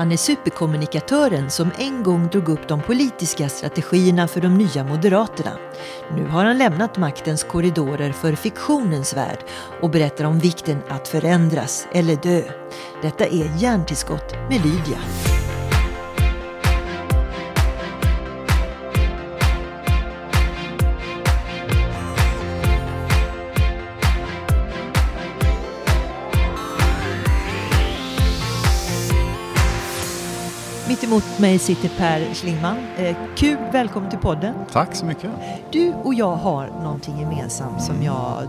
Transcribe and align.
Han 0.00 0.12
är 0.12 0.16
superkommunikatören 0.16 1.50
som 1.50 1.70
en 1.78 2.02
gång 2.02 2.28
drog 2.28 2.48
upp 2.48 2.68
de 2.68 2.82
politiska 2.82 3.48
strategierna 3.48 4.28
för 4.28 4.40
de 4.40 4.58
nya 4.58 4.84
Moderaterna. 4.84 5.50
Nu 6.16 6.26
har 6.26 6.44
han 6.44 6.58
lämnat 6.58 6.98
maktens 6.98 7.44
korridorer 7.44 8.12
för 8.12 8.32
fiktionens 8.32 9.16
värld 9.16 9.38
och 9.80 9.90
berättar 9.90 10.24
om 10.24 10.38
vikten 10.38 10.78
att 10.88 11.08
förändras 11.08 11.88
eller 11.92 12.16
dö. 12.16 12.42
Detta 13.02 13.26
är 13.26 13.62
Hjärntillskott 13.62 14.32
med 14.32 14.60
Lydia. 14.64 15.29
Emot 31.10 31.38
mig 31.38 31.58
sitter 31.58 31.88
Per 31.88 32.34
Schlingman. 32.34 32.76
Eh, 32.98 33.16
kul, 33.36 33.56
välkommen 33.72 34.10
till 34.10 34.18
podden. 34.18 34.54
Tack 34.72 34.94
så 34.96 35.06
mycket. 35.06 35.30
Du 35.72 35.92
och 35.92 36.14
jag 36.14 36.36
har 36.36 36.66
någonting 36.66 37.20
gemensamt 37.20 37.82
som 37.82 38.02
jag, 38.02 38.48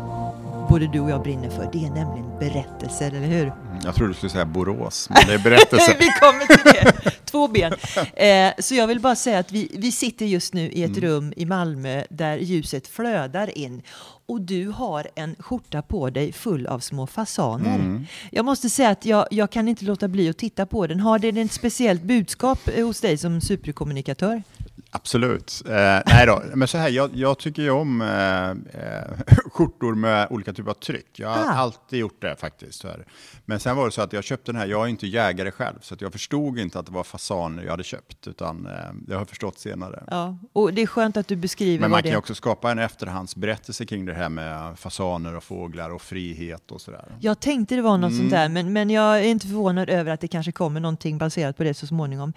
både 0.70 0.87
du 0.87 0.99
och 0.99 1.09
jag 1.09 1.23
brinner 1.23 1.49
för. 1.49 1.70
Det 1.73 1.85
är 1.85 1.89
nämligen 1.89 2.39
berättelser, 2.39 3.07
eller 3.07 3.27
hur? 3.27 3.53
Jag 3.84 3.95
trodde 3.95 4.11
du 4.11 4.13
skulle 4.17 4.29
säga 4.29 4.45
Borås, 4.45 5.09
men 5.09 5.17
det 5.27 5.34
är 5.34 5.39
berättelser. 5.39 5.95
vi 5.99 6.07
kommer 6.20 6.45
till 6.45 6.73
det. 6.73 7.11
Två 7.25 7.47
ben. 7.47 7.73
Eh, 8.13 8.51
så 8.59 8.75
jag 8.75 8.87
vill 8.87 8.99
bara 8.99 9.15
säga 9.15 9.39
att 9.39 9.51
vi, 9.51 9.71
vi 9.79 9.91
sitter 9.91 10.25
just 10.25 10.53
nu 10.53 10.62
i 10.71 10.84
ett 10.84 10.98
Mm. 10.98 11.01
rum 11.01 11.34
i 11.37 11.45
Malmö 11.45 12.03
där 12.09 12.37
ljuset 12.37 12.87
flödar 12.87 13.57
in. 13.57 13.81
Och 14.31 14.41
du 14.41 14.67
har 14.67 15.08
en 15.16 15.35
skjorta 15.40 15.81
på 15.81 16.09
dig 16.09 16.31
full 16.31 16.67
av 16.67 16.80
små 16.80 17.08
fasaner. 17.08 17.76
Mm. 17.76 18.05
Jag 18.32 18.46
måste 18.46 18.70
säga 18.70 18.90
att 18.90 19.05
jag, 19.05 19.27
jag 19.32 19.51
kan 19.51 19.68
inte 19.68 19.85
låta 19.85 20.07
bli 20.07 20.29
att 20.29 20.38
titta 20.38 20.65
på 20.65 20.88
den. 20.88 20.99
Har 20.99 21.20
den 21.20 21.38
ett 21.38 21.51
speciellt 21.51 22.04
budskap 22.04 22.60
eh, 22.68 22.85
hos 22.85 23.01
dig 23.01 23.18
som 23.18 23.41
superkommunikatör? 23.41 24.43
Absolut. 24.93 25.61
Eh, 25.65 25.99
nej 26.05 26.25
då, 26.27 26.41
men 26.55 26.67
så 26.67 26.77
här, 26.77 26.89
jag, 26.89 27.09
jag 27.15 27.37
tycker 27.39 27.61
ju 27.61 27.70
om 27.71 28.01
eh, 28.01 28.49
eh, 28.49 28.55
skjortor 29.51 29.95
med 29.95 30.27
olika 30.29 30.53
typer 30.53 30.70
av 30.71 30.73
tryck. 30.75 31.20
Jag 31.20 31.29
har 31.29 31.37
Ah. 31.37 31.51
alltid 31.53 31.99
gjort 31.99 32.21
det 32.21 32.35
faktiskt. 32.35 32.85
Men 33.45 33.59
sen 33.59 33.75
var 33.75 33.85
det 33.85 33.91
så 33.91 34.01
att 34.01 34.13
jag 34.13 34.23
köpte 34.23 34.51
den 34.51 34.61
här, 34.61 34.67
jag 34.67 34.83
är 34.85 34.87
inte 34.87 35.07
jägare 35.07 35.51
själv, 35.51 35.75
så 35.81 35.95
jag 35.99 36.11
förstod 36.11 36.59
inte 36.59 36.79
att 36.79 36.85
det 36.85 36.91
var 36.91 37.03
fasaner 37.03 37.63
jag 37.63 37.71
hade 37.71 37.83
köpt, 37.83 38.27
utan 38.27 38.65
eh, 38.65 38.71
jag 39.07 39.17
har 39.17 39.25
förstått 39.25 39.59
senare. 39.59 40.03
Ja, 40.07 40.37
och 40.53 40.73
det 40.73 40.81
är 40.81 40.87
skönt 40.87 41.17
att 41.17 41.27
du 41.27 41.35
beskriver 41.35 41.79
Men 41.81 41.81
vad 41.81 41.98
man 41.98 41.98
det 41.98 42.03
kan 42.03 42.11
ju 42.11 42.17
också 42.17 42.35
skapa 42.35 42.71
en 42.71 42.79
efterhandsberättelse 42.79 43.85
kring 43.85 44.05
det 44.05 44.13
här 44.13 44.29
med 44.29 44.79
fasaner 44.79 45.35
och 45.35 45.43
fåglar 45.43 45.89
och 45.89 46.01
frihet 46.01 46.71
och 46.71 46.81
sådär. 46.81 47.05
Jag 47.20 47.39
tänkte 47.39 47.76
det 47.76 47.81
var 47.81 47.98
något 47.98 48.11
Mm. 48.11 48.20
sånt 48.21 48.31
där, 48.31 48.49
men, 48.49 48.73
men 48.73 48.89
jag 48.89 49.20
är 49.20 49.23
inte 49.23 49.48
förvånad 49.48 49.89
över 49.89 50.11
att 50.11 50.21
det 50.21 50.27
kanske 50.27 50.51
kommer 50.51 50.79
någonting 50.79 51.17
baserat 51.17 51.57
på 51.57 51.63
det 51.63 51.73
så 51.73 51.87
småningom. 51.87 52.33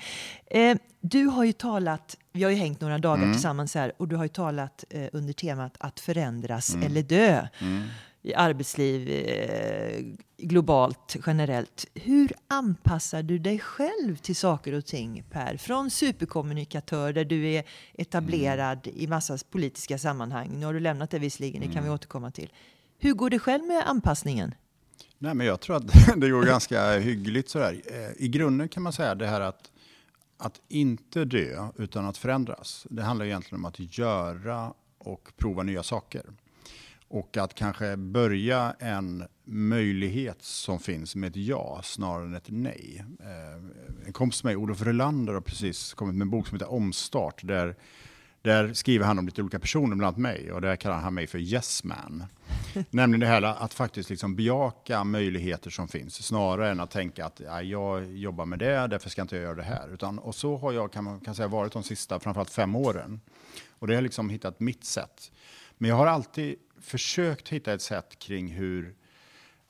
Eh, 0.50 0.76
du 1.00 1.24
har 1.24 1.44
ju 1.44 1.52
talat, 1.52 2.16
vi 2.36 2.42
har 2.42 2.50
ju 2.50 2.56
hängt 2.56 2.80
några 2.80 2.98
dagar 2.98 3.22
Mm. 3.22 3.32
tillsammans 3.32 3.74
här, 3.74 3.92
och 3.96 4.08
du 4.08 4.16
har 4.16 4.24
ju 4.24 4.28
talat 4.28 4.84
eh, 4.90 5.06
under 5.12 5.32
temat 5.32 5.74
att 5.78 6.00
förändras 6.00 6.74
Mm. 6.74 6.86
eller 6.86 7.02
dö 7.02 7.46
Mm. 7.60 7.82
i 8.22 8.34
arbetsliv, 8.34 9.08
eh, 9.08 10.02
globalt, 10.38 11.16
generellt. 11.26 11.86
Hur 11.94 12.32
anpassar 12.48 13.22
du 13.22 13.38
dig 13.38 13.58
själv 13.58 14.16
till 14.16 14.36
saker 14.36 14.72
och 14.72 14.86
ting, 14.86 15.24
Per? 15.30 15.56
Från 15.56 15.90
superkommunikatör, 15.90 17.12
där 17.12 17.24
du 17.24 17.46
är 17.48 17.64
etablerad 17.94 18.86
Mm. 18.86 19.00
i 19.00 19.06
massa 19.06 19.38
politiska 19.50 19.98
sammanhang. 19.98 20.50
Nu 20.60 20.66
har 20.66 20.74
du 20.74 20.80
lämnat 20.80 21.10
det 21.10 21.18
visserligen, 21.18 21.60
det 21.60 21.66
kan 21.66 21.72
Mm. 21.76 21.84
vi 21.84 21.90
återkomma 21.90 22.30
till. 22.30 22.52
Hur 22.98 23.12
går 23.14 23.30
det 23.30 23.38
själv 23.38 23.64
med 23.64 23.88
anpassningen? 23.88 24.54
Nej, 25.18 25.34
men 25.34 25.46
jag 25.46 25.60
tror 25.60 25.76
att 25.76 25.86
det 26.20 26.30
går 26.30 26.42
ganska 26.42 26.92
hyggligt 26.98 27.48
sådär. 27.50 27.82
Eh, 27.86 28.24
I 28.24 28.28
grunden 28.28 28.68
kan 28.68 28.82
man 28.82 28.92
säga 28.92 29.14
det 29.14 29.26
här 29.26 29.40
att, 29.40 29.70
att 30.36 30.60
inte 30.68 31.24
dö 31.24 31.68
utan 31.76 32.06
att 32.06 32.18
förändras. 32.18 32.86
Det 32.90 33.02
handlar 33.02 33.26
egentligen 33.26 33.60
om 33.60 33.64
att 33.64 33.98
göra 33.98 34.74
och 34.98 35.32
prova 35.36 35.62
nya 35.62 35.82
saker. 35.82 36.22
Och 37.08 37.36
att 37.36 37.54
kanske 37.54 37.96
börja 37.96 38.76
en 38.78 39.24
möjlighet 39.44 40.42
som 40.42 40.78
finns 40.78 41.16
med 41.16 41.30
ett 41.30 41.36
ja 41.36 41.80
snarare 41.84 42.24
än 42.24 42.34
ett 42.34 42.50
nej. 42.50 43.04
Eh, 43.20 44.06
en 44.06 44.12
kompis 44.12 44.44
med 44.44 44.50
mig, 44.50 44.62
Olof 44.62 44.82
Relander, 44.82 45.32
har 45.32 45.40
precis 45.40 45.94
kommit 45.94 46.14
med 46.14 46.24
en 46.24 46.30
bok 46.30 46.46
som 46.48 46.54
heter 46.54 46.72
Omstart. 46.72 47.40
Där, 47.44 47.76
där 48.44 48.72
skriver 48.72 49.06
han 49.06 49.18
om 49.18 49.26
lite 49.26 49.42
olika 49.42 49.58
personer, 49.58 49.96
bland 49.96 50.02
annat 50.02 50.16
mig. 50.16 50.52
Och 50.52 50.60
där 50.60 50.76
kallar 50.76 50.96
han 50.96 51.14
mig 51.14 51.26
för 51.26 51.38
Yes 51.38 51.84
Man. 51.84 52.24
Nämligen 52.90 53.20
det 53.20 53.26
här 53.26 53.42
att 53.42 53.74
faktiskt 53.74 54.10
liksom 54.10 54.36
bejaka 54.36 55.04
möjligheter 55.04 55.70
som 55.70 55.88
finns 55.88 56.26
snarare 56.26 56.70
än 56.70 56.80
att 56.80 56.90
tänka 56.90 57.26
att 57.26 57.40
ja, 57.40 57.62
jag 57.62 58.16
jobbar 58.16 58.46
med 58.46 58.58
det, 58.58 58.86
därför 58.86 59.10
ska 59.10 59.22
inte 59.22 59.36
jag 59.36 59.42
göra 59.42 59.54
det 59.54 59.62
här. 59.62 59.94
Utan, 59.94 60.18
och 60.18 60.34
så 60.34 60.56
har 60.56 60.72
jag 60.72 60.92
kan 60.92 61.04
man 61.04 61.20
kan 61.20 61.34
säga, 61.34 61.48
varit 61.48 61.72
de 61.72 61.82
sista 61.82 62.20
framförallt 62.20 62.50
fem 62.50 62.76
åren. 62.76 63.20
Och 63.68 63.86
det 63.86 63.94
har 63.94 64.02
liksom 64.02 64.30
hittat 64.30 64.60
mitt 64.60 64.84
sätt. 64.84 65.32
Men 65.78 65.90
jag 65.90 65.96
har 65.96 66.06
alltid 66.06 66.56
försökt 66.80 67.48
hitta 67.48 67.72
ett 67.72 67.82
sätt 67.82 68.18
kring 68.18 68.48
hur, 68.48 68.94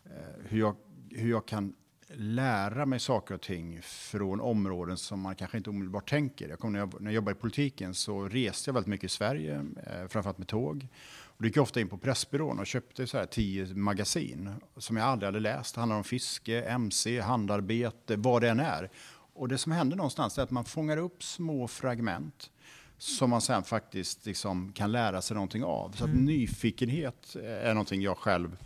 eh, 0.05 0.11
hur, 0.49 0.59
jag, 0.59 0.77
hur 1.11 1.31
jag 1.31 1.47
kan 1.47 1.75
lära 2.17 2.87
mig 2.87 3.01
saker 3.01 3.35
och 3.35 3.41
ting 3.41 3.83
från 3.83 4.41
områden 4.41 4.97
som 4.97 5.21
man 5.21 5.35
kanske 5.35 5.57
inte 5.57 5.71
omedelbart 5.71 6.11
tänker. 6.11 6.49
Jag 6.49 6.59
kom, 6.59 6.73
när, 6.73 6.79
jag, 6.79 7.01
när 7.01 7.11
jag 7.11 7.15
jobbade 7.15 7.37
i 7.37 7.41
politiken 7.41 7.95
så 7.95 8.29
reste 8.29 8.69
jag 8.69 8.75
väldigt 8.75 8.91
mycket 8.91 9.05
i 9.05 9.09
Sverige, 9.09 9.67
eh, 9.87 10.09
framförallt 10.09 10.39
med 10.39 10.49
tåg. 10.49 10.89
Och 11.37 11.43
då 11.43 11.47
gick 11.47 11.57
jag 11.57 11.63
ofta 11.63 11.81
in 11.81 11.89
på 11.89 11.99
Pressbyrån 11.99 12.59
och 12.59 12.67
köpte 12.67 13.07
så 13.07 13.19
här 13.19 13.27
tio 13.27 13.75
magasin 13.75 14.55
som 14.77 14.97
jag 14.97 15.07
aldrig 15.07 15.27
hade 15.27 15.41
läst. 15.41 15.75
Det 15.75 15.81
handlar 15.81 15.97
om 15.97 16.05
fiske, 16.05 16.63
MC, 16.63 17.21
handarbete, 17.21 18.17
vad 18.17 18.43
det 18.43 18.49
än 18.49 18.61
är. 18.61 18.91
Och 19.35 19.49
det 19.49 19.59
som 19.59 19.73
händer 19.73 19.97
någonstans 19.97 20.39
är 20.39 20.43
att 20.43 20.51
man 20.51 20.65
fångar 20.65 20.97
upp 20.97 21.23
små 21.23 21.69
fragment 21.69 22.51
som 22.99 23.31
man 23.31 23.41
sen 23.41 23.63
faktiskt 23.63 24.27
liksom 24.27 24.73
kan 24.73 24.93
lära 24.93 25.23
sig 25.23 25.35
någonting 25.35 25.65
av. 25.65 25.93
Så 25.93 26.05
att 26.05 26.15
nyfikenhet 26.15 27.37
är 27.45 27.75
någonting 27.75 28.03
jag 28.03 28.19
själv 28.19 28.57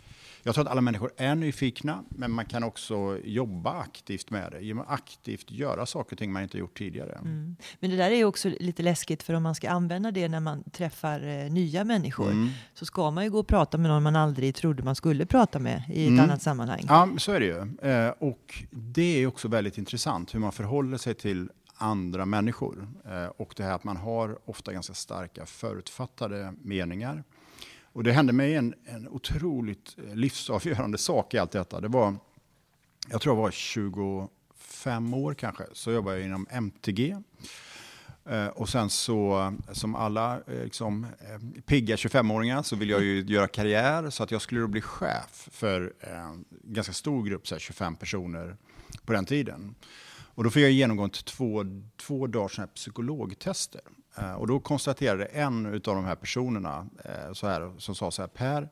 jag 0.43 0.55
tror 0.55 0.65
att 0.65 0.71
alla 0.71 0.81
människor 0.81 1.11
är 1.17 1.35
nyfikna, 1.35 2.03
men 2.09 2.31
man 2.31 2.45
kan 2.45 2.63
också 2.63 3.17
jobba 3.23 3.71
aktivt 3.79 4.29
med 4.29 4.51
det. 4.51 4.59
Genom 4.61 4.83
att 4.85 4.91
aktivt 4.93 5.51
göra 5.51 5.85
saker 5.85 6.15
och 6.15 6.17
ting 6.19 6.31
man 6.33 6.43
inte 6.43 6.57
gjort 6.57 6.77
tidigare. 6.77 7.11
Mm. 7.11 7.55
Men 7.79 7.89
det 7.89 7.95
där 7.97 8.11
är 8.11 8.15
ju 8.15 8.25
också 8.25 8.49
lite 8.59 8.83
läskigt 8.83 9.23
för 9.23 9.33
om 9.33 9.43
man 9.43 9.55
ska 9.55 9.69
använda 9.69 10.11
det 10.11 10.29
när 10.29 10.39
man 10.39 10.63
träffar 10.63 11.27
eh, 11.27 11.51
nya 11.51 11.83
människor 11.83 12.31
Mm. 12.31 12.49
så 12.73 12.85
ska 12.85 13.11
man 13.11 13.23
ju 13.23 13.29
gå 13.29 13.39
och 13.39 13.47
prata 13.47 13.77
med 13.77 13.91
någon 13.91 14.03
man 14.03 14.15
aldrig 14.15 14.55
trodde 14.55 14.83
man 14.83 14.95
skulle 14.95 15.25
prata 15.25 15.59
med 15.59 15.83
i 15.89 16.03
ett 16.03 16.09
Mm. 16.09 16.19
annat 16.23 16.41
sammanhang. 16.41 16.85
Ja, 16.87 17.09
så 17.17 17.31
är 17.31 17.39
det 17.39 17.45
ju. 17.45 17.89
Eh, 17.91 18.09
och 18.19 18.63
det 18.71 19.23
är 19.23 19.27
också 19.27 19.47
väldigt 19.47 19.77
intressant 19.77 20.35
hur 20.35 20.39
man 20.39 20.51
förhåller 20.51 20.97
sig 20.97 21.13
till 21.13 21.49
andra 21.75 22.25
människor. 22.25 22.87
Eh, 23.05 23.25
och 23.25 23.53
det 23.57 23.63
här 23.63 23.73
att 23.73 23.83
man 23.83 23.97
har 23.97 24.39
ofta 24.45 24.73
ganska 24.73 24.93
starka 24.93 25.45
förutfattade 25.45 26.53
meningar. 26.61 27.23
Och 27.93 28.03
det 28.03 28.11
hände 28.11 28.33
mig 28.33 28.55
en, 28.55 28.73
en 28.85 29.07
otroligt 29.07 29.95
eh, 29.97 30.15
livsavgörande 30.15 30.97
sak 30.97 31.33
i 31.33 31.37
allt 31.37 31.51
detta. 31.51 31.81
Det 31.81 31.87
var, 31.87 32.15
jag 33.09 33.21
tror 33.21 33.35
jag 33.35 33.41
var 33.41 33.51
25 33.51 35.13
år 35.13 35.33
kanske, 35.33 35.63
så 35.73 35.91
jobbade 35.91 36.17
jag 36.17 36.25
inom 36.25 36.47
MTG. 36.49 37.15
Eh, 38.25 38.47
och 38.47 38.69
sen 38.69 38.89
så, 38.89 39.53
som 39.71 39.95
alla 39.95 40.41
eh, 40.47 40.63
liksom, 40.63 41.07
pigga 41.65 41.95
25-åringar, 41.95 42.63
så 42.63 42.75
vill 42.75 42.89
jag 42.89 43.03
ju 43.03 43.21
göra 43.21 43.47
karriär. 43.47 44.09
Så 44.09 44.23
att 44.23 44.31
jag 44.31 44.41
skulle 44.41 44.61
då 44.61 44.67
bli 44.67 44.81
chef 44.81 45.49
för 45.51 45.93
en 45.99 46.45
ganska 46.63 46.93
stor 46.93 47.23
grupp, 47.23 47.47
så 47.47 47.55
här 47.55 47.59
25 47.59 47.95
personer 47.95 48.57
på 49.05 49.13
den 49.13 49.25
tiden. 49.25 49.75
Och 50.39 50.43
då 50.43 50.49
fick 50.49 50.63
jag 50.63 50.71
genomgå 50.71 51.09
två, 51.09 51.63
två 51.97 52.27
dagars 52.27 52.59
psykologtester. 52.75 53.81
Eh, 54.19 54.33
och 54.33 54.47
då 54.47 54.59
konstaterade 54.59 55.25
en 55.25 55.65
av 55.65 55.81
de 55.81 56.05
här 56.05 56.15
personerna 56.15 56.87
eh, 57.05 57.33
så 57.33 57.47
här, 57.47 57.73
som 57.77 57.95
sa 57.95 58.11
så 58.11 58.21
här, 58.21 58.29
Per, 58.29 58.69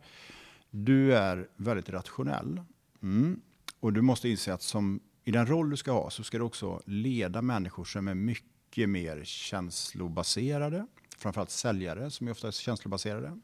du 0.69 1.15
är 1.15 1.47
väldigt 1.55 1.89
rationell. 1.89 2.61
Mm. 3.01 3.41
Och 3.79 3.93
du 3.93 4.01
måste 4.01 4.29
inse 4.29 4.53
att 4.53 4.61
som, 4.61 4.99
i 5.23 5.31
den 5.31 5.47
roll 5.47 5.69
du 5.69 5.77
ska 5.77 5.91
ha 5.91 6.09
så 6.09 6.23
ska 6.23 6.37
du 6.37 6.43
också 6.43 6.81
leda 6.85 7.41
människor 7.41 7.85
som 7.85 8.07
är 8.07 8.15
mycket 8.15 8.89
mer 8.89 9.23
känslobaserade. 9.23 10.87
Framförallt 11.17 11.49
säljare 11.49 12.11
som 12.11 12.27
är 12.27 12.31
ofta 12.31 12.51
känslobaserade. 12.51 13.39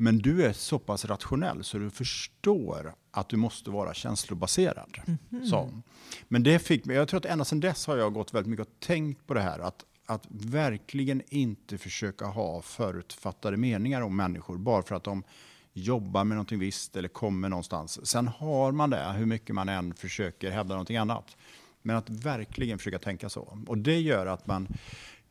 Men 0.00 0.18
du 0.18 0.44
är 0.44 0.52
så 0.52 0.78
pass 0.78 1.04
rationell 1.04 1.64
så 1.64 1.78
du 1.78 1.90
förstår 1.90 2.94
att 3.10 3.28
du 3.28 3.36
måste 3.36 3.70
vara 3.70 3.94
känslobaserad. 3.94 4.96
sa 5.50 5.62
hon. 5.62 5.82
Men 6.28 6.42
det 6.42 6.58
fick 6.58 6.84
mig, 6.84 6.96
jag 6.96 7.08
tror 7.08 7.18
att 7.18 7.24
ända 7.24 7.44
sedan 7.44 7.60
dess 7.60 7.86
har 7.86 7.96
jag 7.96 8.12
gått 8.12 8.34
väldigt 8.34 8.50
mycket 8.50 8.66
och 8.66 8.80
tänkt 8.80 9.26
på 9.26 9.34
det 9.34 9.40
här. 9.40 9.58
Att, 9.58 9.84
att 10.08 10.26
verkligen 10.30 11.22
inte 11.28 11.78
försöka 11.78 12.24
ha 12.24 12.62
förutfattade 12.62 13.56
meningar 13.56 14.00
om 14.00 14.16
människor 14.16 14.58
bara 14.58 14.82
för 14.82 14.94
att 14.94 15.04
de 15.04 15.22
jobbar 15.72 16.24
med 16.24 16.36
någonting 16.36 16.58
visst 16.58 16.96
eller 16.96 17.08
kommer 17.08 17.48
någonstans. 17.48 18.06
Sen 18.06 18.28
har 18.28 18.72
man 18.72 18.90
det, 18.90 19.12
hur 19.12 19.26
mycket 19.26 19.54
man 19.54 19.68
än 19.68 19.94
försöker 19.94 20.50
hävda 20.50 20.74
någonting 20.74 20.96
annat. 20.96 21.36
Men 21.82 21.96
att 21.96 22.10
verkligen 22.10 22.78
försöka 22.78 22.98
tänka 22.98 23.28
så. 23.28 23.58
Och 23.66 23.78
det 23.78 24.00
gör 24.00 24.26
att 24.26 24.46
man 24.46 24.68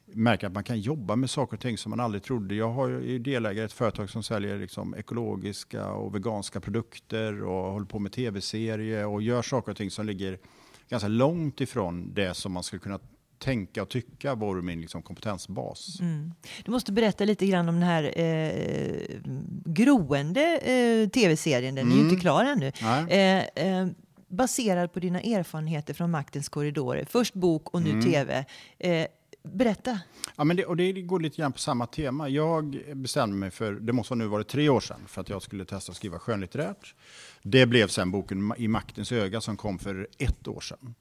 märker 0.06 0.48
att 0.48 0.54
man 0.54 0.64
kan 0.64 0.80
jobba 0.80 1.16
med 1.16 1.30
saker 1.30 1.58
och 1.58 1.62
ting 1.62 1.78
som 1.78 1.90
man 1.90 2.00
aldrig 2.00 2.24
trodde. 2.24 2.56
Jag 2.56 2.70
har 2.70 2.88
ju 2.88 3.16
är 3.16 3.20
delägare 3.20 3.62
i 3.62 3.66
ett 3.66 3.74
företag 3.74 4.10
som 4.10 4.24
säljer 4.24 4.58
liksom 4.58 4.96
ekologiska 4.96 5.92
och 5.92 6.16
veganska 6.16 6.60
produkter 6.60 7.44
och 7.44 7.72
håller 7.72 7.86
på 7.86 8.00
med 8.00 8.12
tv-serier 8.12 9.06
och 9.06 9.22
gör 9.22 9.42
saker 9.42 9.72
och 9.72 9.78
ting 9.78 9.92
som 9.92 10.06
ligger 10.06 10.40
ganska 10.90 11.08
långt 11.08 11.62
ifrån 11.62 12.14
det 12.14 12.34
som 12.34 12.52
man 12.52 12.64
skulle 12.64 12.80
kunna 12.80 13.00
tänka 13.40 13.82
och 13.82 13.90
tycka 13.90 14.36
vore 14.36 14.62
min 14.62 14.82
liksom, 14.82 15.02
kompetensbas. 15.02 16.00
Mm. 16.00 16.34
Du 16.66 16.72
måste 16.72 16.92
berätta 16.92 17.26
lite 17.26 17.46
grann 17.46 17.70
om 17.70 17.76
den 17.76 17.84
här 17.84 18.20
eh, 18.20 19.20
groende 19.66 20.58
eh, 20.58 21.10
tv-serien. 21.10 21.76
Den 21.76 21.86
mm. 21.86 21.94
är 21.94 21.96
ju 21.96 22.02
inte 22.02 22.14
mm. 22.14 22.22
klar 22.22 22.44
ännu. 22.44 22.72
Eh, 23.10 23.66
eh, 23.66 23.88
baserad 24.28 24.94
på 24.94 25.00
dina 25.00 25.22
erfarenheter 25.22 25.94
från 25.94 26.12
Maktens 26.12 26.50
korridorer. 26.50 27.06
Först 27.06 27.34
bok 27.34 27.74
och 27.74 27.82
nu 27.82 27.90
mm. 27.90 28.02
tv. 28.02 28.46
Eh, 28.80 29.08
berätta. 29.44 30.00
Ja, 30.36 30.44
men 30.44 30.58
det, 30.58 30.66
och 30.66 30.78
det 30.78 30.92
går 30.92 31.20
lite 31.20 31.38
grann 31.38 31.52
på 31.52 31.60
samma 31.60 31.86
tema. 31.86 32.30
Jag 32.30 32.84
bestämde 32.94 33.36
mig 33.36 33.52
för, 33.52 33.74
det 33.74 33.94
måste 33.94 34.16
nu 34.16 34.28
varit 34.28 34.48
tre 34.48 34.70
år 34.70 34.80
sedan, 34.80 35.00
för 35.08 35.22
att 35.22 35.30
jag 35.30 35.42
skulle 35.42 35.66
testa 35.66 35.92
att 35.92 35.96
skriva 35.96 36.20
skönlitterärt. 36.20 36.96
Det 37.44 37.66
blev 37.66 37.88
sen 37.88 38.12
boken 38.12 38.54
I 38.58 38.68
maktens 38.68 39.12
öga 39.12 39.42
som 39.42 39.58
kom 39.58 39.80
för 39.80 40.08
ett 40.18 40.48
år 40.48 40.62
sedan. 40.62 40.96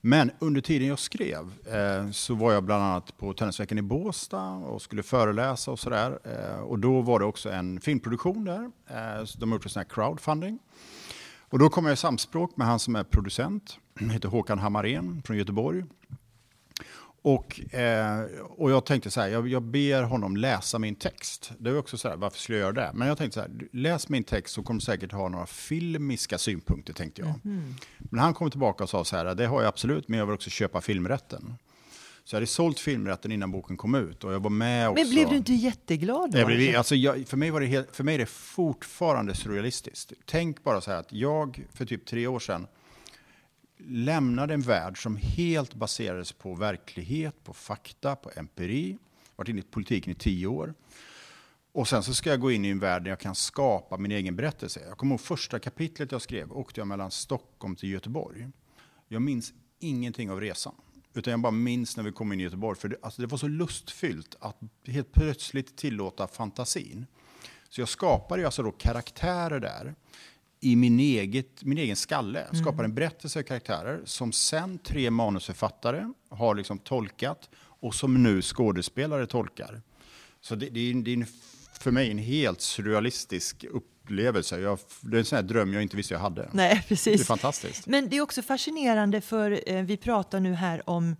Men 0.00 0.30
under 0.38 0.60
tiden 0.60 0.88
jag 0.88 0.98
skrev 0.98 1.52
eh, 1.72 2.10
så 2.10 2.34
var 2.34 2.52
jag 2.52 2.64
bland 2.64 2.84
annat 2.84 3.18
på 3.18 3.32
Tennisveckan 3.32 3.78
i 3.78 3.82
Båstad 3.82 4.52
och 4.52 4.82
skulle 4.82 5.02
föreläsa 5.02 5.70
och 5.70 5.78
sådär. 5.78 6.18
Eh, 6.24 6.60
och 6.60 6.78
då 6.78 7.00
var 7.00 7.18
det 7.18 7.24
också 7.24 7.50
en 7.50 7.80
filmproduktion 7.80 8.44
där. 8.44 8.70
Eh, 8.86 9.26
de 9.38 9.50
har 9.50 9.56
gjort 9.56 9.64
en 9.64 9.70
sån 9.70 9.80
här 9.80 9.88
crowdfunding. 9.88 10.58
Och 11.50 11.58
då 11.58 11.68
kom 11.68 11.84
jag 11.84 11.92
i 11.92 11.96
samspråk 11.96 12.56
med 12.56 12.66
han 12.66 12.78
som 12.78 12.96
är 12.96 13.04
producent. 13.04 13.78
Han 14.00 14.10
heter 14.10 14.28
Håkan 14.28 14.58
Hammarén 14.58 15.22
från 15.22 15.36
Göteborg. 15.36 15.84
Och, 17.28 17.74
eh, 17.74 18.24
och 18.48 18.70
jag 18.70 18.84
tänkte 18.84 19.10
så 19.10 19.20
här, 19.20 19.28
jag, 19.28 19.48
jag, 19.48 19.62
ber 19.62 20.02
honom 20.02 20.36
läsa 20.36 20.78
min 20.78 20.94
text. 20.94 21.52
Det 21.58 21.70
var 21.70 21.78
också 21.78 21.98
så 21.98 22.08
här, 22.08 22.16
varför 22.16 22.38
skulle 22.38 22.58
jag 22.58 22.64
göra 22.64 22.86
det? 22.86 22.90
Men 22.94 23.08
jag 23.08 23.18
tänkte 23.18 23.34
så 23.34 23.40
här, 23.40 23.50
läs 23.72 24.08
min 24.08 24.24
text 24.24 24.54
så 24.54 24.62
kommer 24.62 24.80
du 24.80 24.84
säkert 24.84 25.12
ha 25.12 25.28
några 25.28 25.46
filmiska 25.46 26.38
synpunkter, 26.38 26.92
tänkte 26.92 27.20
jag. 27.20 27.40
Mm. 27.44 27.74
Men 27.98 28.20
han 28.20 28.34
kom 28.34 28.50
tillbaka 28.50 28.84
och 28.84 28.90
sa 28.90 29.04
så 29.04 29.16
här, 29.16 29.34
det 29.34 29.46
har 29.46 29.62
jag 29.62 29.68
absolut, 29.68 30.08
men 30.08 30.18
jag 30.18 30.26
vill 30.26 30.34
också 30.34 30.50
köpa 30.50 30.80
filmrätten. 30.80 31.54
Så 32.24 32.34
jag 32.34 32.36
hade 32.36 32.46
sålt 32.46 32.80
filmrätten 32.80 33.32
innan 33.32 33.50
boken 33.50 33.76
kom 33.76 33.94
ut 33.94 34.24
och 34.24 34.32
jag 34.32 34.40
var 34.40 34.50
med 34.50 34.88
också. 34.88 35.04
Men 35.04 35.10
blev 35.10 35.28
du 35.28 35.36
inte 35.36 35.52
jätteglad 35.52 36.30
då? 36.30 36.38
Jag 36.38 36.46
blev, 36.46 36.76
alltså 36.76 36.94
jag, 36.94 37.28
för, 37.28 37.36
mig 37.36 37.50
var 37.50 37.60
det 37.60 37.66
helt, 37.66 37.96
för 37.96 38.04
mig 38.04 38.14
är 38.14 38.18
det 38.18 38.26
fortfarande 38.26 39.34
surrealistiskt. 39.34 40.12
Tänk 40.24 40.64
bara 40.64 40.80
så 40.80 40.90
här 40.90 40.98
att 40.98 41.12
jag 41.12 41.66
för 41.74 41.86
typ 41.86 42.06
tre 42.06 42.26
år 42.26 42.38
sedan 42.38 42.66
lämnade 43.78 44.54
en 44.54 44.60
värld 44.60 45.02
som 45.02 45.16
helt 45.16 45.74
baserades 45.74 46.32
på 46.32 46.54
verklighet, 46.54 47.44
på 47.44 47.54
fakta, 47.54 48.16
på 48.16 48.30
empiri. 48.36 48.98
Varit 49.36 49.48
inne 49.48 49.60
i 49.60 49.62
politiken 49.62 50.12
i 50.12 50.14
tio 50.14 50.46
år. 50.46 50.74
Och 51.72 51.88
sen 51.88 52.02
så 52.02 52.14
ska 52.14 52.30
jag 52.30 52.40
gå 52.40 52.50
in 52.50 52.64
i 52.64 52.68
en 52.68 52.78
värld 52.78 53.02
där 53.02 53.10
jag 53.10 53.20
kan 53.20 53.34
skapa 53.34 53.96
min 53.96 54.12
egen 54.12 54.36
berättelse. 54.36 54.80
Jag 54.88 54.98
kommer 54.98 55.14
ihåg 55.14 55.20
första 55.20 55.58
kapitlet 55.58 56.12
jag 56.12 56.22
skrev, 56.22 56.52
åkte 56.52 56.80
jag 56.80 56.86
mellan 56.86 57.10
Stockholm 57.10 57.76
till 57.76 57.88
Göteborg. 57.88 58.48
Jag 59.08 59.22
minns 59.22 59.52
ingenting 59.78 60.30
av 60.30 60.40
resan. 60.40 60.74
Utan 61.14 61.30
jag 61.30 61.40
bara 61.40 61.50
minns 61.50 61.96
när 61.96 62.04
vi 62.04 62.12
kom 62.12 62.32
in 62.32 62.40
i 62.40 62.42
Göteborg. 62.42 62.78
För 62.78 62.88
det, 62.88 62.96
alltså 63.02 63.22
det 63.22 63.26
var 63.26 63.38
så 63.38 63.48
lustfyllt 63.48 64.36
att 64.40 64.56
helt 64.86 65.12
plötsligt 65.12 65.76
tillåta 65.76 66.26
fantasin. 66.26 67.06
Så 67.68 67.80
jag 67.80 67.88
skapade 67.88 68.44
alltså 68.44 68.62
då 68.62 68.72
karaktärer 68.72 69.60
där 69.60 69.94
i 70.60 70.76
min, 70.76 71.00
eget, 71.00 71.64
min 71.64 71.78
egen 71.78 71.96
skalle. 71.96 72.40
Mm. 72.42 72.62
Skapar 72.62 72.84
en 72.84 72.94
berättelse 72.94 73.38
och 73.40 73.46
karaktärer 73.46 74.00
som 74.04 74.32
sen 74.32 74.78
tre 74.78 75.10
manusförfattare 75.10 76.12
har 76.28 76.54
liksom 76.54 76.78
tolkat 76.78 77.48
och 77.58 77.94
som 77.94 78.22
nu 78.22 78.42
skådespelare 78.42 79.26
tolkar. 79.26 79.82
Så 80.40 80.54
det, 80.54 80.68
det, 80.68 80.90
är, 80.90 80.94
det 80.94 81.12
är 81.12 81.26
för 81.80 81.90
mig 81.90 82.10
en 82.10 82.18
helt 82.18 82.60
surrealistisk 82.60 83.64
upplevelse. 83.64 84.60
Jag, 84.60 84.78
det 85.00 85.16
är 85.16 85.18
en 85.18 85.24
sån 85.24 85.36
här 85.36 85.42
dröm 85.42 85.72
jag 85.72 85.82
inte 85.82 85.96
visste 85.96 86.14
jag 86.14 86.20
hade. 86.20 86.48
Nej, 86.52 86.84
precis. 86.88 87.16
Det 87.16 87.22
är 87.22 87.24
fantastiskt. 87.24 87.86
Men 87.86 88.08
det 88.08 88.16
är 88.16 88.20
också 88.20 88.42
fascinerande 88.42 89.20
för 89.20 89.60
eh, 89.66 89.82
vi 89.82 89.96
pratar 89.96 90.40
nu 90.40 90.54
här 90.54 90.90
om 90.90 91.16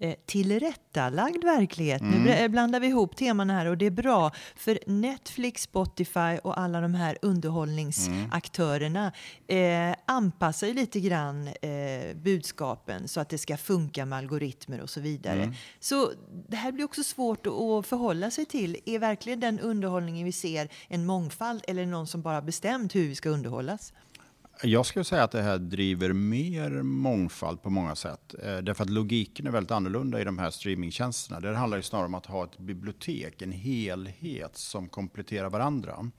eh, 0.00 0.14
tillrättalagd 0.26 1.44
verklighet. 1.44 2.00
Mm. 2.00 2.22
Nu 2.22 2.48
blandar 2.48 2.80
vi 2.80 2.86
ihop 2.86 3.16
teman 3.16 3.50
här 3.50 3.66
och 3.66 3.78
det 3.78 3.86
är 3.86 3.90
bra. 3.90 4.30
För 4.56 4.78
Netflix, 4.86 5.62
Spotify 5.62 6.38
och 6.42 6.58
alla 6.58 6.80
de 6.80 6.94
här 6.94 7.18
underhållningsaktörerna 7.22 9.12
mm. 9.48 9.90
eh, 9.90 9.96
anpassar 10.06 10.66
ju 10.66 10.74
lite 10.74 11.00
grann 11.00 11.48
eh, 11.48 12.16
budskapen 12.16 13.08
så 13.08 13.20
att 13.20 13.28
det 13.28 13.38
ska 13.38 13.56
funka 13.56 14.06
med 14.06 14.18
algoritmer 14.18 14.80
och 14.80 14.90
så 14.90 15.00
vidare. 15.00 15.42
Mm. 15.42 15.54
Så 15.80 16.10
det 16.48 16.56
här 16.56 16.72
blir 16.72 16.84
också 16.84 17.02
svårt 17.02 17.46
att 17.46 17.86
förhålla 17.86 18.30
sig 18.30 18.44
till. 18.44 18.76
Är 18.86 18.98
verkligen 18.98 19.40
den 19.40 19.60
underhållningen 19.60 20.24
vi 20.24 20.32
ser 20.32 20.68
en 20.88 21.06
mångfald 21.06 21.64
eller 21.68 21.86
någon 21.86 22.06
som 22.06 22.22
bara 22.22 22.42
bestämt 22.42 22.94
hur 22.94 23.08
vi 23.08 23.14
ska 23.14 23.28
underhållas? 23.28 23.92
Jag 24.62 24.86
skulle 24.86 25.04
säga 25.04 25.24
att 25.24 25.30
det 25.30 25.42
här 25.42 25.58
driver 25.58 26.12
mer 26.12 26.70
mångfald 26.82 27.62
på 27.62 27.70
många 27.70 27.94
sätt. 27.94 28.34
Eh, 28.42 28.56
därför 28.56 28.84
att 28.84 28.90
logiken 28.90 29.46
är 29.46 29.50
väldigt 29.50 29.70
annorlunda 29.70 30.20
i 30.20 30.24
de 30.24 30.38
här 30.38 30.50
streamingtjänsterna. 30.50 31.40
Det 31.40 31.56
handlar 31.56 31.76
ju 31.76 31.82
snarare 31.82 32.06
om 32.06 32.14
att 32.14 32.26
ha 32.26 32.44
ett 32.44 32.58
bibliotek, 32.58 33.42
en 33.42 33.52
helhet 33.52 34.56
som 34.56 34.88
kompletterar 34.88 35.50
varandra. 35.50 36.10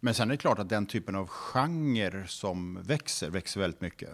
Men 0.00 0.14
sen 0.14 0.28
är 0.28 0.34
det 0.34 0.38
klart 0.38 0.58
att 0.58 0.68
den 0.68 0.86
typen 0.86 1.14
av 1.14 1.26
genre 1.26 2.26
som 2.26 2.82
växer, 2.82 3.30
växer 3.30 3.60
väldigt 3.60 3.80
mycket. 3.80 4.10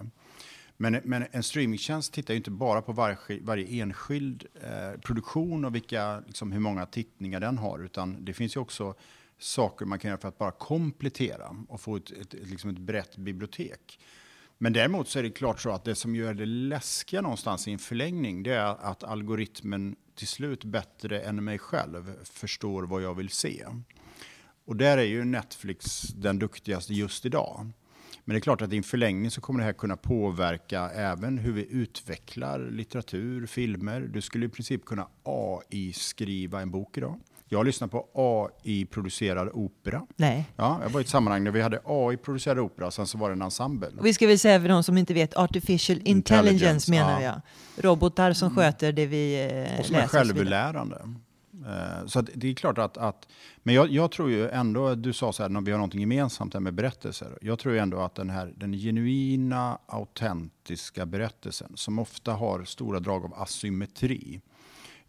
Men, 0.77 1.01
men 1.05 1.27
en 1.31 1.43
streamingtjänst 1.43 2.13
tittar 2.13 2.35
ju 2.35 2.39
inte 2.39 2.51
bara 2.51 2.83
på 2.83 2.93
varje, 2.93 3.17
varje 3.43 3.83
enskild 3.83 4.47
eh, 4.63 5.01
produktion 5.01 5.65
och 5.65 5.75
vilka, 5.75 6.21
liksom, 6.27 6.53
hur 6.53 6.61
många 6.61 6.87
tittningar 6.87 7.41
den 7.41 7.59
har, 7.59 7.79
utan 7.85 8.25
det 8.25 8.33
finns 8.33 8.57
ju 8.57 8.61
också 8.61 8.95
saker 9.43 9.87
man 9.87 9.99
kan 9.99 10.09
göra 10.09 10.21
för 10.21 10.29
att 10.29 10.39
bara 10.39 10.51
komplettera 10.51 11.57
och 11.69 11.81
få 11.81 11.97
ett, 11.97 12.11
ett, 12.11 12.35
ett, 12.35 12.49
liksom 12.49 12.71
ett 12.71 12.79
brett 12.79 13.17
bibliotek. 13.17 13.99
Men 14.59 14.73
däremot 14.73 15.09
så 15.09 15.19
är 15.19 15.23
det 15.23 15.31
klart 15.31 15.61
så 15.61 15.71
att 15.71 15.85
det 15.85 15.95
som 15.95 16.17
gör 16.17 16.35
det 16.35 16.47
läskiga 16.47 17.21
någonstans 17.21 17.69
i 17.69 17.73
en 17.73 17.79
förlängning, 17.79 18.43
det 18.43 18.55
är 18.55 18.65
att 18.65 19.05
algoritmen 19.05 19.97
till 20.15 20.27
slut 20.27 20.65
bättre 20.65 21.21
än 21.21 21.45
mig 21.45 21.59
själv 21.59 22.25
förstår 22.25 22.83
vad 22.83 23.03
jag 23.03 23.15
vill 23.15 23.29
se. 23.29 23.67
Och 24.65 24.77
där 24.77 24.99
är 24.99 25.03
ju 25.03 25.25
Netflix 25.25 26.01
den 26.03 26.39
duktigaste 26.39 26.95
just 26.95 27.27
idag. 27.27 27.71
Men 28.25 28.35
det 28.35 28.39
är 28.39 28.41
klart 28.41 28.63
att 28.63 28.73
i 28.73 28.77
en 28.77 28.83
förlängning 28.83 29.31
så 29.31 29.41
kommer 29.41 29.61
det 29.61 29.65
här 29.65 29.73
kunna 29.73 29.97
påverka 29.97 30.91
även 30.91 31.39
hur 31.39 31.53
vi 31.53 31.67
utvecklar 31.71 32.69
litteratur, 32.71 33.47
filmer. 33.47 34.01
Du 34.01 34.21
skulle 34.21 34.47
i 34.47 34.49
princip 34.49 34.85
kunna 34.85 35.09
AI-skriva 35.23 36.61
en 36.61 36.71
bok 36.71 36.99
idag. 36.99 37.21
Jag 37.53 37.59
har 37.59 37.65
lyssnat 37.65 37.91
på 37.91 38.07
AI-producerad 38.15 39.51
opera. 39.53 40.07
Nej. 40.17 40.45
Ja, 40.57 40.81
jag 40.83 40.91
var 40.91 41.01
i 41.01 41.03
ett 41.03 41.09
sammanhang 41.09 41.45
där 41.45 41.51
vi 41.51 41.61
hade 41.61 41.81
AI-producerad 41.85 42.59
opera 42.59 42.91
sen 42.91 43.07
så 43.07 43.19
var 43.19 43.29
det 43.29 43.33
en 43.33 43.43
ensemble. 43.43 43.89
Och 43.99 44.07
vi 44.07 44.15
ska 44.15 44.27
väl 44.27 44.39
säga 44.39 44.61
för 44.61 44.69
de 44.69 44.83
som 44.83 44.99
inte 44.99 45.15
vet, 45.15 45.37
artificial 45.37 45.99
intelligence, 45.99 46.53
intelligence 46.53 46.91
menar 46.91 47.21
ja. 47.21 47.43
jag. 47.77 47.85
Robotar 47.85 48.33
som 48.33 48.49
mm. 48.53 48.57
sköter 48.57 48.93
det 48.93 49.07
vi 49.07 49.51
eh, 49.73 49.81
och 49.81 49.87
som 49.87 49.97
läser. 49.97 50.19
är 50.19 50.25
självlärande. 50.25 50.97
Eh, 51.67 52.07
så 52.07 52.21
det 52.21 52.51
är 52.51 52.55
klart 52.55 52.79
att, 52.79 52.97
att 52.97 53.29
men 53.63 53.75
jag, 53.75 53.91
jag, 53.91 54.11
tror 54.11 54.31
ju 54.31 54.49
ändå, 54.49 54.95
du 54.95 55.13
sa 55.13 55.33
så 55.33 55.43
här, 55.43 55.61
vi 55.61 55.71
har 55.71 55.79
någonting 55.79 56.01
gemensamt 56.01 56.55
här 56.55 56.61
med 56.61 56.75
berättelser. 56.75 57.39
Jag 57.41 57.59
tror 57.59 57.75
ju 57.75 57.81
ändå 57.81 58.01
att 58.01 58.15
den 58.15 58.31
här 58.31 58.53
den 58.57 58.73
genuina, 58.73 59.79
autentiska 59.87 61.07
berättelsen 61.07 61.73
som 61.75 61.99
ofta 61.99 62.33
har 62.33 62.65
stora 62.65 63.01
drag 63.01 63.25
av 63.25 63.35
asymmetri 63.35 64.41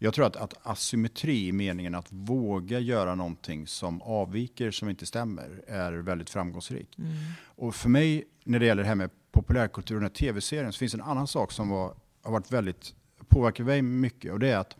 jag 0.04 0.14
tror 0.14 0.26
att, 0.26 0.36
att 0.36 0.54
asymmetri, 0.62 1.52
meningen 1.52 1.94
att 1.94 2.06
våga 2.12 2.78
göra 2.78 3.14
någonting 3.14 3.66
som 3.66 4.02
avviker, 4.02 4.70
som 4.70 4.88
inte 4.88 5.06
stämmer, 5.06 5.64
är 5.66 5.92
väldigt 5.92 6.30
framgångsrik. 6.30 6.98
Mm. 6.98 7.10
Och 7.44 7.74
för 7.74 7.88
mig, 7.88 8.24
när 8.44 8.58
det 8.58 8.66
gäller 8.66 8.82
det 8.82 8.88
här 8.88 8.94
med 8.94 9.10
populärkultur 9.32 9.94
och 9.94 10.00
den 10.00 10.10
här 10.10 10.14
tv-serien, 10.14 10.72
så 10.72 10.78
finns 10.78 10.94
en 10.94 11.00
annan 11.00 11.26
sak 11.26 11.52
som 11.52 11.68
var, 11.68 11.94
har 12.22 12.32
varit 12.32 12.52
väldigt, 12.52 12.94
påverkat 13.28 13.66
mig 13.66 13.82
mycket. 13.82 14.32
Och 14.32 14.38
det 14.38 14.48
är 14.48 14.58
att 14.58 14.76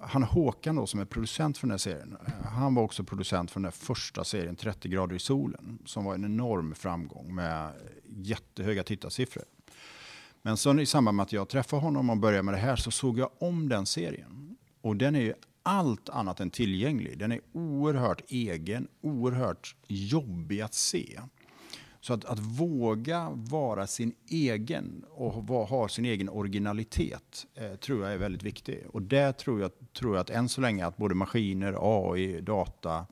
han 0.00 0.22
Håkan 0.22 0.76
då, 0.76 0.86
som 0.86 1.00
är 1.00 1.04
producent 1.04 1.58
för 1.58 1.66
den 1.66 1.70
här 1.70 1.78
serien, 1.78 2.16
han 2.44 2.74
var 2.74 2.82
också 2.82 3.04
producent 3.04 3.50
för 3.50 3.60
den 3.60 3.64
här 3.64 3.70
första 3.70 4.24
serien 4.24 4.56
30 4.56 4.88
grader 4.88 5.16
i 5.16 5.18
solen, 5.18 5.78
som 5.86 6.04
var 6.04 6.14
en 6.14 6.24
enorm 6.24 6.74
framgång 6.74 7.34
med 7.34 7.72
jättehöga 8.04 8.82
tittarsiffror. 8.82 9.44
Men 10.42 10.56
sen 10.56 10.80
i 10.80 10.86
samband 10.86 11.16
med 11.16 11.22
att 11.22 11.32
jag 11.32 11.48
träffade 11.48 11.82
honom 11.82 12.10
och 12.10 12.16
började 12.16 12.42
med 12.42 12.54
det 12.54 12.58
här 12.58 12.76
så 12.76 12.90
såg 12.90 13.18
jag 13.18 13.30
om 13.38 13.68
den 13.68 13.86
serien. 13.86 14.56
Och 14.80 14.96
den 14.96 15.16
är 15.16 15.20
ju 15.20 15.34
allt 15.62 16.08
annat 16.08 16.40
än 16.40 16.50
tillgänglig. 16.50 17.18
Den 17.18 17.32
är 17.32 17.40
oerhört 17.52 18.22
egen, 18.28 18.88
oerhört 19.00 19.76
jobbig 19.86 20.60
att 20.60 20.74
se. 20.74 21.20
Så 22.00 22.14
att, 22.14 22.24
att 22.24 22.38
våga 22.38 23.30
vara 23.30 23.86
sin 23.86 24.14
egen 24.28 25.04
och 25.10 25.46
va, 25.46 25.64
ha 25.64 25.88
sin 25.88 26.04
egen 26.04 26.28
originalitet 26.28 27.46
eh, 27.54 27.74
tror 27.74 28.04
jag 28.04 28.12
är 28.12 28.18
väldigt 28.18 28.42
viktigt. 28.42 28.86
Och 28.86 29.02
där 29.02 29.32
tror 29.32 29.60
jag, 29.60 29.70
tror 29.92 30.14
jag 30.14 30.20
att 30.20 30.30
än 30.30 30.48
så 30.48 30.60
länge 30.60 30.86
att 30.86 30.96
både 30.96 31.14
maskiner, 31.14 31.76
AI, 31.80 32.40
data 32.40 33.06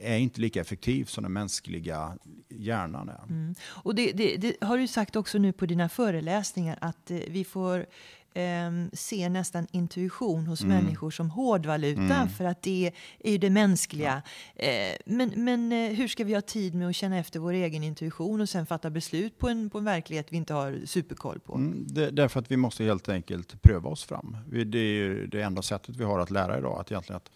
är 0.00 0.16
inte 0.16 0.40
lika 0.40 0.60
effektiv 0.60 1.04
som 1.04 1.22
den 1.22 1.32
mänskliga 1.32 2.18
hjärnan 2.48 3.08
är. 3.08 3.22
Mm. 3.28 3.54
Och 3.66 3.94
det, 3.94 4.12
det, 4.12 4.36
det, 4.36 4.56
har 4.60 4.78
du 4.78 4.86
sagt 4.86 5.16
också 5.16 5.38
nu 5.38 5.52
på 5.52 5.66
dina 5.66 5.88
föreläsningar 5.88 6.78
att 6.80 7.10
eh, 7.10 7.18
vi 7.28 7.44
får 7.44 7.86
eh, 8.34 8.70
ser 8.92 9.28
nästan 9.28 9.66
intuition 9.70 10.46
hos 10.46 10.62
mm. 10.62 10.76
människor 10.76 11.10
som 11.10 11.30
hårdvaluta 11.30 12.00
mm. 12.00 12.28
för 12.28 12.44
att 12.44 12.62
det 12.62 12.92
är 13.18 13.32
ju 13.32 13.38
det 13.38 13.50
mänskliga. 13.50 14.22
Ja. 14.54 14.64
Eh, 14.64 14.96
men 15.06 15.32
men 15.36 15.72
eh, 15.72 15.92
hur 15.92 16.08
ska 16.08 16.24
vi 16.24 16.34
ha 16.34 16.40
tid 16.40 16.74
med 16.74 16.88
att 16.88 16.96
känna 16.96 17.18
efter 17.18 17.40
vår 17.40 17.52
egen 17.52 17.84
intuition 17.84 18.40
och 18.40 18.48
sen 18.48 18.66
fatta 18.66 18.90
beslut 18.90 19.38
på 19.38 19.48
en, 19.48 19.70
på 19.70 19.78
en 19.78 19.84
verklighet 19.84 20.26
vi 20.30 20.36
inte 20.36 20.54
har 20.54 20.80
superkoll 20.86 21.40
på? 21.40 21.54
Mm, 21.54 21.86
det, 21.88 22.10
därför 22.10 22.40
att 22.40 22.50
vi 22.50 22.56
måste 22.56 22.84
helt 22.84 23.08
enkelt 23.08 23.62
pröva 23.62 23.90
oss 23.90 24.04
fram. 24.04 24.36
Det 24.46 24.78
är 24.78 24.82
ju 24.82 25.26
det 25.26 25.42
enda 25.42 25.62
sättet 25.62 25.96
vi 25.96 26.04
har 26.04 26.18
att 26.18 26.30
lära 26.30 26.58
idag, 26.58 26.80
att 26.80 26.90
egentligen 26.90 27.16
att 27.16 27.30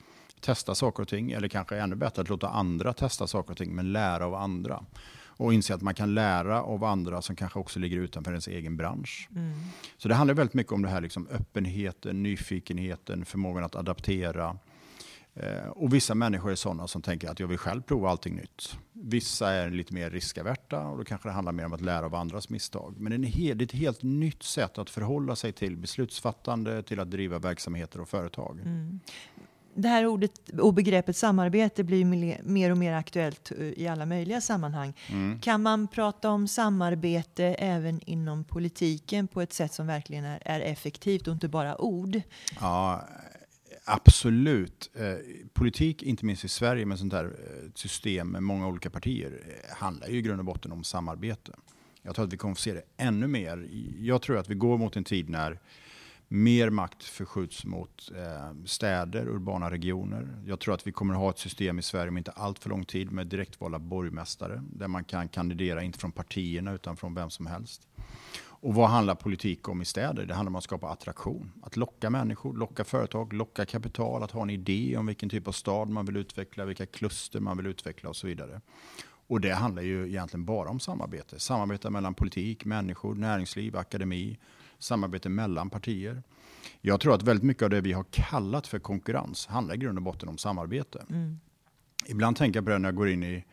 testa 0.44 0.74
saker 0.74 1.02
och 1.02 1.08
ting, 1.08 1.32
eller 1.32 1.48
kanske 1.48 1.78
ännu 1.78 1.96
bättre 1.96 2.22
att 2.22 2.28
låta 2.28 2.48
andra 2.48 2.92
testa 2.92 3.26
saker 3.26 3.50
och 3.50 3.58
ting, 3.58 3.74
men 3.74 3.92
lära 3.92 4.26
av 4.26 4.34
andra 4.34 4.84
och 5.36 5.54
inse 5.54 5.74
att 5.74 5.82
man 5.82 5.94
kan 5.94 6.14
lära 6.14 6.62
av 6.62 6.84
andra 6.84 7.22
som 7.22 7.36
kanske 7.36 7.58
också 7.58 7.78
ligger 7.78 7.96
utanför 7.96 8.30
ens 8.30 8.48
egen 8.48 8.76
bransch. 8.76 9.28
Mm. 9.36 9.52
Så 9.96 10.08
det 10.08 10.14
handlar 10.14 10.34
väldigt 10.34 10.54
mycket 10.54 10.72
om 10.72 10.82
det 10.82 10.88
här 10.88 11.00
liksom 11.00 11.28
öppenheten, 11.30 12.22
nyfikenheten, 12.22 13.24
förmågan 13.24 13.64
att 13.64 13.76
adaptera. 13.76 14.56
Eh, 15.34 15.68
och 15.68 15.94
vissa 15.94 16.14
människor 16.14 16.50
är 16.50 16.54
sådana 16.54 16.88
som 16.88 17.02
tänker 17.02 17.30
att 17.30 17.40
jag 17.40 17.46
vill 17.46 17.58
själv 17.58 17.82
prova 17.82 18.10
allting 18.10 18.36
nytt. 18.36 18.78
Vissa 18.92 19.50
är 19.50 19.70
lite 19.70 19.94
mer 19.94 20.10
riskaverta 20.10 20.86
och 20.86 20.98
då 20.98 21.04
kanske 21.04 21.28
det 21.28 21.32
handlar 21.32 21.52
mer 21.52 21.66
om 21.66 21.72
att 21.72 21.80
lära 21.80 22.06
av 22.06 22.14
andras 22.14 22.48
misstag. 22.48 22.94
Men 22.98 23.22
det 23.22 23.28
är 23.38 23.62
ett 23.62 23.72
helt 23.72 24.02
nytt 24.02 24.42
sätt 24.42 24.78
att 24.78 24.90
förhålla 24.90 25.36
sig 25.36 25.52
till 25.52 25.76
beslutsfattande, 25.76 26.82
till 26.82 27.00
att 27.00 27.10
driva 27.10 27.38
verksamheter 27.38 28.00
och 28.00 28.08
företag. 28.08 28.60
Mm 28.60 29.00
det 29.74 29.88
här 29.88 30.06
ordet 30.06 30.48
och 30.60 30.74
begreppet 30.74 31.16
samarbete 31.16 31.84
blir 31.84 32.04
mer 32.42 32.70
och 32.70 32.78
mer 32.78 32.92
aktuellt 32.92 33.52
eh, 33.58 33.66
i 33.66 33.88
alla 33.88 34.06
möjliga 34.06 34.40
sammanhang. 34.40 34.94
Mm. 35.10 35.40
Kan 35.40 35.62
man 35.62 35.88
prata 35.88 36.30
om 36.30 36.48
samarbete 36.48 37.44
även 37.44 38.00
inom 38.00 38.44
politiken 38.44 39.28
på 39.28 39.40
ett 39.40 39.52
sätt 39.52 39.72
som 39.72 39.86
verkligen 39.86 40.24
är, 40.24 40.38
är 40.44 40.60
effektivt 40.60 41.26
och 41.28 41.32
inte 41.32 41.48
bara 41.48 41.80
ord? 41.80 42.20
Ja, 42.60 43.08
absolut. 43.84 44.90
Eh, 44.94 45.14
politik, 45.52 46.02
inte 46.02 46.24
minst 46.24 46.44
i 46.44 46.48
Sverige 46.48 46.86
med 46.86 46.98
sånt 46.98 47.12
här 47.12 47.24
eh, 47.24 47.70
system 47.74 48.28
med 48.28 48.42
många 48.42 48.68
olika 48.68 48.90
partier, 48.90 49.40
handlar 49.76 50.08
ju 50.08 50.18
i 50.18 50.22
grund 50.22 50.38
och 50.38 50.44
botten 50.44 50.72
om 50.72 50.84
samarbete. 50.84 51.52
Jag 52.02 52.14
tror 52.14 52.24
att 52.24 52.32
vi 52.32 52.36
kommer 52.36 52.52
att 52.52 52.58
se 52.58 52.72
det 52.72 52.82
ännu 52.96 53.26
mer. 53.26 53.68
Jag 54.00 54.22
tror 54.22 54.38
att 54.38 54.48
vi 54.48 54.54
går 54.54 54.78
mot 54.78 54.96
en 54.96 55.04
tid 55.04 55.28
när 55.30 55.58
mer 56.28 56.70
makt 56.70 57.04
förskjuts 57.04 57.64
mot 57.64 58.10
eh, 58.16 58.64
städer, 58.64 59.28
urbana 59.28 59.70
regioner. 59.70 60.28
Jag 60.46 60.60
tror 60.60 60.74
att 60.74 60.86
vi 60.86 60.92
kommer 60.92 61.14
att 61.14 61.20
ha 61.20 61.30
ett 61.30 61.38
system 61.38 61.78
i 61.78 61.82
Sverige 61.82 62.08
om 62.08 62.18
inte 62.18 62.30
allt 62.30 62.58
för 62.58 62.70
lång 62.70 62.84
tid 62.84 63.12
med 63.12 63.26
direktvalda 63.26 63.78
borgmästare 63.78 64.62
där 64.72 64.88
man 64.88 65.04
kan 65.04 65.28
kandidera 65.28 65.82
inte 65.82 65.98
från 65.98 66.12
partierna 66.12 66.72
utan 66.72 66.96
från 66.96 67.14
vem 67.14 67.30
som 67.30 67.46
helst. 67.46 67.88
Och 68.64 68.74
vad 68.74 68.88
handlar 68.88 69.14
politik 69.14 69.68
om 69.68 69.82
i 69.82 69.84
städer? 69.84 70.26
Det 70.26 70.34
handlar 70.34 70.50
om 70.50 70.56
att 70.56 70.64
skapa 70.64 70.88
attraktion. 70.88 71.52
Att 71.62 71.76
locka 71.76 72.10
människor, 72.10 72.56
locka 72.56 72.84
företag, 72.84 73.32
locka 73.32 73.64
kapital, 73.64 74.22
att 74.22 74.30
ha 74.30 74.42
en 74.42 74.50
idé 74.50 74.96
om 74.96 75.06
vilken 75.06 75.28
typ 75.28 75.48
av 75.48 75.52
stad 75.52 75.88
man 75.88 76.06
vill 76.06 76.16
utveckla, 76.16 76.64
vilka 76.64 76.86
kluster 76.86 77.40
man 77.40 77.56
vill 77.56 77.66
utveckla 77.66 78.08
och 78.08 78.16
så 78.16 78.26
vidare. 78.26 78.60
Och 79.26 79.40
det 79.40 79.54
handlar 79.54 79.82
ju 79.82 80.08
egentligen 80.08 80.44
bara 80.44 80.68
om 80.68 80.80
samarbete. 80.80 81.40
Samarbete 81.40 81.90
mellan 81.90 82.14
politik, 82.14 82.64
människor, 82.64 83.14
näringsliv, 83.14 83.76
akademi, 83.76 84.38
samarbete 84.84 85.28
mellan 85.28 85.70
partier. 85.70 86.22
Jag 86.80 87.00
tror 87.00 87.14
att 87.14 87.22
väldigt 87.22 87.44
mycket 87.44 87.62
av 87.62 87.70
det 87.70 87.80
vi 87.80 87.92
har 87.92 88.04
kallat 88.10 88.66
för 88.66 88.78
konkurrens 88.78 89.46
handlar 89.46 89.74
i 89.74 89.78
grund 89.78 89.98
och 89.98 90.04
botten 90.04 90.28
om 90.28 90.38
samarbete. 90.38 91.04
Mm. 91.10 91.40
Ibland 92.06 92.36
tänker 92.36 92.58
jag 92.58 92.64
på 92.64 92.70
det 92.70 92.78
när 92.78 92.88
jag 92.88 92.96
går 92.96 93.08
in 93.08 93.22
i 93.22 93.44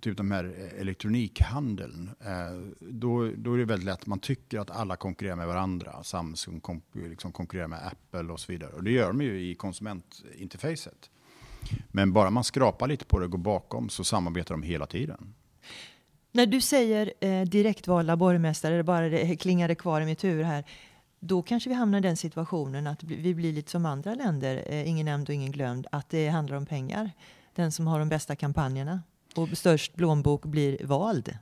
typ 0.00 0.16
de 0.16 0.30
här 0.30 0.44
elektronikhandeln. 0.78 2.10
Eh, 2.20 2.76
då, 2.80 3.30
då 3.36 3.54
är 3.54 3.58
det 3.58 3.64
väldigt 3.64 3.86
lätt, 3.86 4.06
man 4.06 4.18
tycker 4.18 4.58
att 4.58 4.70
alla 4.70 4.96
konkurrerar 4.96 5.36
med 5.36 5.46
varandra. 5.46 6.02
Samsung 6.02 6.60
liksom 6.92 7.32
konkurrerar 7.32 7.68
med 7.68 7.86
Apple 7.86 8.32
och 8.32 8.40
så 8.40 8.52
vidare. 8.52 8.72
Och 8.72 8.84
det 8.84 8.90
gör 8.90 9.06
de 9.06 9.22
ju 9.22 9.50
i 9.50 9.54
konsumentinterfacet. 9.54 11.10
Men 11.88 12.12
bara 12.12 12.30
man 12.30 12.44
skrapar 12.44 12.88
lite 12.88 13.04
på 13.04 13.18
det 13.18 13.24
och 13.24 13.30
går 13.30 13.38
bakom 13.38 13.88
så 13.88 14.04
samarbetar 14.04 14.54
de 14.54 14.62
hela 14.62 14.86
tiden. 14.86 15.34
När 16.36 16.46
du 16.46 16.60
säger 16.60 17.12
eh, 17.20 17.42
direktvalda 17.42 18.16
borgmästare, 18.16 18.82
bara 18.82 19.08
det 19.08 19.36
klingade 19.36 19.74
kvar 19.74 20.00
i 20.00 20.04
mitt 20.04 20.24
huvud 20.24 20.46
här. 20.46 20.64
Då 21.20 21.42
kanske 21.42 21.68
vi 21.68 21.74
hamnar 21.74 21.98
i 21.98 22.00
den 22.00 22.16
situationen 22.16 22.86
att 22.86 23.02
vi 23.02 23.34
blir 23.34 23.52
lite 23.52 23.70
som 23.70 23.86
andra 23.86 24.14
länder, 24.14 24.64
eh, 24.66 24.88
ingen 24.88 25.06
nämnd 25.06 25.28
och 25.28 25.34
ingen 25.34 25.52
glömd, 25.52 25.86
att 25.92 26.10
det 26.10 26.28
handlar 26.28 26.56
om 26.56 26.66
pengar. 26.66 27.10
Den 27.54 27.72
som 27.72 27.86
har 27.86 27.98
de 27.98 28.08
bästa 28.08 28.36
kampanjerna 28.36 29.02
och 29.36 29.48
störst 29.58 29.94
plånbok 29.94 30.44
blir 30.44 30.86
vald. 30.86 31.38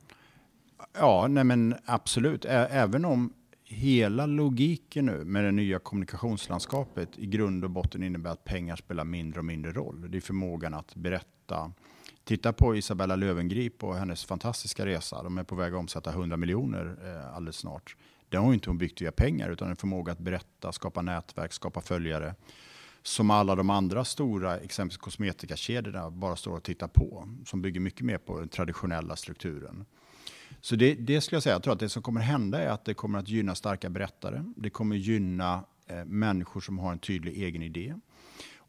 Ja, 0.99 1.27
nej 1.29 1.45
men 1.45 1.75
absolut. 1.85 2.45
Ä 2.45 2.67
även 2.71 3.05
om 3.05 3.33
hela 3.75 4.27
logiken 4.27 5.07
nu 5.07 5.25
med 5.25 5.45
det 5.45 5.53
nya 5.53 5.79
kommunikationslandskapet 5.79 7.19
i 7.19 7.27
grund 7.27 7.65
och 7.65 7.71
botten 7.71 8.03
innebär 8.03 8.31
att 8.31 8.45
pengar 8.45 8.77
spelar 8.77 9.05
mindre 9.05 9.41
och 9.41 9.45
mindre 9.45 9.73
roll. 9.73 10.11
Det 10.11 10.19
är 10.19 10.21
förmågan 10.21 10.75
att 10.75 10.95
berätta 10.95 11.73
Titta 12.25 12.53
på 12.53 12.77
Isabella 12.77 13.17
Lövengrip 13.17 13.85
och 13.85 13.97
hennes 13.97 14.25
fantastiska 14.25 14.87
resa. 14.87 15.23
De 15.23 15.39
är 15.39 15.45
på 15.45 15.55
väg 15.55 15.73
att 15.75 15.79
omsätta 15.79 16.11
100 16.11 16.37
miljoner 16.37 16.97
eh, 17.05 17.37
alldeles 17.37 17.57
snart. 17.57 17.97
Det 18.29 18.37
har 18.37 18.55
inte 18.55 18.71
hon 18.71 18.79
byggt 18.79 19.03
via 19.03 19.13
pengar 19.13 19.51
utan 19.51 19.71
en 19.71 19.77
förmåga 19.77 20.13
att 20.13 20.19
berätta, 20.19 20.73
skapa 20.73 21.03
nätverk, 21.03 21.53
skapa 21.53 21.81
följare. 21.81 22.35
Som 23.03 23.31
alla 23.31 23.55
de 23.55 23.71
andra 23.71 24.05
stora, 24.05 24.59
exempelvis 24.59 24.99
kosmetikakedjorna, 24.99 26.11
bara 26.11 26.37
står 26.37 26.57
och 26.57 26.63
tittar 26.63 26.89
på. 26.89 27.29
Som 27.47 27.63
bygger 27.63 27.81
mycket 27.81 28.07
mer 28.07 28.19
på 28.19 28.41
den 28.41 28.49
traditionella 28.49 29.17
strukturen. 29.17 29.85
Så 30.65 30.77
det, 30.77 30.95
det 30.95 31.21
skulle 31.21 31.37
jag 31.37 31.43
säga, 31.43 31.55
jag 31.55 31.63
tror 31.63 31.73
att 31.73 31.81
det 31.81 31.89
som 31.89 32.03
kommer 32.03 32.21
hända 32.21 32.61
är 32.61 32.69
att 32.69 32.85
det 32.85 32.95
kommer 32.95 33.19
att 33.19 33.29
gynna 33.29 33.55
starka 33.55 33.91
berättare. 33.91 34.45
Det 34.57 34.71
kommer 34.71 34.97
gynna 34.97 35.65
eh, 35.87 36.05
människor 36.05 36.61
som 36.61 36.79
har 36.79 36.93
en 36.93 36.99
tydlig 36.99 37.43
egen 37.43 37.63
idé. 37.63 37.95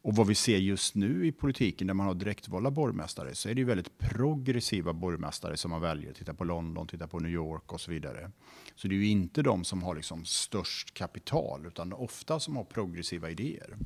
Och 0.06 0.16
vad 0.16 0.26
vi 0.26 0.34
ser 0.34 0.56
just 0.56 0.94
nu 0.94 1.26
i 1.26 1.32
politiken, 1.32 1.86
där 1.86 1.94
man 1.94 2.06
har 2.06 2.14
direktvalda 2.14 2.70
borgmästare, 2.70 3.34
så 3.34 3.48
är 3.48 3.54
det 3.54 3.58
ju 3.58 3.64
väldigt 3.64 3.98
progressiva 3.98 4.92
borgmästare 4.92 5.56
som 5.56 5.70
man 5.70 5.80
väljer. 5.80 6.12
Titta 6.12 6.34
på 6.34 6.44
London, 6.44 6.86
titta 6.86 7.06
på 7.06 7.18
New 7.18 7.32
York 7.32 7.72
och 7.72 7.80
så 7.80 7.90
vidare. 7.90 8.30
Så 8.74 8.88
det 8.88 8.94
är 8.94 8.96
ju 8.96 9.08
inte 9.08 9.42
de 9.42 9.64
som 9.64 9.82
har 9.82 9.94
liksom 9.94 10.24
störst 10.24 10.94
kapital, 10.94 11.66
utan 11.66 11.92
ofta 11.92 12.40
som 12.40 12.56
har 12.56 12.64
progressiva 12.64 13.30
idéer. 13.30 13.76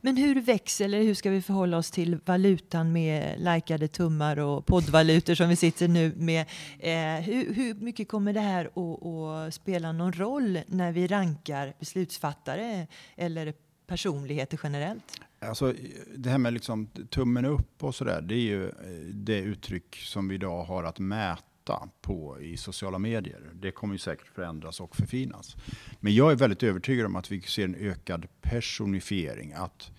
Men 0.00 0.16
hur 0.16 0.40
växer, 0.40 0.84
eller 0.84 1.02
hur 1.02 1.14
ska 1.14 1.30
vi 1.30 1.42
förhålla 1.42 1.76
oss 1.76 1.90
till 1.90 2.18
valutan 2.24 2.92
med 2.92 3.40
likade 3.40 3.88
tummar 3.88 4.38
och 4.38 4.66
poddvalutor 4.66 5.34
som 5.34 5.48
vi 5.48 5.56
sitter 5.56 5.88
nu 5.88 6.12
med? 6.16 6.46
Eh, 6.78 7.24
hur, 7.24 7.54
hur, 7.54 7.74
mycket 7.74 8.08
kommer 8.08 8.32
det 8.32 8.40
här 8.40 8.64
att, 8.64 9.06
att 9.06 9.54
spela 9.54 9.92
någon 9.92 10.12
roll 10.12 10.58
när 10.66 10.92
vi 10.92 11.06
rankar 11.06 11.74
beslutsfattare 11.78 12.86
eller 13.16 13.54
personligheter 13.86 14.60
generellt? 14.62 15.20
Alltså, 15.48 15.74
det 16.16 16.30
här 16.30 16.38
med 16.38 16.52
liksom 16.52 16.86
tummen 16.86 17.44
upp 17.44 17.84
och 17.84 17.94
sådär, 17.94 18.20
det 18.20 18.34
är 18.34 18.38
ju 18.38 18.68
eh, 18.68 18.72
det 19.12 19.38
uttryck 19.38 19.96
som 19.96 20.28
vi 20.28 20.34
idag 20.34 20.64
har 20.64 20.84
att 20.84 20.98
mäta 20.98 21.88
på 22.00 22.40
i 22.40 22.56
sociala 22.56 22.98
medier. 22.98 23.40
Det 23.54 23.70
kommer 23.70 23.94
ju 23.94 23.98
säkert 23.98 24.26
förändras 24.26 24.80
och 24.80 24.96
förfinas. 24.96 25.56
Men 26.00 26.14
jag 26.14 26.32
är 26.32 26.36
väldigt 26.36 26.62
övertygad 26.62 27.06
om 27.06 27.16
att 27.16 27.32
vi 27.32 27.40
ser 27.40 27.64
en 27.64 27.74
ökad 27.74 28.26
personifiering. 28.42 29.52
Att 29.52 29.90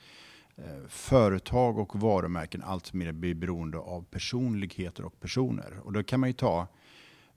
eh, 0.56 0.88
företag 0.88 1.78
och 1.78 2.00
varumärken 2.00 2.64
alltmer 2.64 3.12
blir 3.12 3.34
beroende 3.34 3.78
av 3.78 4.02
personligheter 4.02 5.06
och 5.06 5.20
personer. 5.20 5.80
Och 5.84 5.94
då 5.94 6.04
kan 6.04 6.20
man 6.20 6.30
ju 6.30 6.34
ta 6.34 6.68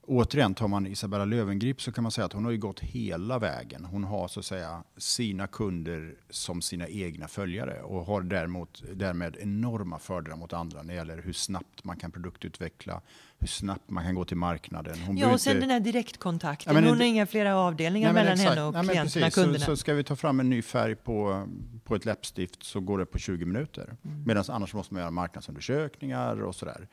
återigen, 0.07 0.53
tar 0.53 0.67
man 0.67 0.87
Isabella 0.87 1.25
Lövengrip 1.25 1.81
så 1.81 1.91
kan 1.91 2.03
man 2.03 2.11
säga 2.11 2.25
att 2.25 2.33
hon 2.33 2.45
har 2.45 2.51
ju 2.51 2.57
gått 2.57 2.79
hela 2.79 3.39
vägen. 3.39 3.85
Hon 3.85 4.03
har 4.03 4.27
så 4.27 4.39
att 4.39 4.45
säga 4.45 4.83
sina 4.97 5.47
kunder 5.47 6.15
som 6.29 6.61
sina 6.61 6.87
egna 6.87 7.27
följare 7.27 7.81
och 7.81 8.05
har 8.05 8.21
däremot, 8.21 8.83
därmed 8.93 9.37
enorma 9.39 9.99
fördelar 9.99 10.37
mot 10.37 10.53
andra 10.53 10.81
när 10.81 10.93
det 10.93 10.97
gäller 10.97 11.21
hur 11.21 11.33
snabbt 11.33 11.83
man 11.83 11.97
kan 11.97 12.11
produktutveckla, 12.11 13.01
hur 13.39 13.47
snabbt 13.47 13.89
man 13.89 14.03
kan 14.03 14.15
gå 14.15 14.25
till 14.25 14.37
marknaden. 14.37 14.99
Hon 15.01 15.17
ja, 15.17 15.33
och 15.33 15.41
sen 15.41 15.55
inte... 15.55 15.63
den 15.63 15.71
här 15.71 15.79
direktkontakten. 15.79 16.75
Ja, 16.75 16.81
hon 16.81 16.97
har 16.97 17.05
inga 17.05 17.25
flera 17.25 17.55
avdelningar 17.55 18.13
nej, 18.13 18.23
mellan 18.23 18.33
exakt. 18.33 18.49
henne 18.49 18.63
och 18.63 18.73
nej, 18.73 18.83
klienterna, 18.83 19.25
precis. 19.25 19.35
kunderna. 19.35 19.65
Så, 19.65 19.65
så, 19.65 19.77
ska 19.77 19.93
vi 19.93 20.03
ta 20.03 20.15
fram 20.15 20.39
en 20.39 20.49
ny 20.49 20.61
färg 20.61 20.95
på, 20.95 21.47
på 21.83 21.95
ett 21.95 22.05
läppstift 22.05 22.63
så 22.63 22.79
går 22.79 22.97
det 22.97 23.05
på 23.05 23.19
20 23.19 23.45
minuter. 23.45 23.97
Mm. 24.05 24.23
Medan 24.25 24.43
annars 24.47 24.73
måste 24.73 24.93
man 24.93 25.01
göra 25.01 25.11
marknadsundersökningar 25.11 26.43
och 26.43 26.55
sådär. 26.55 26.87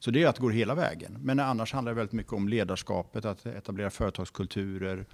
Så 0.00 0.10
det 0.10 0.22
är 0.22 0.28
att 0.28 0.38
gå 0.38 0.50
hela 0.50 0.74
vägen. 0.74 1.18
Men 1.20 1.40
annars 1.40 1.72
handlar 1.72 1.92
det 1.92 1.96
väldigt 1.96 2.12
mycket 2.12 2.32
om 2.32 2.48
ledarskapet, 2.48 3.24
att 3.24 3.46
etablera 3.46 3.90
företagskulturer, 3.90 5.06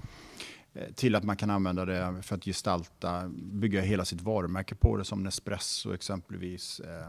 eh, 0.74 0.92
till 0.94 1.14
att 1.14 1.24
man 1.24 1.36
kan 1.36 1.50
använda 1.50 1.84
det 1.84 2.22
för 2.22 2.36
att 2.36 2.44
gestalta, 2.44 3.28
bygga 3.34 3.80
hela 3.80 4.04
sitt 4.04 4.20
varumärke 4.20 4.74
på 4.74 4.96
det 4.96 5.04
som 5.04 5.22
Nespresso 5.22 5.94
exempelvis. 5.94 6.80
Eh, 6.80 7.06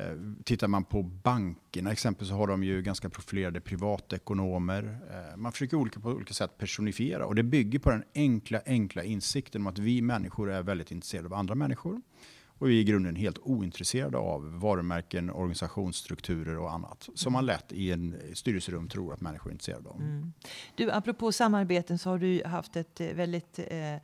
eh, 0.00 0.16
tittar 0.44 0.68
man 0.68 0.84
på 0.84 1.02
bankerna 1.02 1.92
exempelvis 1.92 2.28
så 2.28 2.34
har 2.34 2.46
de 2.46 2.64
ju 2.64 2.82
ganska 2.82 3.08
profilerade 3.08 3.60
privatekonomer. 3.60 4.98
Man 5.36 5.52
försöker 5.52 5.76
olika, 5.76 6.00
på 6.00 6.08
olika 6.08 6.34
sätt 6.34 6.58
personifiera 6.58 7.26
och 7.26 7.34
det 7.34 7.42
bygger 7.42 7.78
på 7.78 7.90
den 7.90 8.04
enkla, 8.14 8.60
enkla 8.66 9.04
insikten 9.04 9.60
om 9.60 9.66
att 9.66 9.78
vi 9.78 10.02
människor 10.02 10.50
är 10.50 10.62
väldigt 10.62 10.90
intresserade 10.90 11.26
av 11.26 11.34
andra 11.34 11.54
människor. 11.54 12.00
Och 12.58 12.68
vi 12.68 12.76
är 12.76 12.80
i 12.80 12.84
grunden 12.84 13.16
helt 13.16 13.38
ointresserade 13.38 14.18
av 14.18 14.58
varumärken, 14.60 15.30
organisationsstrukturer 15.30 16.58
och 16.58 16.72
annat. 16.72 17.08
Som 17.14 17.32
man 17.32 17.46
lätt 17.46 17.72
i 17.72 17.92
en 17.92 18.20
styrelserum 18.34 18.88
tror 18.88 19.12
att 19.12 19.20
människor 19.20 19.50
är 19.50 19.52
intresserade 19.52 19.88
av. 19.88 20.00
Mm. 20.00 20.32
Du, 20.74 20.90
apropå 20.90 21.32
samarbeten 21.32 21.98
så 21.98 22.10
har 22.10 22.18
du 22.18 22.42
haft 22.44 22.76
ett 22.76 23.00
eh, 23.00 23.06
väldigt 23.06 23.58
eh, 23.58 23.96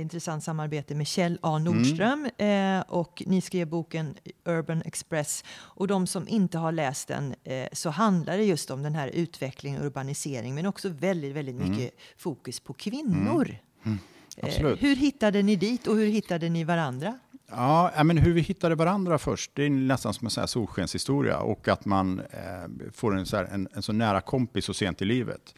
intressant 0.00 0.44
samarbete 0.44 0.94
med 0.94 1.06
Kjell 1.06 1.38
A 1.42 1.58
Nordström 1.58 2.28
mm. 2.38 2.78
eh, 2.78 2.84
och 2.88 3.22
ni 3.26 3.40
skrev 3.40 3.68
boken 3.68 4.14
Urban 4.44 4.82
Express. 4.84 5.44
Och 5.50 5.86
de 5.86 6.06
som 6.06 6.28
inte 6.28 6.58
har 6.58 6.72
läst 6.72 7.08
den 7.08 7.34
eh, 7.44 7.68
så 7.72 7.90
handlar 7.90 8.36
det 8.36 8.44
just 8.44 8.70
om 8.70 8.82
den 8.82 8.94
här 8.94 9.08
utvecklingen 9.08 9.80
och 9.80 9.86
urbanisering 9.86 10.54
men 10.54 10.66
också 10.66 10.88
väldigt, 10.88 11.34
väldigt 11.34 11.54
mycket 11.54 11.78
mm. 11.78 11.90
fokus 12.16 12.60
på 12.60 12.72
kvinnor. 12.72 13.44
Mm. 13.44 13.58
mm. 13.82 13.98
Eh, 14.36 14.76
hur 14.78 14.96
hittade 14.96 15.42
ni 15.42 15.56
dit 15.56 15.86
och 15.86 15.96
hur 15.96 16.06
hittade 16.06 16.48
ni 16.48 16.64
varandra? 16.64 17.18
Ja, 17.50 18.04
men 18.04 18.18
hur 18.18 18.32
vi 18.32 18.40
hittade 18.40 18.74
varandra 18.74 19.18
först, 19.18 19.50
det 19.54 19.62
är 19.64 19.70
nästan 19.70 20.14
som 20.14 20.28
en 20.38 20.48
solskenshistoria 20.48 21.38
och 21.38 21.68
att 21.68 21.84
man 21.84 22.20
eh, 22.20 22.90
får 22.92 23.16
en 23.16 23.26
så, 23.26 23.36
här, 23.36 23.44
en, 23.44 23.68
en 23.72 23.82
så 23.82 23.92
nära 23.92 24.20
kompis 24.20 24.64
så 24.64 24.74
sent 24.74 25.02
i 25.02 25.04
livet. 25.04 25.54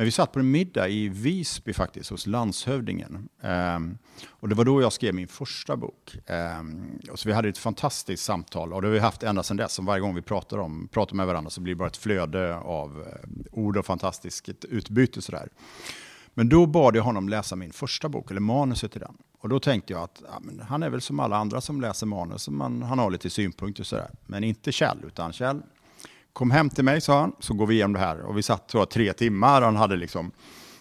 Men 0.00 0.04
vi 0.04 0.10
satt 0.10 0.32
på 0.32 0.38
en 0.38 0.50
middag 0.50 0.88
i 0.88 1.08
Visby 1.08 1.72
faktiskt, 1.72 2.10
hos 2.10 2.26
landshövdingen. 2.26 3.28
Um, 3.76 3.98
och 4.28 4.48
det 4.48 4.54
var 4.54 4.64
då 4.64 4.82
jag 4.82 4.92
skrev 4.92 5.14
min 5.14 5.28
första 5.28 5.76
bok. 5.76 6.16
Um, 6.60 7.00
och 7.10 7.18
så 7.18 7.28
vi 7.28 7.34
hade 7.34 7.48
ett 7.48 7.58
fantastiskt 7.58 8.24
samtal 8.24 8.72
och 8.72 8.82
det 8.82 8.88
har 8.88 8.92
vi 8.92 8.98
haft 8.98 9.22
ända 9.22 9.42
sedan 9.42 9.56
dess. 9.56 9.72
Som 9.72 9.86
varje 9.86 10.00
gång 10.00 10.14
vi 10.14 10.22
pratar, 10.22 10.58
om, 10.58 10.88
pratar 10.92 11.16
med 11.16 11.26
varandra 11.26 11.50
så 11.50 11.60
blir 11.60 11.74
det 11.74 11.78
bara 11.78 11.88
ett 11.88 11.96
flöde 11.96 12.56
av 12.56 13.00
eh, 13.00 13.30
ord 13.52 13.76
och 13.76 13.86
fantastiskt 13.86 14.64
utbyte. 14.64 15.22
Sådär. 15.22 15.48
Men 16.34 16.48
då 16.48 16.66
bad 16.66 16.96
jag 16.96 17.02
honom 17.02 17.28
läsa 17.28 17.56
min 17.56 17.72
första 17.72 18.08
bok, 18.08 18.30
eller 18.30 18.40
manuset 18.40 18.92
till 18.92 19.00
den. 19.00 19.16
Och 19.40 19.48
då 19.48 19.60
tänkte 19.60 19.92
jag 19.92 20.02
att 20.02 20.22
ja, 20.24 20.64
han 20.68 20.82
är 20.82 20.90
väl 20.90 21.00
som 21.00 21.20
alla 21.20 21.36
andra 21.36 21.60
som 21.60 21.80
läser 21.80 22.06
manus, 22.06 22.48
man, 22.48 22.82
han 22.82 22.98
har 22.98 23.10
lite 23.10 23.30
synpunkter 23.30 23.84
sådär. 23.84 24.10
Men 24.26 24.44
inte 24.44 24.72
Kjell, 24.72 24.98
utan 25.06 25.32
Kjell, 25.32 25.62
kom 26.32 26.50
hem 26.50 26.70
till 26.70 26.84
mig, 26.84 27.00
sa 27.00 27.20
han, 27.20 27.32
så 27.38 27.54
går 27.54 27.66
vi 27.66 27.74
igenom 27.74 27.92
det 27.92 27.98
här. 27.98 28.20
Och 28.20 28.38
vi 28.38 28.42
satt 28.42 28.68
tror 28.68 28.80
jag, 28.80 28.90
tre 28.90 29.12
timmar, 29.12 29.62
han 29.62 29.76
hade 29.76 29.96
liksom, 29.96 30.32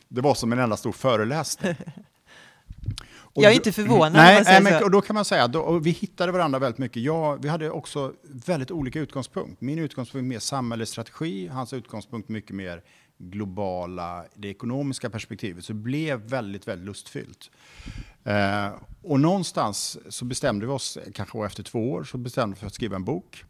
det 0.07 0.21
var 0.21 0.33
som 0.33 0.53
en 0.53 0.59
enda 0.59 0.77
stor 0.77 0.91
föreläsning. 0.91 1.75
Och 3.33 3.43
jag 3.43 3.51
är 3.51 3.55
inte 3.55 3.71
förvånad. 3.71 4.13
Nej, 4.13 4.43
nej 4.45 4.63
men, 4.63 4.83
och 4.83 4.91
då 4.91 5.01
kan 5.01 5.13
man 5.13 5.25
säga 5.25 5.43
att 5.43 5.55
vi 5.81 5.89
hittade 5.89 6.31
varandra 6.31 6.59
väldigt 6.59 6.77
mycket. 6.77 7.03
Jag, 7.03 7.41
vi 7.41 7.49
hade 7.49 7.71
också 7.71 8.13
väldigt 8.23 8.71
olika 8.71 8.99
utgångspunkt. 8.99 9.61
Min 9.61 9.79
utgångspunkt 9.79 10.27
mer 10.27 10.39
samhällets 10.39 10.91
strategi, 10.91 11.47
hans 11.47 11.73
utgångspunkt 11.73 12.29
mycket 12.29 12.55
mer 12.55 12.81
globala, 13.19 14.25
det 14.35 14.47
ekonomiska 14.47 15.09
perspektivet. 15.09 15.65
Så 15.65 15.73
det 15.73 15.79
blev 15.79 16.19
väldigt, 16.19 16.67
väldigt 16.67 16.85
lustfyllt. 16.85 17.51
Eh, 18.23 18.69
och 19.01 19.19
någonstans 19.19 19.97
så 20.09 20.25
bestämde 20.25 20.65
vi 20.65 20.71
oss, 20.71 20.97
kanske 21.13 21.45
efter 21.45 21.63
två 21.63 21.91
år, 21.91 22.03
så 22.03 22.17
bestämde 22.17 22.55
vi 22.55 22.59
för 22.59 22.67
att 22.67 22.73
skriva 22.73 22.95
en 22.95 23.03
bok. 23.03 23.43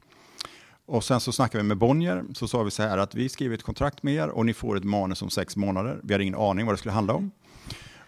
Och 0.85 1.03
sen 1.03 1.19
så 1.19 1.31
snackade 1.31 1.63
vi 1.63 1.67
med 1.67 1.77
Bonnier, 1.77 2.23
så 2.33 2.47
sa 2.47 2.63
vi 2.63 2.71
så 2.71 2.83
här 2.83 2.97
att 2.97 3.15
vi 3.15 3.29
skriver 3.29 3.55
ett 3.55 3.63
kontrakt 3.63 4.03
med 4.03 4.13
er 4.13 4.27
och 4.27 4.45
ni 4.45 4.53
får 4.53 4.77
ett 4.77 4.83
manus 4.83 5.21
om 5.21 5.29
sex 5.29 5.55
månader. 5.55 5.99
Vi 6.03 6.13
hade 6.13 6.23
ingen 6.23 6.39
aning 6.39 6.65
vad 6.65 6.73
det 6.73 6.77
skulle 6.77 6.93
handla 6.93 7.13
om. 7.13 7.31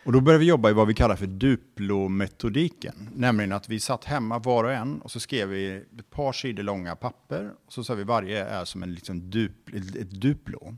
Och 0.04 0.12
då 0.12 0.22
började 0.22 0.40
vi 0.40 0.46
jobba 0.46 0.70
i 0.70 0.74
vad 0.74 0.88
vi 0.88 0.94
kallar 0.94 1.16
för 1.16 1.28
Duplo-metodiken. 1.28 3.10
Nämligen 3.16 3.52
att 3.52 3.70
vi 3.70 3.80
satt 3.80 4.06
hemma 4.06 4.40
var 4.40 4.64
och 4.64 4.72
en 4.72 5.02
och 5.02 5.12
så 5.12 5.20
skrev 5.20 5.50
vi 5.50 5.84
ett 6.00 6.10
par 6.10 6.34
sidor 6.34 6.64
långa 6.64 6.96
papper. 6.96 7.52
Och 7.66 7.74
så 7.74 7.84
sa 7.84 7.94
vi 7.94 8.04
varje 8.04 8.46
är 8.46 8.66
som 8.66 8.84
en 8.84 8.94
liksom 8.94 9.30
dupl, 9.30 9.78
ett 9.78 10.12
Duplo. 10.12 10.78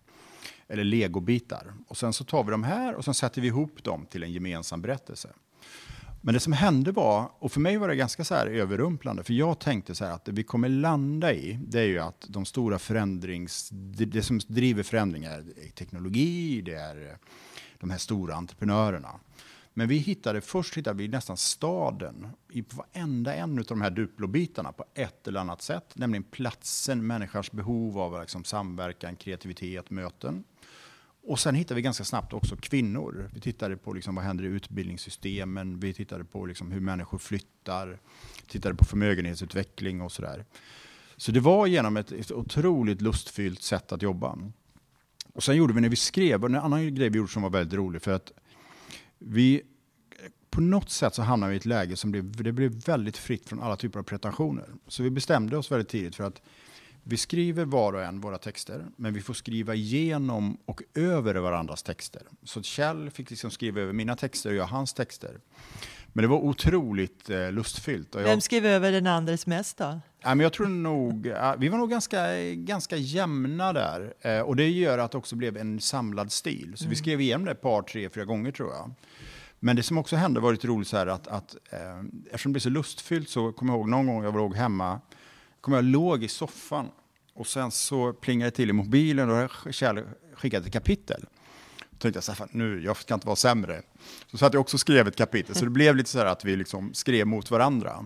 Eller 0.67 0.83
legobitar. 0.83 1.73
Och 1.87 1.97
sen 1.97 2.13
så 2.13 2.23
tar 2.23 2.43
vi 2.43 2.51
de 2.51 2.63
här 2.63 2.95
och 2.95 3.05
sen 3.05 3.13
sätter 3.13 3.41
vi 3.41 3.47
ihop 3.47 3.83
dem 3.83 4.05
till 4.05 4.23
en 4.23 4.31
gemensam 4.31 4.81
berättelse. 4.81 5.29
Men 6.25 6.33
det 6.33 6.39
som 6.39 6.53
hände 6.53 6.91
var, 6.91 7.31
och 7.39 7.51
för 7.51 7.59
mig 7.59 7.77
var 7.77 7.87
det 7.87 7.95
ganska 7.95 8.23
så 8.23 8.35
här 8.35 8.47
överrumplande, 8.47 9.23
för 9.23 9.33
jag 9.33 9.59
tänkte 9.59 9.95
så 9.95 10.05
här 10.05 10.11
att 10.11 10.25
det 10.25 10.31
vi 10.31 10.43
kommer 10.43 10.69
landa 10.69 11.33
i, 11.33 11.59
det 11.67 11.79
är 11.79 11.85
ju 11.85 11.99
att 11.99 12.25
de 12.29 12.45
stora 12.45 12.79
förändrings, 12.79 13.69
det, 13.71 14.05
det 14.05 14.23
som 14.23 14.39
driver 14.47 14.83
förändringar 14.83 15.37
är 15.37 15.69
teknologi, 15.69 16.61
det 16.61 16.73
är 16.73 17.09
eh, 17.09 17.15
de 17.79 17.89
här 17.89 17.97
stora 17.97 18.35
entreprenörerna. 18.35 19.09
Men 19.73 19.87
vi 19.87 19.97
hittade, 19.97 20.41
först 20.41 20.77
hittade 20.77 20.97
vi 20.97 21.07
nästan 21.07 21.37
staden 21.37 22.27
i 22.51 22.63
varenda 22.69 23.35
en 23.35 23.59
av 23.59 23.65
de 23.65 23.81
här 23.81 23.91
Duplo-bitarna 23.91 24.71
på 24.71 24.85
ett 24.93 25.27
eller 25.27 25.39
annat 25.39 25.61
sätt. 25.61 25.93
Nämligen 25.95 26.23
platsen, 26.23 27.07
människans 27.07 27.51
behov 27.51 27.99
av 27.99 28.21
liksom 28.21 28.43
samverkan, 28.43 29.15
kreativitet, 29.15 29.89
möten. 29.89 30.43
Och 31.25 31.39
sen 31.39 31.55
hittade 31.55 31.75
vi 31.75 31.81
ganska 31.81 32.03
snabbt 32.03 32.33
också 32.33 32.55
kvinnor. 32.55 33.29
Vi 33.33 33.39
tittade 33.39 33.77
på 33.77 33.93
liksom 33.93 34.15
vad 34.15 34.25
händer 34.25 34.43
i 34.43 34.47
utbildningssystemen, 34.47 35.79
vi 35.79 35.93
tittade 35.93 36.23
på 36.23 36.45
liksom 36.45 36.71
hur 36.71 36.79
människor 36.79 37.17
flyttar, 37.17 37.99
tittade 38.47 38.75
på 38.75 38.85
förmögenhetsutveckling 38.85 40.01
och 40.01 40.11
sådär. 40.11 40.45
Så 41.17 41.31
det 41.31 41.39
var 41.39 41.67
genom 41.67 41.97
ett, 41.97 42.11
ett 42.11 42.31
otroligt 42.31 43.01
lustfyllt 43.01 43.61
sätt 43.61 43.91
att 43.91 44.01
jobba. 44.01 44.37
Och 45.33 45.43
sen 45.43 45.55
gjorde 45.55 45.73
vi 45.73 45.81
när 45.81 45.89
vi 45.89 45.95
skrev, 45.95 46.43
och 46.43 46.49
en 46.49 46.55
annan 46.55 46.95
grej 46.95 47.09
vi 47.09 47.17
gjorde 47.17 47.31
som 47.31 47.41
var 47.41 47.49
väldigt 47.49 47.73
rolig, 47.73 48.01
för 48.01 48.11
att 48.11 48.31
vi 49.19 49.61
på 50.49 50.61
något 50.61 50.89
sätt 50.89 51.15
så 51.15 51.21
hamnade 51.21 51.49
vi 51.49 51.55
i 51.55 51.57
ett 51.57 51.65
läge 51.65 51.95
som 51.95 52.11
blev, 52.11 52.43
det 52.43 52.51
blev 52.51 52.71
väldigt 52.71 53.17
fritt 53.17 53.49
från 53.49 53.61
alla 53.61 53.75
typer 53.75 53.99
av 53.99 54.03
pretensioner. 54.03 54.65
Så 54.87 55.03
vi 55.03 55.09
bestämde 55.09 55.57
oss 55.57 55.71
väldigt 55.71 55.89
tidigt 55.89 56.15
för 56.15 56.23
att 56.23 56.41
vi 57.03 57.17
skriver 57.17 57.65
var 57.65 57.93
och 57.93 58.03
en 58.03 58.21
våra 58.21 58.37
texter, 58.37 58.85
men 58.95 59.13
vi 59.13 59.21
får 59.21 59.33
skriva 59.33 59.75
igenom 59.75 60.57
och 60.65 60.81
över 60.93 61.35
varandras 61.35 61.83
texter. 61.83 62.21
Så 62.43 62.61
Kjell 62.61 63.09
fick 63.09 63.29
liksom 63.29 63.51
skriva 63.51 63.81
över 63.81 63.93
mina 63.93 64.15
texter 64.15 64.49
och 64.49 64.55
jag 64.55 64.65
hans 64.65 64.93
texter. 64.93 65.39
Men 66.13 66.23
det 66.23 66.27
var 66.27 66.37
otroligt 66.37 67.29
eh, 67.29 67.51
lustfyllt. 67.51 68.15
Vem 68.15 68.41
skrev 68.41 68.65
över 68.65 68.91
den 68.91 69.07
andres 69.07 69.47
mest 69.47 69.77
då? 69.77 70.01
Ja, 70.21 70.35
men 70.35 70.39
jag 70.39 70.53
tror 70.53 70.67
nog, 70.67 71.25
vi 71.57 71.69
var 71.69 71.77
nog 71.77 71.89
ganska, 71.89 72.35
ganska 72.53 72.95
jämna 72.95 73.73
där. 73.73 74.13
Eh, 74.21 74.39
och 74.39 74.55
det 74.55 74.69
gör 74.69 74.97
att 74.97 75.11
det 75.11 75.17
också 75.17 75.35
blev 75.35 75.57
en 75.57 75.79
samlad 75.79 76.31
stil. 76.31 76.73
Så 76.75 76.83
mm. 76.83 76.89
vi 76.89 76.95
skrev 76.95 77.21
igenom 77.21 77.45
det 77.45 77.51
ett 77.51 77.61
par, 77.61 77.81
tre, 77.81 78.09
fyra 78.09 78.25
gånger 78.25 78.51
tror 78.51 78.69
jag. 78.69 78.93
Men 79.59 79.75
det 79.75 79.83
som 79.83 79.97
också 79.97 80.15
hände 80.15 80.39
var 80.39 80.51
lite 80.51 80.67
roligt 80.67 80.87
så 80.87 80.97
här 80.97 81.07
att, 81.07 81.27
att 81.27 81.55
eh, 81.69 81.99
eftersom 82.25 82.51
det 82.51 82.53
blev 82.53 82.59
så 82.59 82.69
lustfyllt 82.69 83.29
så 83.29 83.51
kommer 83.51 83.73
jag 83.73 83.79
ihåg 83.79 83.89
någon 83.89 84.07
gång 84.07 84.23
jag 84.23 84.35
låg 84.35 84.55
hemma 84.55 84.99
kommer 85.63 85.77
jag 85.77 85.85
låg 85.85 86.23
i 86.23 86.27
soffan 86.27 86.89
och 87.33 87.47
sen 87.47 87.71
så 87.71 88.13
plingade 88.13 88.51
det 88.51 88.55
till 88.55 88.69
i 88.69 88.73
mobilen 88.73 89.29
och 89.29 89.73
Kjell 89.73 90.03
skickade 90.33 90.65
ett 90.65 90.73
kapitel. 90.73 91.25
Då 91.89 91.97
tänkte 91.97 92.17
jag 92.17 92.23
så 92.23 92.31
här, 92.31 92.47
nu, 92.51 92.83
jag 92.83 92.97
ska 92.97 93.13
inte 93.13 93.27
vara 93.27 93.35
sämre. 93.35 93.81
Så 94.31 94.37
satt 94.37 94.53
jag 94.53 94.61
också 94.61 94.75
och 94.75 94.79
skrev 94.79 95.07
ett 95.07 95.15
kapitel, 95.15 95.55
så 95.55 95.65
det 95.65 95.71
blev 95.71 95.95
lite 95.95 96.09
så 96.09 96.17
här 96.19 96.25
att 96.25 96.45
vi 96.45 96.55
liksom 96.55 96.93
skrev 96.93 97.27
mot 97.27 97.51
varandra. 97.51 98.05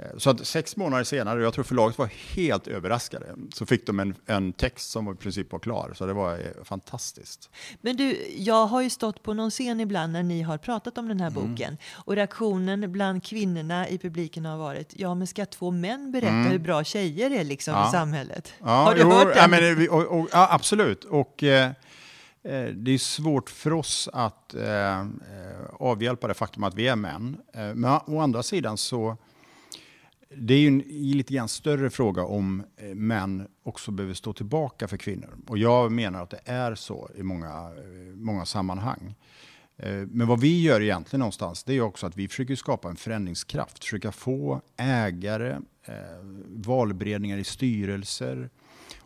Eh, 0.00 0.18
så 0.18 0.30
att 0.30 0.46
sex 0.46 0.76
månader 0.76 1.04
senare, 1.04 1.42
jag 1.42 1.54
tror 1.54 1.64
förlaget 1.64 1.98
var 1.98 2.06
helt 2.34 2.66
överraskade, 2.66 3.26
så 3.54 3.66
fick 3.66 3.86
de 3.86 4.00
en, 4.00 4.14
en 4.26 4.52
text 4.52 4.90
som 4.90 5.12
i 5.12 5.14
princip 5.14 5.52
var 5.52 5.58
klar. 5.58 5.92
Så 5.94 6.06
det 6.06 6.12
var 6.12 6.32
eh, 6.32 6.64
fantastiskt. 6.64 7.50
Men 7.80 7.96
du, 7.96 8.34
jag 8.36 8.66
har 8.66 8.82
ju 8.82 8.90
stått 8.90 9.22
på 9.22 9.34
någon 9.34 9.50
scen 9.50 9.80
ibland 9.80 10.12
när 10.12 10.22
ni 10.22 10.42
har 10.42 10.58
pratat 10.58 10.98
om 10.98 11.08
den 11.08 11.20
här 11.20 11.30
mm. 11.30 11.50
boken. 11.50 11.76
Och 11.92 12.14
reaktionen 12.14 12.92
bland 12.92 13.24
kvinnorna 13.24 13.88
i 13.88 13.98
publiken 13.98 14.44
har 14.44 14.56
varit, 14.56 14.92
ja 14.96 15.14
men 15.14 15.26
ska 15.26 15.46
två 15.46 15.70
män 15.70 16.12
berätta 16.12 16.28
mm. 16.28 16.50
hur 16.50 16.58
bra 16.58 16.84
tjejer 16.84 17.30
är 17.30 17.44
liksom 17.44 17.74
ja. 17.74 17.88
i 17.88 17.92
samhället? 17.92 18.52
Ja, 18.58 18.66
har 18.66 18.94
du 18.94 19.00
jo, 19.00 19.10
hört 19.10 19.34
den? 19.34 19.36
Ja, 19.36 19.48
men, 19.48 19.88
och, 19.88 20.20
och, 20.20 20.28
ja, 20.32 20.48
absolut. 20.50 21.04
Och, 21.04 21.42
eh, 21.42 21.70
eh, 22.42 22.64
det 22.64 22.90
är 22.90 22.98
svårt 22.98 23.50
för 23.50 23.72
oss 23.72 24.08
att 24.12 24.54
eh, 24.54 25.06
avhjälpa 25.80 26.28
det 26.28 26.34
faktum 26.34 26.64
att 26.64 26.74
vi 26.74 26.88
är 26.88 26.96
män. 26.96 27.36
Men 27.52 27.84
å 27.84 28.20
andra 28.20 28.42
sidan 28.42 28.76
så 28.76 29.16
det 30.28 30.54
är 30.54 30.58
ju 30.58 30.68
en 30.68 30.78
lite 30.88 31.34
grann 31.34 31.48
större 31.48 31.90
fråga 31.90 32.24
om 32.24 32.62
eh, 32.76 32.94
män 32.94 33.48
också 33.62 33.90
behöver 33.90 34.14
stå 34.14 34.32
tillbaka 34.32 34.88
för 34.88 34.96
kvinnor. 34.96 35.38
Och 35.46 35.58
jag 35.58 35.92
menar 35.92 36.22
att 36.22 36.30
det 36.30 36.40
är 36.44 36.74
så 36.74 37.10
i 37.16 37.22
många, 37.22 37.48
eh, 37.48 38.14
många 38.14 38.46
sammanhang. 38.46 39.14
Eh, 39.76 39.92
men 39.92 40.26
vad 40.26 40.40
vi 40.40 40.62
gör 40.62 40.82
egentligen 40.82 41.20
någonstans, 41.20 41.64
det 41.64 41.74
är 41.74 41.80
också 41.80 42.06
att 42.06 42.16
vi 42.16 42.28
försöker 42.28 42.56
skapa 42.56 42.88
en 42.88 42.96
förändringskraft. 42.96 43.84
Försöka 43.84 44.12
få 44.12 44.60
ägare, 44.76 45.58
valberedningar 46.46 47.38
i 47.38 47.44
styrelser 47.44 48.50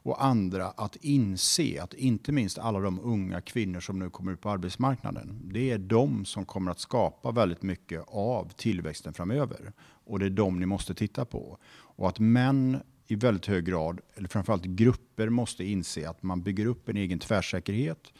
och 0.02 0.24
andra 0.24 0.66
att 0.66 0.96
inse 0.96 1.82
att 1.82 1.94
inte 1.94 2.32
minst 2.32 2.58
alla 2.58 2.80
de 2.80 3.00
unga 3.00 3.40
kvinnor 3.40 3.80
som 3.80 3.98
nu 3.98 4.10
kommer 4.10 4.32
ut 4.32 4.40
på 4.40 4.50
arbetsmarknaden, 4.50 5.40
det 5.44 5.70
är 5.70 5.78
de 5.78 6.24
som 6.24 6.44
kommer 6.44 6.70
att 6.70 6.80
skapa 6.80 7.30
väldigt 7.30 7.62
mycket 7.62 8.04
av 8.08 8.52
tillväxten 8.56 9.14
framöver. 9.14 9.72
Och 10.10 10.18
det 10.18 10.26
är 10.26 10.30
de 10.30 10.60
ni 10.60 10.66
måste 10.66 10.94
titta 10.94 11.24
på. 11.24 11.58
Och 11.72 12.08
att 12.08 12.18
män 12.18 12.82
i 13.06 13.14
väldigt 13.14 13.46
hög 13.46 13.64
grad, 13.64 14.00
eller 14.14 14.28
framförallt 14.28 14.64
grupper, 14.64 15.28
måste 15.28 15.64
inse 15.64 16.08
att 16.08 16.22
man 16.22 16.42
bygger 16.42 16.66
upp 16.66 16.88
en 16.88 16.96
egen 16.96 17.18
tvärsäkerhet. 17.18 18.12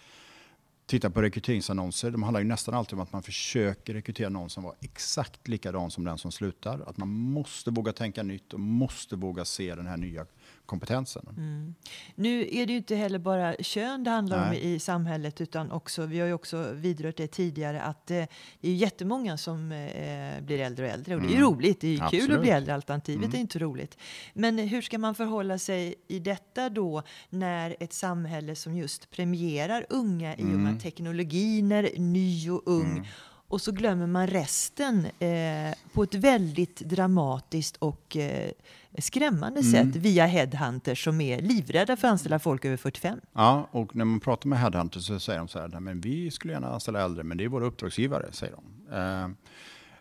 Titta 0.87 1.11
på 1.11 1.23
rekryteringsannonser. 1.23 2.11
De 2.11 2.23
handlar 2.23 2.41
ju 2.41 2.47
nästan 2.47 2.75
alltid 2.75 2.95
om 2.95 3.01
att 3.01 3.13
man 3.13 3.23
försöker 3.23 3.95
rekrytera 3.95 4.29
någon 4.29 4.51
som 4.51 4.63
var 4.63 4.75
exakt 4.81 5.49
likadan 5.49 5.91
som 5.91 6.05
den 6.05 6.19
som 6.19 6.33
slutar. 6.33 6.81
Att 6.87 6.97
man 6.97 7.09
måste 7.09 7.71
våga 7.71 7.93
tänka 7.93 8.23
nytt 8.23 8.53
och 8.53 8.61
måste 8.61 9.17
våga 9.17 9.45
se 9.45 9.75
den 9.75 9.87
här 9.87 9.97
nya 9.97 10.27
kompetensen. 10.71 11.27
Mm. 11.37 11.75
Nu 12.15 12.49
är 12.53 12.67
det 12.67 12.73
ju 12.73 12.77
inte 12.79 12.97
heller 12.97 13.19
bara 13.19 13.55
kön 13.55 14.05
det 14.05 14.11
handlar 14.11 14.51
Nej. 14.51 14.61
om 14.61 14.69
i 14.69 14.79
samhället 14.79 15.41
utan 15.41 15.71
också, 15.71 16.07
vi 16.07 16.21
har 16.21 16.27
ju 16.27 16.33
också 16.33 16.73
vidrört 16.73 17.17
det 17.17 17.27
tidigare, 17.27 17.83
att 17.83 18.11
eh, 18.11 18.25
det 18.61 18.69
är 18.69 18.75
jättemånga 18.75 19.37
som 19.37 19.73
eh, 19.73 20.41
blir 20.43 20.59
äldre 20.59 20.87
och 20.87 20.93
äldre 20.93 21.15
och 21.15 21.21
mm. 21.21 21.31
det 21.31 21.37
är 21.37 21.43
mm. 21.43 21.51
roligt, 21.51 21.81
det 21.81 21.89
är 21.89 22.03
Absolut. 22.03 22.27
kul 22.27 22.35
att 22.35 22.41
bli 22.41 22.51
äldre, 22.51 22.75
alternativet 22.75 23.25
mm. 23.25 23.37
är 23.37 23.41
inte 23.41 23.59
roligt. 23.59 23.99
Men 24.35 24.59
hur 24.59 24.83
ska 24.83 24.99
man 24.99 25.15
förhålla 25.15 25.59
sig 25.59 25.95
i 26.09 26.19
detta 26.19 26.69
då 26.69 27.03
när 27.31 27.77
ett 27.81 27.93
samhälle 27.93 28.55
som 28.55 28.77
just 28.77 29.11
premierar 29.11 29.87
unga 29.89 30.37
i 30.37 30.43
och 30.43 30.47
med 30.47 30.57
mm. 30.57 30.79
teknologin 30.79 31.73
är 31.73 31.91
ny 31.99 32.51
och 32.51 32.63
ung 32.65 32.91
mm. 32.91 33.05
Och 33.51 33.61
så 33.61 33.73
glömmer 33.73 34.07
man 34.07 34.27
resten 34.27 35.07
eh, 35.19 35.75
på 35.93 36.03
ett 36.03 36.15
väldigt 36.15 36.81
dramatiskt 36.81 37.77
och 37.77 38.17
eh, 38.17 38.51
skrämmande 38.99 39.61
mm. 39.61 39.73
sätt 39.73 39.97
via 39.97 40.27
headhunters 40.27 41.05
som 41.05 41.21
är 41.21 41.43
livrädda 41.43 41.97
för 41.97 42.09
att 42.09 42.13
anställa 42.13 42.39
folk 42.39 42.65
över 42.65 42.77
45. 42.77 43.21
Ja, 43.33 43.69
och 43.71 43.97
när 43.97 44.05
man 44.05 44.21
pratar 44.21 44.49
med 44.49 44.59
headhunters 44.59 45.07
så 45.07 45.21
säger 45.21 45.39
de 45.39 45.49
så 45.49 45.59
här, 45.59 45.81
men 45.81 46.01
vi 46.01 46.31
skulle 46.31 46.53
gärna 46.53 46.69
anställa 46.69 47.05
äldre, 47.05 47.25
men 47.25 47.39
det 47.39 47.45
är 47.45 47.49
våra 47.49 47.67
uppdragsgivare, 47.67 48.33
säger 48.33 48.55
de. 48.55 48.95
Eh, 48.95 49.29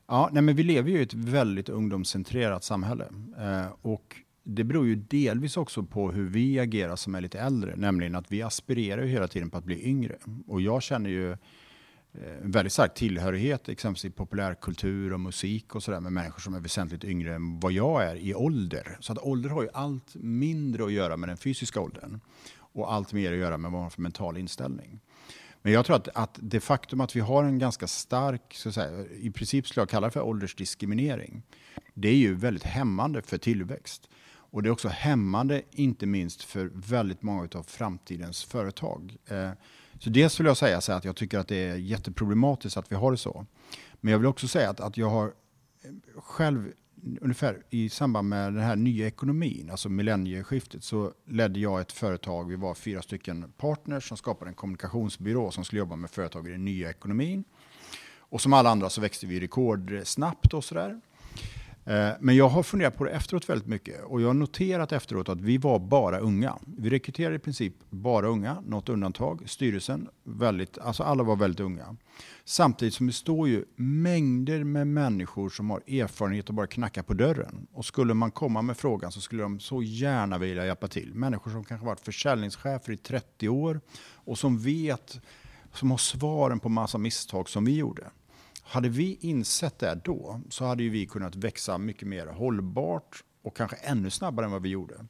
ja, 0.07 0.29
nej, 0.31 0.43
men 0.43 0.55
vi 0.55 0.63
lever 0.63 0.89
ju 0.91 0.99
i 0.99 1.03
ett 1.03 1.13
väldigt 1.13 1.69
ungdomscentrerat 1.69 2.63
samhälle. 2.63 3.05
Eh, 3.37 3.65
och 3.81 4.15
det 4.43 4.63
beror 4.63 4.87
ju 4.87 4.95
delvis 4.95 5.57
också 5.57 5.83
på 5.83 6.11
hur 6.11 6.29
vi 6.29 6.59
agerar 6.59 6.95
som 6.95 7.15
är 7.15 7.21
lite 7.21 7.39
äldre, 7.39 7.75
nämligen 7.75 8.15
att 8.15 8.31
vi 8.31 8.41
aspirerar 8.41 9.01
ju 9.01 9.07
hela 9.07 9.27
tiden 9.27 9.49
på 9.49 9.57
att 9.57 9.63
bli 9.63 9.87
yngre. 9.87 10.15
Och 10.47 10.61
jag 10.61 10.83
känner 10.83 11.09
ju 11.09 11.37
Eh, 12.13 12.21
väldigt 12.41 12.73
stark 12.73 12.93
tillhörighet, 12.93 13.69
exempelvis 13.69 14.05
i 14.05 14.09
populärkultur 14.09 15.13
och 15.13 15.19
musik 15.19 15.75
och 15.75 15.83
sådär 15.83 15.99
med 15.99 16.13
människor 16.13 16.39
som 16.39 16.53
är 16.53 16.59
väsentligt 16.59 17.03
yngre 17.03 17.35
än 17.35 17.59
vad 17.59 17.71
jag 17.71 18.03
är 18.03 18.15
i 18.15 18.35
ålder. 18.35 18.97
Så 18.99 19.13
att 19.13 19.19
ålder 19.19 19.49
har 19.49 19.63
ju 19.63 19.69
allt 19.73 20.15
mindre 20.15 20.85
att 20.85 20.91
göra 20.91 21.17
med 21.17 21.29
den 21.29 21.37
fysiska 21.37 21.79
åldern 21.79 22.19
och 22.55 22.93
allt 22.93 23.13
mer 23.13 23.31
att 23.31 23.37
göra 23.37 23.57
med 23.57 23.71
vad 23.71 23.79
man 23.79 23.83
har 23.83 23.89
för 23.89 24.01
mental 24.01 24.37
inställning. 24.37 24.99
Men 25.61 25.73
jag 25.73 25.85
tror 25.85 25.95
att, 25.95 26.07
att 26.07 26.39
det 26.41 26.59
faktum 26.59 27.01
att 27.01 27.15
vi 27.15 27.19
har 27.19 27.43
en 27.43 27.59
ganska 27.59 27.87
stark, 27.87 28.53
så 28.55 28.69
att 28.69 28.75
säga, 28.75 29.05
i 29.05 29.31
princip 29.31 29.67
skulle 29.67 29.81
jag 29.81 29.89
kalla 29.89 30.07
det 30.07 30.11
för 30.11 30.21
åldersdiskriminering, 30.21 31.43
det 31.93 32.09
är 32.09 32.15
ju 32.15 32.35
väldigt 32.35 32.63
hämmande 32.63 33.21
för 33.21 33.37
tillväxt. 33.37 34.09
Och 34.51 34.63
det 34.63 34.69
är 34.69 34.71
också 34.71 34.87
hämmande, 34.87 35.61
inte 35.71 36.05
minst 36.05 36.43
för 36.43 36.71
väldigt 36.73 37.21
många 37.21 37.49
av 37.55 37.63
framtidens 37.63 38.43
företag. 38.43 39.17
Eh, 39.25 39.51
så 39.99 40.09
dels 40.09 40.39
vill 40.39 40.47
jag 40.47 40.57
säga 40.57 40.81
så 40.81 40.91
att 40.91 41.05
jag 41.05 41.15
tycker 41.15 41.39
att 41.39 41.47
det 41.47 41.55
är 41.55 41.75
jätteproblematiskt 41.75 42.77
att 42.77 42.91
vi 42.91 42.95
har 42.95 43.11
det 43.11 43.17
så. 43.17 43.45
Men 44.01 44.11
jag 44.11 44.19
vill 44.19 44.27
också 44.27 44.47
säga 44.47 44.69
att, 44.69 44.79
att 44.79 44.97
jag 44.97 45.09
har 45.09 45.25
eh, 45.25 46.21
själv 46.21 46.71
ungefär 47.21 47.63
i 47.69 47.89
samband 47.89 48.29
med 48.29 48.53
den 48.53 48.63
här 48.63 48.75
nya 48.75 49.07
ekonomin, 49.07 49.69
alltså 49.71 49.89
millennieskiftet, 49.89 50.83
så 50.83 51.13
ledde 51.25 51.59
jag 51.59 51.81
ett 51.81 51.91
företag. 51.91 52.49
Vi 52.49 52.55
var 52.55 52.73
fyra 52.73 53.01
stycken 53.01 53.51
partners 53.57 54.07
som 54.07 54.17
skapade 54.17 54.49
en 54.49 54.55
kommunikationsbyrå 54.55 55.51
som 55.51 55.65
skulle 55.65 55.79
jobba 55.79 55.95
med 55.95 56.09
företag 56.09 56.47
i 56.47 56.51
den 56.51 56.65
nya 56.65 56.89
ekonomin. 56.89 57.43
Och 58.17 58.41
som 58.41 58.53
alla 58.53 58.69
andra 58.69 58.89
så 58.89 59.01
växte 59.01 59.27
vi 59.27 59.39
rekordsnabbt 59.39 60.53
och 60.53 60.63
sådär. 60.63 61.01
Eh, 61.85 62.09
men 62.19 62.35
jag 62.35 62.49
har 62.49 62.63
funderat 62.63 62.97
på 62.97 63.03
det 63.03 63.11
efteråt 63.11 63.49
väldigt 63.49 63.67
mycket 63.67 64.03
och 64.03 64.21
jag 64.21 64.27
har 64.27 64.33
noterat 64.33 64.91
efteråt 64.91 65.29
att 65.29 65.41
vi 65.41 65.57
var 65.57 65.79
bara 65.79 66.19
unga. 66.19 66.57
Vi 66.77 66.89
rekryterade 66.89 67.35
i 67.35 67.39
princip 67.39 67.73
bara 67.89 68.27
unga, 68.27 68.61
något 68.61 68.89
undantag. 68.89 69.49
Styrelsen, 69.49 70.09
väldigt, 70.23 70.77
alltså 70.77 71.03
alla 71.03 71.23
var 71.23 71.35
väldigt 71.35 71.59
unga. 71.59 71.95
Samtidigt 72.45 72.93
som 72.93 73.07
det 73.07 73.13
står 73.13 73.47
ju 73.47 73.65
mängder 73.75 74.63
med 74.63 74.87
människor 74.87 75.49
som 75.49 75.69
har 75.69 75.79
erfarenhet 75.87 76.49
och 76.49 76.55
bara 76.55 76.67
knacka 76.67 77.03
på 77.03 77.13
dörren. 77.13 77.67
Och 77.73 77.85
skulle 77.85 78.13
man 78.13 78.31
komma 78.31 78.61
med 78.61 78.77
frågan 78.77 79.11
så 79.11 79.21
skulle 79.21 79.43
de 79.43 79.59
så 79.59 79.83
gärna 79.83 80.37
vilja 80.37 80.65
hjälpa 80.65 80.87
till. 80.87 81.13
Människor 81.13 81.51
som 81.51 81.63
kanske 81.63 81.85
varit 81.85 81.99
försäljningschefer 81.99 82.91
i 82.91 82.97
30 82.97 83.49
år 83.49 83.81
och 84.13 84.37
som 84.37 84.59
vet, 84.59 85.21
som 85.73 85.91
har 85.91 85.97
svaren 85.97 86.59
på 86.59 86.69
massa 86.69 86.97
misstag 86.97 87.49
som 87.49 87.65
vi 87.65 87.77
gjorde. 87.77 88.11
Hade 88.69 88.89
vi 88.89 89.17
insett 89.21 89.79
det 89.79 90.01
då 90.03 90.41
så 90.49 90.65
hade 90.65 90.89
vi 90.89 91.05
kunnat 91.05 91.35
växa 91.35 91.77
mycket 91.77 92.07
mer 92.07 92.27
hållbart 92.27 93.23
och 93.41 93.57
kanske 93.57 93.75
ännu 93.75 94.09
snabbare 94.09 94.45
än 94.45 94.51
vad 94.51 94.61
vi 94.61 94.69
gjorde. 94.69 95.05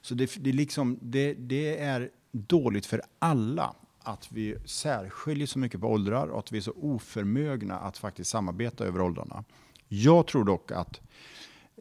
Så 0.00 0.14
det, 0.14 0.34
det, 0.36 0.52
liksom, 0.52 0.98
det, 1.02 1.34
det 1.34 1.78
är 1.78 2.10
dåligt 2.32 2.86
för 2.86 3.02
alla 3.18 3.74
att 4.02 4.32
vi 4.32 4.56
särskiljer 4.64 5.46
så 5.46 5.58
mycket 5.58 5.80
på 5.80 5.86
åldrar 5.86 6.26
och 6.26 6.38
att 6.38 6.52
vi 6.52 6.56
är 6.56 6.62
så 6.62 6.72
oförmögna 6.72 7.78
att 7.78 7.98
faktiskt 7.98 8.30
samarbeta 8.30 8.84
över 8.84 9.00
åldrarna. 9.00 9.44
Jag 9.88 10.26
tror 10.26 10.44
dock 10.44 10.70
att, 10.70 11.00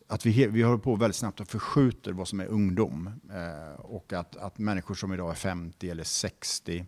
att 0.07 0.25
vi, 0.25 0.47
vi 0.47 0.61
håller 0.61 0.77
på 0.77 0.95
väldigt 0.95 1.15
snabbt 1.15 1.39
och 1.39 1.47
förskjuter 1.47 2.11
vad 2.11 2.27
som 2.27 2.39
är 2.39 2.45
ungdom. 2.45 3.09
Eh, 3.33 3.79
och 3.79 4.13
att, 4.13 4.35
att 4.35 4.57
människor 4.57 4.95
som 4.95 5.13
idag 5.13 5.31
är 5.31 5.35
50 5.35 5.89
eller 5.89 6.03
60 6.03 6.85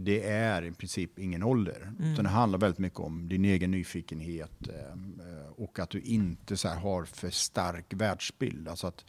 det 0.00 0.22
är 0.28 0.62
i 0.62 0.72
princip 0.72 1.18
ingen 1.18 1.42
ålder. 1.42 1.92
Mm. 1.98 2.12
Utan 2.12 2.24
det 2.24 2.30
handlar 2.30 2.58
väldigt 2.58 2.78
mycket 2.78 3.00
om 3.00 3.28
din 3.28 3.44
egen 3.44 3.70
nyfikenhet 3.70 4.68
eh, 4.68 5.50
och 5.56 5.78
att 5.78 5.90
du 5.90 6.00
inte 6.00 6.56
så 6.56 6.68
har 6.68 7.04
för 7.04 7.30
stark 7.30 7.86
världsbild. 7.88 8.68
Alltså 8.68 8.86
att 8.86 9.04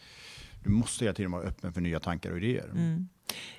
du 0.63 0.69
måste 0.69 1.05
hela 1.05 1.15
tiden 1.15 1.31
vara 1.31 1.43
öppen 1.43 1.73
för 1.73 1.81
nya 1.81 1.99
tankar 1.99 2.31
och 2.31 2.37
idéer. 2.37 2.69
Mm. 2.71 3.07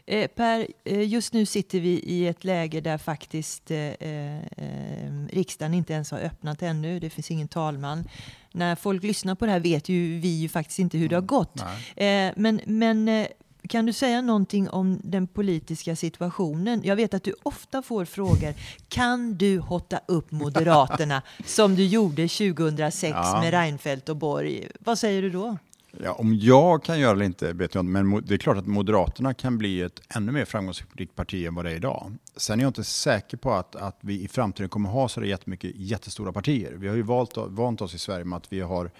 Eh, 0.06 0.28
per, 0.28 0.66
eh, 0.84 1.08
just 1.08 1.32
nu 1.32 1.46
sitter 1.46 1.80
vi 1.80 1.90
i 1.90 2.26
ett 2.26 2.44
läge 2.44 2.80
där 2.80 2.98
faktiskt 2.98 3.70
eh, 3.70 3.78
eh, 3.78 5.26
riksdagen 5.32 5.74
inte 5.74 5.92
ens 5.92 6.10
har 6.10 6.18
öppnat 6.18 6.62
ännu. 6.62 7.00
Det 7.00 7.10
finns 7.10 7.30
ingen 7.30 7.48
talman. 7.48 8.08
När 8.52 8.76
folk 8.76 9.02
lyssnar 9.02 9.34
på 9.34 9.46
det 9.46 9.52
här 9.52 9.60
vet 9.60 9.88
ju 9.88 10.18
vi 10.18 10.28
ju 10.28 10.48
faktiskt 10.48 10.78
inte 10.78 10.98
hur 10.98 11.08
det 11.08 11.16
har 11.16 11.22
gått. 11.22 11.62
Mm. 11.96 12.34
men 12.36 12.60
men 12.66 13.26
kan 13.68 13.86
du 13.86 13.92
säga 13.92 14.20
någonting 14.20 14.70
om 14.70 15.00
den 15.04 15.26
politiska 15.26 15.96
situationen? 15.96 16.80
Jag 16.84 16.96
vet 16.96 17.14
att 17.14 17.24
du 17.24 17.34
ofta 17.42 17.82
får 17.82 18.04
frågor. 18.04 18.54
Kan 18.88 19.34
du 19.34 19.58
hotta 19.58 20.00
upp 20.06 20.30
Moderaterna 20.30 21.22
som 21.44 21.74
du 21.74 21.86
gjorde 21.86 22.28
2006 22.28 23.10
ja. 23.14 23.40
med 23.42 23.50
Reinfeldt 23.50 24.08
och 24.08 24.16
Borg? 24.16 24.68
Vad 24.80 24.98
säger 24.98 25.22
du 25.22 25.30
då? 25.30 25.56
Ja, 26.02 26.12
om 26.12 26.34
jag 26.34 26.82
kan 26.82 27.00
göra 27.00 27.12
det 27.12 27.16
eller 27.16 27.24
inte 27.24 27.52
vet 27.52 27.74
jag 27.74 27.82
inte, 27.82 28.02
men 28.02 28.22
det 28.26 28.34
är 28.34 28.38
klart 28.38 28.56
att 28.56 28.66
Moderaterna 28.66 29.34
kan 29.34 29.58
bli 29.58 29.82
ett 29.82 30.00
ännu 30.08 30.32
mer 30.32 30.44
framgångsrikt 30.44 31.16
parti 31.16 31.46
än 31.46 31.54
vad 31.54 31.64
det 31.64 31.70
är 31.70 31.74
idag. 31.74 32.12
Sen 32.36 32.60
är 32.60 32.64
jag 32.64 32.70
inte 32.70 32.84
säker 32.84 33.36
på 33.36 33.52
att, 33.52 33.76
att 33.76 33.98
vi 34.00 34.22
i 34.22 34.28
framtiden 34.28 34.68
kommer 34.68 34.90
ha 34.90 35.08
så 35.08 35.24
jättemycket 35.24 35.72
jättestora 35.74 36.32
partier. 36.32 36.72
Vi 36.72 36.88
har 36.88 36.96
ju 36.96 37.02
valt, 37.02 37.36
vant 37.36 37.80
oss 37.80 37.94
i 37.94 37.98
Sverige 37.98 38.24
med 38.24 38.36
att 38.36 38.52
vi 38.52 38.60
har 38.60 38.90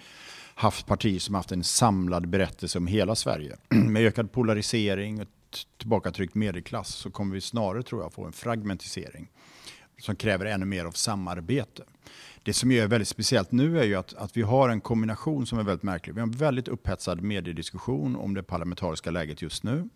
haft 0.61 0.85
partier 0.85 1.19
som 1.19 1.35
haft 1.35 1.51
en 1.51 1.63
samlad 1.63 2.27
berättelse 2.27 2.77
om 2.77 2.87
hela 2.87 3.15
Sverige. 3.15 3.57
Med 3.69 4.05
ökad 4.05 4.31
polarisering 4.31 5.21
och 5.21 5.27
tillbakatryckt 5.77 6.35
medelklass 6.35 6.95
så 6.95 7.11
kommer 7.11 7.33
vi 7.33 7.41
snarare, 7.41 7.83
tror 7.83 8.01
jag, 8.01 8.13
få 8.13 8.25
en 8.25 8.31
fragmentisering 8.31 9.27
som 10.01 10.15
kräver 10.15 10.45
ännu 10.45 10.65
mer 10.65 10.85
av 10.85 10.91
samarbete. 10.91 11.83
Det 12.43 12.53
som 12.53 12.71
är 12.71 12.87
väldigt 12.87 13.07
speciellt 13.07 13.51
nu 13.51 13.79
är 13.79 13.83
ju 13.83 13.95
att, 13.95 14.13
att 14.13 14.37
vi 14.37 14.41
har 14.41 14.69
en 14.69 14.81
kombination 14.81 15.45
som 15.45 15.59
är 15.59 15.63
väldigt 15.63 15.83
märklig. 15.83 16.13
Vi 16.13 16.19
har 16.19 16.27
en 16.27 16.31
väldigt 16.31 16.67
upphetsad 16.67 17.21
mediediskussion 17.21 18.15
om 18.15 18.33
det 18.33 18.43
parlamentariska 18.43 19.11
läget 19.11 19.41
just 19.41 19.63
nu. 19.63 19.89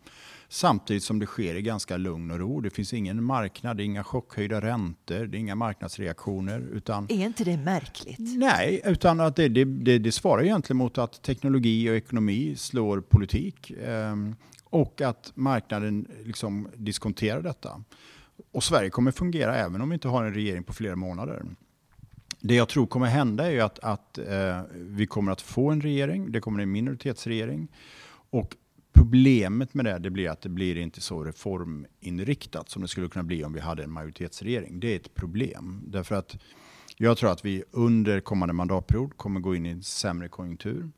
Samtidigt 0.47 1.03
som 1.03 1.19
det 1.19 1.25
sker 1.25 1.55
i 1.55 1.61
ganska 1.61 1.97
lugn 1.97 2.31
och 2.31 2.39
ro. 2.39 2.61
Det 2.61 2.69
finns 2.69 2.93
ingen 2.93 3.23
marknad, 3.23 3.81
inga 3.81 4.03
chockhöjda 4.03 4.61
räntor, 4.61 5.25
det 5.25 5.37
är 5.37 5.39
inga 5.39 5.55
marknadsreaktioner. 5.55 6.59
Utan, 6.59 7.05
är 7.09 7.25
inte 7.25 7.43
det 7.43 7.57
märkligt? 7.57 8.19
Nej, 8.19 8.81
utan 8.85 9.19
att 9.19 9.35
det, 9.35 9.47
det, 9.47 9.65
det, 9.65 9.99
det 9.99 10.11
svarar 10.11 10.43
egentligen 10.43 10.77
mot 10.77 10.97
att 10.97 11.23
teknologi 11.23 11.89
och 11.89 11.95
ekonomi 11.95 12.55
slår 12.55 13.01
politik. 13.01 13.71
Eh, 13.71 14.15
och 14.63 15.01
att 15.01 15.31
marknaden 15.35 16.07
liksom 16.25 16.67
diskonterar 16.75 17.41
detta. 17.41 17.83
Och 18.51 18.63
Sverige 18.63 18.89
kommer 18.89 19.11
fungera 19.11 19.55
även 19.55 19.81
om 19.81 19.89
vi 19.89 19.93
inte 19.93 20.07
har 20.07 20.23
en 20.23 20.33
regering 20.33 20.63
på 20.63 20.73
flera 20.73 20.95
månader. 20.95 21.45
Det 22.39 22.55
jag 22.55 22.69
tror 22.69 22.87
kommer 22.87 23.07
hända 23.07 23.51
är 23.51 23.61
att, 23.61 23.79
att 23.79 24.17
eh, 24.17 24.61
vi 24.71 25.07
kommer 25.07 25.31
att 25.31 25.41
få 25.41 25.71
en 25.71 25.81
regering, 25.81 26.31
det 26.31 26.39
kommer 26.39 26.63
en 26.63 26.71
minoritetsregering. 26.71 27.67
Och 28.29 28.55
Problemet 28.95 29.73
med 29.73 29.85
det, 29.85 29.99
det 29.99 30.09
blir 30.09 30.29
att 30.29 30.41
det 30.41 30.49
blir 30.49 30.77
inte 30.77 31.01
så 31.01 31.23
reforminriktat 31.23 32.69
som 32.69 32.81
det 32.81 32.87
skulle 32.87 33.07
kunna 33.07 33.23
bli 33.23 33.43
om 33.43 33.53
vi 33.53 33.59
hade 33.59 33.83
en 33.83 33.91
majoritetsregering. 33.91 34.79
Det 34.79 34.91
är 34.91 34.95
ett 34.95 35.13
problem. 35.13 35.81
Därför 35.87 36.15
att 36.15 36.37
jag 36.97 37.17
tror 37.17 37.31
att 37.31 37.45
vi 37.45 37.63
under 37.71 38.19
kommande 38.19 38.53
mandatperiod 38.53 39.17
kommer 39.17 39.39
gå 39.39 39.55
in 39.55 39.65
i 39.65 39.69
en 39.69 39.83
sämre 39.83 40.27
konjunktur. 40.27 40.89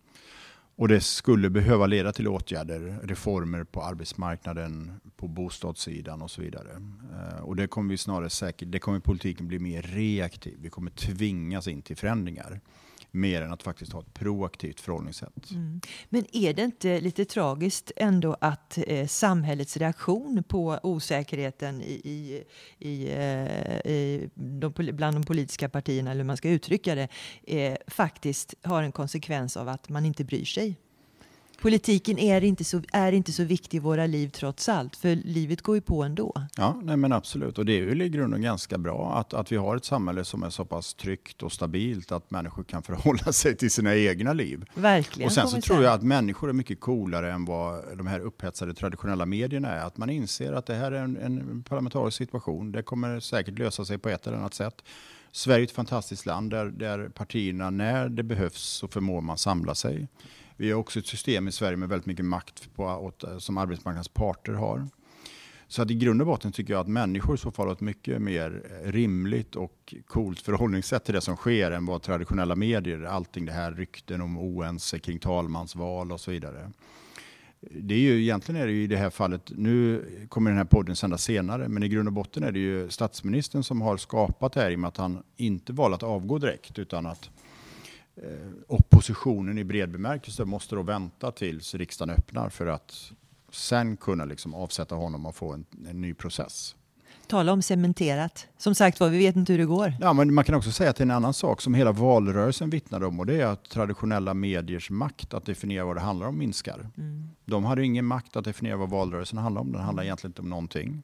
Och 0.78 0.88
det 0.88 1.02
skulle 1.02 1.50
behöva 1.50 1.88
leda 1.88 2.14
till 2.14 2.28
åtgärder, 2.28 3.00
reformer 3.04 3.64
på 3.64 3.82
arbetsmarknaden, 3.84 4.92
på 5.16 5.28
bostadssidan 5.28 6.22
och 6.22 6.32
så 6.32 6.42
vidare. 6.42 6.70
Eh, 7.14 7.40
och 7.40 7.56
det 7.56 7.68
kommer 7.68 7.90
vi 7.90 7.98
snarare 7.98 8.30
säkert, 8.30 8.72
det 8.72 8.80
kommer 8.80 9.00
politiken 9.00 9.48
bli 9.48 9.60
mer 9.60 9.82
reaktiv. 9.82 10.58
Vi 10.62 10.70
kommer 10.70 10.92
tvingas 10.92 11.68
in 11.68 11.82
till 11.82 11.98
förändringar 11.98 12.62
mer 13.18 13.42
än 13.42 13.54
att 13.54 13.64
faktiskt 13.64 13.94
ha 13.94 14.02
ett 14.02 14.14
proaktivt 14.14 14.80
förhållningssätt. 14.80 15.52
Mm. 15.52 15.82
Men 16.10 16.26
är 16.32 16.54
det 16.54 16.64
inte 16.64 17.00
lite 17.00 17.26
tragiskt 17.26 17.92
ändå 17.96 18.38
att 18.42 18.78
eh, 18.88 19.08
samhällets 19.08 19.78
reaktion 19.78 20.44
på 20.48 20.80
osäkerheten 20.84 21.82
i, 21.82 22.02
i, 22.04 22.44
i, 22.80 23.08
eh, 23.08 23.92
i 23.92 24.30
de, 24.36 24.74
bland 24.76 25.16
de 25.16 25.24
politiska 25.24 25.70
partierna, 25.70 26.12
eller 26.12 26.22
hur 26.22 26.28
man 26.28 26.38
ska 26.38 26.50
uttrycka 26.50 26.96
det, 26.96 27.08
eh, 27.44 27.78
faktiskt 27.88 28.54
har 28.62 28.84
en 28.84 28.92
konsekvens 28.92 29.58
av 29.58 29.70
att 29.70 29.90
man 29.90 30.06
inte 30.06 30.24
bryr 30.24 30.46
sig? 30.46 30.76
Politiken 31.62 32.20
är 32.20 32.44
inte, 32.44 32.64
så, 32.64 32.82
är 32.94 33.12
inte 33.12 33.32
så 33.32 33.44
viktig 33.44 33.78
i 33.78 33.80
våra 33.80 34.06
liv 34.06 34.30
trots 34.30 34.70
allt, 34.70 34.96
för 34.96 35.16
livet 35.16 35.62
går 35.62 35.76
ju 35.76 35.82
på 35.82 36.04
ändå. 36.04 36.34
Ja, 36.58 36.82
nej 36.84 36.98
men 36.98 37.12
absolut. 37.12 37.58
Och 37.58 37.66
det 37.66 37.74
är 37.74 37.78
ju 37.78 38.04
i 38.04 38.10
grunden 38.10 38.42
ganska 38.42 38.78
bra 38.78 39.14
att, 39.16 39.34
att 39.34 39.52
vi 39.52 39.56
har 39.56 39.76
ett 39.76 39.86
samhälle 39.86 40.26
som 40.26 40.44
är 40.44 40.50
så 40.50 40.66
pass 40.66 40.94
tryggt 40.94 41.44
och 41.44 41.52
stabilt 41.52 42.12
att 42.12 42.32
människor 42.32 42.64
kan 42.64 42.84
förhålla 42.84 43.34
sig 43.34 43.56
till 43.56 43.72
sina 43.72 43.96
egna 43.96 44.34
liv. 44.34 44.66
Verkligen. 44.74 45.28
Och 45.28 45.34
sen 45.34 45.48
så 45.48 45.62
tror 45.62 45.84
jag 45.84 45.94
att 45.94 46.04
människor 46.04 46.50
är 46.50 46.54
mycket 46.54 46.80
coolare 46.80 47.32
än 47.32 47.46
vad 47.46 47.98
de 47.98 48.08
här 48.08 48.20
upphetsade 48.20 48.74
traditionella 48.74 49.26
medierna 49.26 49.70
är. 49.70 49.86
Att 49.86 49.98
man 49.98 50.10
inser 50.10 50.54
att 50.54 50.66
det 50.66 50.76
här 50.76 50.92
är 50.92 51.02
en, 51.02 51.18
en 51.18 51.64
parlamentarisk 51.64 52.18
situation. 52.18 52.72
Det 52.72 52.84
kommer 52.84 53.20
säkert 53.20 53.60
lösa 53.60 53.86
sig 53.86 53.98
på 53.98 54.10
ett 54.10 54.28
eller 54.28 54.38
annat 54.38 54.54
sätt. 54.54 54.84
Sverige 55.38 55.62
är 55.62 55.64
ett 55.64 55.72
fantastiskt 55.72 56.26
land 56.26 56.52
där, 56.52 56.66
där 56.66 57.10
partierna 57.10 57.70
när 57.70 58.10
det 58.10 58.24
behövs 58.24 58.62
så 58.62 58.88
förmår 58.88 59.22
man 59.22 59.38
samla 59.38 59.76
sig. 59.76 60.08
Vi 60.56 60.72
har 60.72 60.80
också 60.80 61.00
ett 61.00 61.08
system 61.08 61.48
i 61.48 61.52
Sverige 61.52 61.78
med 61.78 61.90
väldigt 61.90 62.06
mycket 62.06 62.26
makt 62.26 62.76
på, 62.76 63.12
som 63.40 63.58
arbetsmarknadens 63.58 64.08
parter 64.08 64.54
har. 64.54 64.88
Så 65.68 65.82
att 65.82 65.92
i 65.92 65.96
grund 65.96 66.22
och 66.22 66.28
botten 66.28 66.52
tycker 66.52 66.74
jag 66.74 66.80
att 66.80 66.88
människor 66.88 67.36
i 67.36 67.38
så 67.38 67.52
fall 67.52 67.68
har 67.68 67.74
ett 67.74 67.82
mycket 67.82 68.22
mer 68.22 68.64
rimligt 68.84 69.56
och 69.56 69.96
coolt 70.08 70.42
förhållningssätt 70.42 71.06
till 71.06 71.14
det 71.14 71.22
som 71.22 71.36
sker 71.36 71.72
än 71.72 71.86
vad 71.86 72.02
traditionella 72.02 72.56
medier, 72.56 73.04
allting 73.04 73.46
det 73.46 73.52
här 73.52 73.72
rykten 73.72 74.22
om 74.22 74.38
oense 74.38 75.00
kring 75.00 75.20
talmansval 75.20 76.12
och 76.12 76.22
så 76.22 76.32
vidare. 76.32 76.72
Det 77.60 77.94
är 77.94 78.00
ju, 78.00 78.22
egentligen 78.22 78.62
är 78.62 78.66
det 78.66 78.74
ju 78.74 78.84
i 78.84 78.88
det 78.88 78.98
här 78.98 79.10
fallet, 79.10 79.52
nu 79.56 80.06
kommer 80.30 80.52
den 80.52 80.58
här 80.58 80.66
podden 80.66 80.96
sändas 80.96 81.24
senare, 81.24 81.68
men 81.68 81.84
i 81.84 81.88
grund 81.88 82.08
och 82.08 82.14
botten 82.14 82.44
är 82.44 82.52
det 82.52 82.60
ju 82.60 82.90
statsministern 82.90 83.64
som 83.64 83.82
har 83.82 83.98
skapat 83.98 84.54
det 84.54 84.62
här 84.62 84.72
i 84.72 84.76
och 84.76 84.80
med 84.80 84.88
att 84.88 84.98
han 84.98 85.24
inte 85.36 85.74
valde 85.74 85.96
att 85.96 86.04
avgå 86.04 86.38
direkt 86.38 86.80
utan 86.80 87.06
att 87.06 87.30
eh, 88.16 88.50
oppositionen 88.68 89.58
i 89.58 89.64
bred 89.64 89.92
bemärkelse 89.92 90.46
måste 90.46 90.76
då 90.76 90.82
vänta 90.82 91.32
tills 91.32 91.76
riksdagen 91.76 92.16
öppnar 92.16 92.50
för 92.50 92.68
att 92.68 93.12
sen 93.52 93.98
kunna 93.98 94.26
liksom 94.26 94.54
avsätta 94.54 94.96
honom 94.96 95.26
och 95.26 95.36
få 95.36 95.54
en, 95.54 95.66
en 95.90 96.02
ny 96.02 96.14
process. 96.14 96.76
Tala 97.28 97.54
om 97.54 97.62
cementerat. 97.62 98.48
Som 98.58 98.76
sagt 98.76 99.00
var, 99.00 99.10
vi 99.10 99.18
vet 99.18 99.36
inte 99.36 99.54
hur 99.54 99.60
det 99.60 99.66
går. 99.66 99.94
Ja, 100.00 100.14
men 100.14 100.34
man 100.34 100.44
kan 100.44 100.56
också 100.56 100.72
säga 100.72 100.94
till 100.94 101.04
en 101.04 101.12
annan 101.12 101.34
sak 101.34 101.62
som 101.62 101.74
hela 101.74 101.92
valrörelsen 101.92 102.70
vittnade 102.70 103.06
om 103.06 103.20
och 103.20 103.26
det 103.26 103.42
är 103.42 103.46
att 103.46 103.70
traditionella 103.70 104.34
mediers 104.34 104.90
makt 104.90 105.34
att 105.34 105.46
definiera 105.46 105.86
vad 105.86 105.96
det 105.96 106.02
handlar 106.02 106.28
om 106.28 106.38
minskar. 106.38 106.90
Mm. 106.98 107.30
De 107.46 107.66
hade 107.66 107.84
ingen 107.86 108.06
makt 108.06 108.36
att 108.36 108.46
definiera 108.46 108.78
vad 108.78 108.90
valrörelsen 108.90 109.38
handlar 109.40 109.62
om. 109.62 109.72
Den 109.72 109.82
handlar 109.82 110.04
egentligen 110.04 110.32
inte 110.32 110.42
om 110.42 110.50
någonting. 110.50 111.04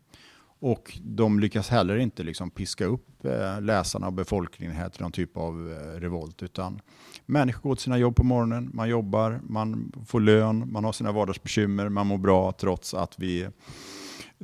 Och 0.60 0.98
de 1.04 1.40
lyckas 1.40 1.70
heller 1.70 1.98
inte 1.98 2.24
liksom 2.24 2.50
piska 2.50 2.86
upp 2.86 3.26
eh, 3.26 3.62
läsarna 3.62 4.08
och 4.08 4.14
befolkningen 4.14 4.76
här 4.76 4.90
till 4.90 5.02
någon 5.02 5.12
typ 5.12 5.38
av 5.38 5.72
eh, 5.72 6.00
revolt. 6.00 6.44
Utan 6.44 6.82
människor 7.26 7.70
går 7.70 7.76
till 7.76 7.84
sina 7.84 7.98
jobb 7.98 8.16
på 8.16 8.24
morgonen, 8.24 8.70
man 8.74 8.90
jobbar, 8.90 9.40
man 9.44 9.92
får 10.08 10.20
lön, 10.20 10.72
man 10.72 10.84
har 10.84 10.92
sina 10.92 11.12
vardagsbekymmer, 11.12 11.90
man 11.90 12.08
mår 12.08 12.18
bra 12.18 12.52
trots 12.52 12.94
att 12.94 13.20
vi 13.20 13.48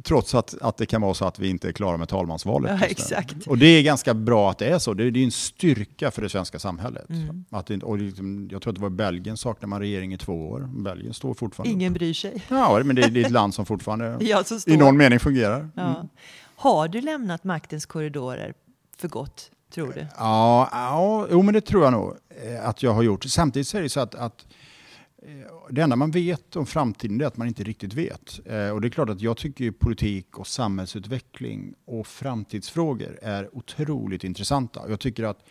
Trots 0.03 0.35
att, 0.35 0.61
att 0.61 0.77
det 0.77 0.85
kan 0.85 1.01
vara 1.01 1.13
så 1.13 1.25
att 1.25 1.39
vi 1.39 1.49
inte 1.49 1.67
är 1.67 1.71
klara 1.71 1.97
med 1.97 2.09
talmansvalet. 2.09 2.77
Ja, 2.81 2.87
exakt. 2.87 3.47
Och 3.47 3.57
det 3.57 3.65
är 3.65 3.83
ganska 3.83 4.13
bra 4.13 4.51
att 4.51 4.57
det 4.57 4.67
är 4.67 4.79
så. 4.79 4.93
Det 4.93 5.03
är, 5.03 5.11
det 5.11 5.19
är 5.19 5.23
en 5.23 5.31
styrka 5.31 6.11
för 6.11 6.21
det 6.21 6.29
svenska 6.29 6.59
samhället. 6.59 7.09
Mm. 7.09 7.45
Att 7.49 7.65
det, 7.65 7.83
och 7.83 7.97
liksom, 7.97 8.49
jag 8.51 8.61
tror 8.61 8.71
att 8.71 8.75
det 8.75 8.81
var 8.81 8.89
Belgien 8.89 9.37
saknar 9.37 9.67
man 9.67 9.79
regering 9.79 10.13
i 10.13 10.17
två 10.17 10.49
år. 10.49 10.69
Belgien 10.83 11.13
står 11.13 11.33
fortfarande. 11.33 11.73
Ingen 11.73 11.93
bryr 11.93 12.13
sig. 12.13 12.43
Ja, 12.49 12.81
men 12.85 12.95
det, 12.95 13.07
det 13.07 13.21
är 13.21 13.25
ett 13.25 13.31
land 13.31 13.53
som 13.53 13.65
fortfarande 13.65 14.17
ja, 14.25 14.43
i 14.67 14.77
någon 14.77 14.97
mening 14.97 15.19
fungerar. 15.19 15.69
Ja. 15.75 15.95
Mm. 15.95 16.07
Har 16.55 16.87
du 16.87 17.01
lämnat 17.01 17.43
maktens 17.43 17.85
korridorer 17.85 18.53
för 18.97 19.07
gott, 19.07 19.51
tror 19.73 19.93
du? 19.93 20.07
Ja, 20.17 20.69
ja 20.71 21.27
jo, 21.31 21.41
men 21.41 21.53
det 21.53 21.61
tror 21.61 21.83
jag 21.83 21.93
nog 21.93 22.15
eh, 22.43 22.69
att 22.69 22.83
jag 22.83 22.93
har 22.93 23.03
gjort. 23.03 23.23
Samtidigt 23.23 23.73
är 23.73 23.81
det 23.81 23.89
så 23.89 23.99
att, 23.99 24.15
att 24.15 24.45
Eh, 25.21 25.51
det 25.69 25.81
enda 25.81 25.95
man 25.95 26.11
vet 26.11 26.55
om 26.55 26.65
framtiden 26.65 27.21
är 27.21 27.25
att 27.25 27.37
man 27.37 27.47
inte 27.47 27.63
riktigt 27.63 27.93
vet. 27.93 28.39
Eh, 28.45 28.69
och 28.69 28.81
det 28.81 28.87
är 28.87 28.89
klart 28.89 29.09
att 29.09 29.21
jag 29.21 29.37
tycker 29.37 29.71
politik 29.71 30.39
och 30.39 30.47
samhällsutveckling 30.47 31.73
och 31.85 32.07
framtidsfrågor 32.07 33.19
är 33.21 33.55
otroligt 33.55 34.23
intressanta. 34.23 34.89
Jag 34.89 34.99
tycker 34.99 35.23
att 35.23 35.47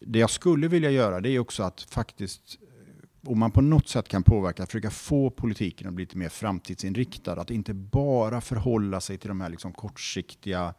det 0.00 0.18
jag 0.18 0.30
skulle 0.30 0.68
vilja 0.68 0.90
göra 0.90 1.20
det 1.20 1.30
är 1.30 1.38
också 1.38 1.62
att 1.62 1.82
faktiskt, 1.82 2.58
eh, 2.62 3.30
om 3.30 3.38
man 3.38 3.50
på 3.50 3.60
något 3.60 3.88
sätt 3.88 4.08
kan 4.08 4.22
påverka, 4.22 4.66
försöka 4.66 4.90
få 4.90 5.30
politiken 5.30 5.88
att 5.88 5.94
bli 5.94 6.04
lite 6.04 6.18
mer 6.18 6.28
framtidsinriktad. 6.28 7.32
Att 7.32 7.50
inte 7.50 7.74
bara 7.74 8.40
förhålla 8.40 9.00
sig 9.00 9.18
till 9.18 9.28
de 9.28 9.40
här 9.40 9.50
liksom 9.50 9.72
kortsiktiga 9.72 10.74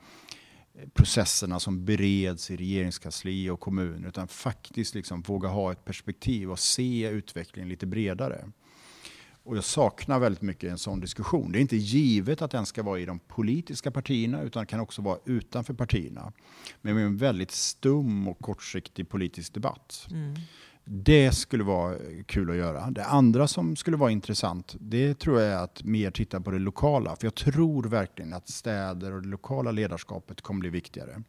processerna 0.93 1.59
som 1.59 1.85
bereds 1.85 2.51
i 2.51 2.55
regeringskansli 2.55 3.49
och 3.49 3.59
kommuner, 3.59 4.07
utan 4.07 4.27
faktiskt 4.27 4.95
liksom 4.95 5.21
våga 5.21 5.49
ha 5.49 5.71
ett 5.71 5.85
perspektiv 5.85 6.51
och 6.51 6.59
se 6.59 7.09
utvecklingen 7.09 7.69
lite 7.69 7.85
bredare. 7.85 8.51
Och 9.43 9.57
jag 9.57 9.63
saknar 9.63 10.19
väldigt 10.19 10.41
mycket 10.41 10.71
en 10.71 10.77
sån 10.77 10.99
diskussion. 10.99 11.51
Det 11.51 11.59
är 11.59 11.61
inte 11.61 11.77
givet 11.77 12.41
att 12.41 12.51
den 12.51 12.65
ska 12.65 12.83
vara 12.83 12.99
i 12.99 13.05
de 13.05 13.19
politiska 13.19 13.91
partierna 13.91 14.41
utan 14.41 14.65
kan 14.65 14.79
också 14.79 15.01
vara 15.01 15.19
utanför 15.25 15.73
partierna. 15.73 16.33
Men 16.81 16.95
med 16.95 17.05
en 17.05 17.17
väldigt 17.17 17.51
stum 17.51 18.27
och 18.27 18.39
kortsiktig 18.39 19.09
politisk 19.09 19.53
debatt. 19.53 20.07
Mm. 20.11 20.35
Det 20.89 21.31
skulle 21.31 21.63
vara 21.63 21.95
kul 22.25 22.49
att 22.49 22.55
göra. 22.55 22.91
Det 22.91 23.05
andra 23.05 23.47
som 23.47 23.75
skulle 23.75 23.97
vara 23.97 24.11
intressant, 24.11 24.75
det 24.79 25.19
tror 25.19 25.41
jag 25.41 25.51
är 25.51 25.63
att 25.63 25.83
mer 25.83 26.11
titta 26.11 26.41
på 26.41 26.51
det 26.51 26.59
lokala. 26.59 27.15
För 27.15 27.25
jag 27.25 27.35
tror 27.35 27.83
verkligen 27.83 28.33
att 28.33 28.49
städer 28.49 29.13
och 29.13 29.21
det 29.21 29.27
lokala 29.27 29.71
ledarskapet 29.71 30.41
kommer 30.41 30.59
bli 30.59 30.69
viktigare. 30.69 31.23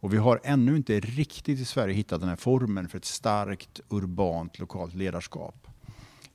Och 0.00 0.12
vi 0.12 0.16
har 0.16 0.40
ännu 0.44 0.76
inte 0.76 1.00
riktigt 1.00 1.60
i 1.60 1.64
Sverige 1.64 1.94
hittat 1.94 2.20
den 2.20 2.28
här 2.28 2.36
formen 2.36 2.88
för 2.88 2.98
ett 2.98 3.04
starkt 3.04 3.80
urbant 3.88 4.58
lokalt 4.58 4.94
ledarskap. 4.94 5.66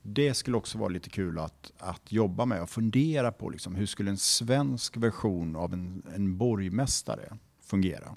Det 0.02 0.34
skulle 0.34 0.56
också 0.56 0.78
vara 0.78 0.88
lite 0.88 1.10
kul 1.10 1.38
att, 1.38 1.72
att 1.78 2.12
jobba 2.12 2.44
med 2.44 2.62
och 2.62 2.70
fundera 2.70 3.32
på 3.32 3.50
liksom, 3.50 3.74
hur 3.74 3.86
skulle 3.86 4.10
en 4.10 4.18
svensk 4.18 4.96
version 4.96 5.56
av 5.56 5.72
en, 5.72 6.02
en 6.14 6.38
borgmästare 6.38 7.36
fungera? 7.64 8.14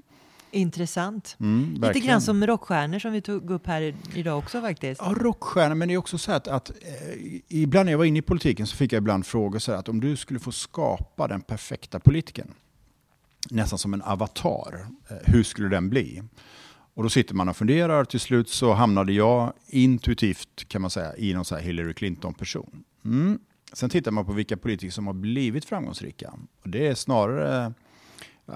Intressant. 0.52 1.36
Mm, 1.40 1.74
Lite 1.74 2.00
grann 2.00 2.22
som 2.22 2.48
rockstjärnor 2.48 3.00
som 3.00 3.12
vi 3.12 3.22
tog 3.22 3.52
upp 3.52 3.68
här 3.68 3.96
idag 4.14 4.38
också 4.38 4.62
faktiskt. 4.62 5.02
Ja, 5.02 5.14
rockstjärnor, 5.18 5.76
men 5.76 5.88
det 5.88 5.94
är 5.94 5.98
också 5.98 6.18
så 6.18 6.32
att, 6.32 6.48
att 6.48 6.70
eh, 6.70 6.76
ibland 7.48 7.86
när 7.86 7.94
jag 7.94 7.98
var 7.98 8.06
inne 8.06 8.20
i 8.20 8.22
politiken 8.22 8.68
så 8.68 8.76
fick 8.76 8.94
jag 8.94 8.98
ibland 8.98 9.26
frågor 9.26 9.60
så 9.60 9.72
här, 9.72 9.80
att 9.80 9.90
om 9.90 10.00
du 10.00 10.16
skulle 10.16 10.40
få 10.40 10.52
skapa 10.52 11.28
den 11.28 11.42
perfekta 11.42 12.00
politikern, 12.00 12.54
nästan 13.50 13.80
som 13.80 13.94
en 13.94 14.02
avatar, 14.02 14.88
eh, 15.10 15.16
hur 15.24 15.44
skulle 15.44 15.70
den 15.70 15.90
bli? 15.90 16.22
Och 16.94 17.04
då 17.04 17.10
sitter 17.10 17.36
man 17.36 17.50
och 17.50 17.58
funderar, 17.58 18.06
till 18.06 18.20
slut 18.20 18.50
så 18.50 18.74
hamnade 18.74 19.14
jag 19.14 19.54
intuitivt 19.68 20.68
kan 20.68 20.82
man 20.82 20.92
säga 20.92 21.18
i 21.18 21.34
någon 21.34 21.46
så 21.46 21.56
Hillary 21.58 21.94
Clinton-person. 21.94 22.84
Mm. 23.06 23.40
Sen 23.74 23.90
tittar 23.90 24.12
man 24.12 24.26
på 24.26 24.34
vilka 24.34 24.58
politiker 24.58 24.92
som 24.92 25.08
har 25.08 25.14
blivit 25.14 25.66
framgångsrika. 25.66 26.34
Och 26.64 26.70
det 26.70 26.88
är 26.88 26.96
snarare 26.96 27.74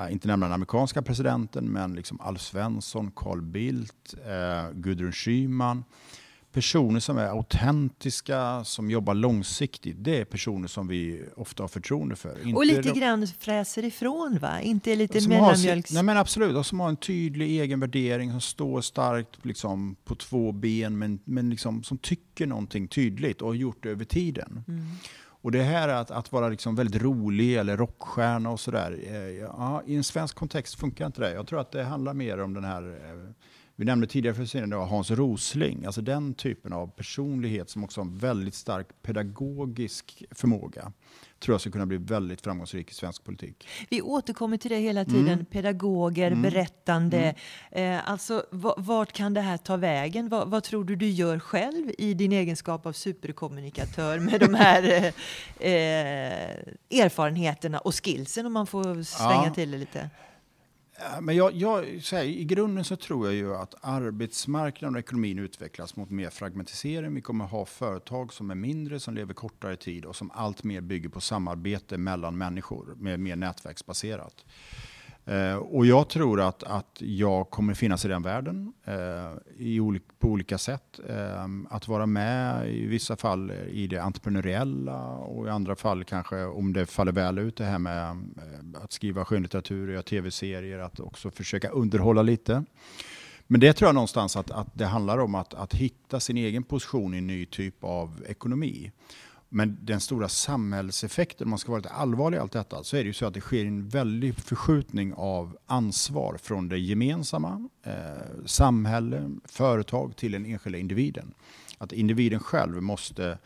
inte 0.09 0.27
nämna 0.27 0.45
den 0.45 0.53
amerikanska 0.53 1.01
presidenten, 1.01 1.65
men 1.65 1.93
liksom 1.93 2.21
Alf 2.21 2.41
Svensson, 2.41 3.11
Carl 3.15 3.41
Bildt, 3.41 4.15
eh, 4.25 4.71
Gudrun 4.73 5.11
Schyman. 5.11 5.83
Personer 6.51 6.99
som 6.99 7.17
är 7.17 7.25
autentiska, 7.25 8.63
som 8.63 8.91
jobbar 8.91 9.13
långsiktigt, 9.13 9.95
det 9.99 10.17
är 10.17 10.25
personer 10.25 10.67
som 10.67 10.87
vi 10.87 11.25
ofta 11.35 11.63
har 11.63 11.67
förtroende 11.67 12.15
för. 12.15 12.41
Inte 12.43 12.57
och 12.57 12.65
lite 12.65 12.81
de, 12.81 12.99
grann 12.99 13.27
fräser 13.39 13.85
ifrån 13.85 14.37
va? 14.41 14.61
Inte 14.61 14.95
lite 14.95 15.27
mellanmjölks... 15.27 15.91
Nej 15.91 16.03
men 16.03 16.17
absolut, 16.17 16.55
och 16.55 16.65
som 16.65 16.79
har 16.79 16.89
en 16.89 16.97
tydlig 16.97 17.61
egen 17.61 17.79
värdering, 17.79 18.31
som 18.31 18.41
står 18.41 18.81
starkt 18.81 19.45
liksom, 19.45 19.95
på 20.05 20.15
två 20.15 20.51
ben, 20.51 20.97
men, 20.97 21.19
men 21.23 21.49
liksom, 21.49 21.83
som 21.83 21.97
tycker 21.97 22.47
någonting 22.47 22.87
tydligt 22.87 23.41
och 23.41 23.47
har 23.47 23.55
gjort 23.55 23.83
det 23.83 23.89
över 23.89 24.05
tiden. 24.05 24.63
Mm. 24.67 24.85
Och 25.41 25.51
det 25.51 25.63
här 25.63 25.89
att, 25.89 26.11
att 26.11 26.31
vara 26.31 26.49
liksom 26.49 26.75
väldigt 26.75 27.01
rolig 27.01 27.55
eller 27.55 27.77
rockstjärna 27.77 28.49
och 28.49 28.59
sådär. 28.59 28.99
Eh, 29.07 29.15
ja, 29.17 29.83
I 29.85 29.95
en 29.95 30.03
svensk 30.03 30.35
kontext 30.35 30.79
funkar 30.79 31.05
inte 31.05 31.21
det. 31.21 31.33
Jag 31.33 31.47
tror 31.47 31.59
att 31.59 31.71
det 31.71 31.83
handlar 31.83 32.13
mer 32.13 32.39
om 32.39 32.53
den 32.53 32.63
här, 32.63 32.81
eh, 32.83 33.33
vi 33.75 33.85
nämnde 33.85 34.07
tidigare 34.07 34.35
för 34.35 34.45
sen 34.45 34.71
Hans 34.71 35.11
Rosling, 35.11 35.85
alltså 35.85 36.01
den 36.01 36.33
typen 36.33 36.73
av 36.73 36.87
personlighet 36.87 37.69
som 37.69 37.83
också 37.83 38.01
har 38.01 38.05
en 38.05 38.17
väldigt 38.17 38.55
stark 38.55 38.87
pedagogisk 39.01 40.23
förmåga 40.31 40.91
tror 41.39 41.53
jag 41.53 41.61
ska 41.61 41.71
kunna 41.71 41.85
bli 41.85 41.97
väldigt 41.97 42.41
framgångsrik 42.41 42.91
i 42.91 42.93
svensk 42.93 43.23
politik. 43.23 43.67
Vi 43.89 44.01
återkommer 44.01 44.57
till 44.57 44.71
det 44.71 44.77
hela 44.77 45.05
tiden, 45.05 45.27
mm. 45.27 45.45
pedagoger, 45.45 46.27
mm. 46.27 46.41
berättande. 46.41 47.35
Mm. 47.71 47.93
Eh, 47.93 48.09
alltså, 48.09 48.45
vart 48.77 49.11
kan 49.11 49.33
det 49.33 49.41
här 49.41 49.57
ta 49.57 49.77
vägen? 49.77 50.29
Vad, 50.29 50.49
vad, 50.49 50.63
tror 50.63 50.83
du 50.83 50.95
du 50.95 51.09
gör 51.09 51.39
själv 51.39 51.91
i 51.97 52.13
din 52.13 52.31
egenskap 52.31 52.85
av 52.85 52.93
superkommunikatör 52.93 54.19
med 54.19 54.39
de 54.39 54.53
här 54.53 54.83
eh, 55.59 55.71
eh, 55.71 57.01
erfarenheterna 57.03 57.79
och 57.79 58.05
skillsen 58.05 58.45
om 58.45 58.53
man 58.53 58.67
får 58.67 59.03
svänga 59.03 59.45
ja. 59.45 59.53
till 59.53 59.71
det 59.71 59.77
lite? 59.77 60.09
Men 61.21 61.35
jag, 61.35 61.53
jag, 61.53 61.85
här, 62.11 62.23
I 62.23 62.43
grunden 62.43 62.83
så 62.83 62.95
tror 62.95 63.25
jag 63.25 63.35
ju 63.35 63.55
att 63.55 63.75
arbetsmarknaden 63.81 64.95
och 64.95 64.99
ekonomin 64.99 65.39
utvecklas 65.39 65.95
mot 65.95 66.09
mer 66.09 66.29
fragmentisering. 66.29 67.15
Vi 67.15 67.21
kommer 67.21 67.45
ha 67.45 67.65
företag 67.65 68.33
som 68.33 68.51
är 68.51 68.55
mindre, 68.55 68.99
som 68.99 69.13
lever 69.13 69.33
kortare 69.33 69.75
tid 69.75 70.05
och 70.05 70.15
som 70.15 70.31
allt 70.31 70.63
mer 70.63 70.81
bygger 70.81 71.09
på 71.09 71.21
samarbete 71.21 71.97
mellan 71.97 72.37
människor, 72.37 72.95
med 72.97 73.19
mer 73.19 73.35
nätverksbaserat. 73.35 74.45
Eh, 75.29 75.55
och 75.55 75.85
jag 75.85 76.09
tror 76.09 76.41
att, 76.41 76.63
att 76.63 76.97
jag 76.99 77.49
kommer 77.49 77.73
finnas 77.73 78.05
i 78.05 78.07
den 78.07 78.23
världen 78.23 78.73
eh, 78.85 78.95
i 79.57 79.79
ol 79.79 79.99
på 80.19 80.27
olika 80.27 80.57
sätt. 80.57 80.99
Eh, 81.09 81.45
att 81.69 81.87
vara 81.87 82.05
med 82.05 82.69
i 82.69 82.85
vissa 82.85 83.15
fall 83.15 83.51
i 83.51 83.87
det 83.87 83.97
entreprenöriella 83.97 85.07
och 85.07 85.47
i 85.47 85.49
andra 85.49 85.75
fall 85.75 86.03
kanske 86.03 86.43
om 86.43 86.73
det 86.73 86.85
faller 86.85 87.11
väl 87.11 87.37
ut 87.37 87.55
det 87.55 87.63
här 87.63 87.79
med 87.79 88.09
eh, 88.09 88.83
att 88.83 88.91
skriva 88.91 89.25
skönlitteratur, 89.25 89.91
göra 89.91 90.03
tv-serier, 90.03 90.79
att 90.79 90.99
också 90.99 91.31
försöka 91.31 91.69
underhålla 91.69 92.21
lite. 92.21 92.63
Men 93.47 93.59
det 93.59 93.73
tror 93.73 93.87
jag 93.87 93.95
någonstans 93.95 94.35
att, 94.35 94.51
att 94.51 94.67
det 94.73 94.85
handlar 94.85 95.17
om 95.17 95.35
att, 95.35 95.53
att 95.53 95.73
hitta 95.73 96.19
sin 96.19 96.37
egen 96.37 96.63
position 96.63 97.13
i 97.13 97.17
en 97.17 97.27
ny 97.27 97.45
typ 97.45 97.83
av 97.83 98.23
ekonomi. 98.27 98.91
Men 99.49 99.77
den 99.81 99.99
stora 99.99 100.29
samhällseffekten, 100.29 101.45
om 101.45 101.49
man 101.49 101.59
ska 101.59 101.71
vara 101.71 101.79
lite 101.79 101.89
allvarlig 101.89 102.37
i 102.37 102.39
allt 102.39 102.51
detta, 102.51 102.83
så 102.83 102.97
är 102.97 103.03
det 103.03 103.07
ju 103.07 103.13
så 103.13 103.25
att 103.25 103.33
det 103.33 103.41
sker 103.41 103.65
en 103.65 103.89
väldig 103.89 104.35
förskjutning 104.35 105.13
av 105.13 105.57
ansvar 105.65 106.37
från 106.41 106.69
det 106.69 106.77
gemensamma, 106.77 107.69
eh, 107.83 107.93
samhälle, 108.45 109.31
företag 109.45 110.15
till 110.15 110.31
den 110.31 110.45
enskilda 110.45 110.77
individen. 110.77 111.33
Att 111.77 111.91
individen 111.91 112.39
själv 112.39 112.81
måste 112.81 113.37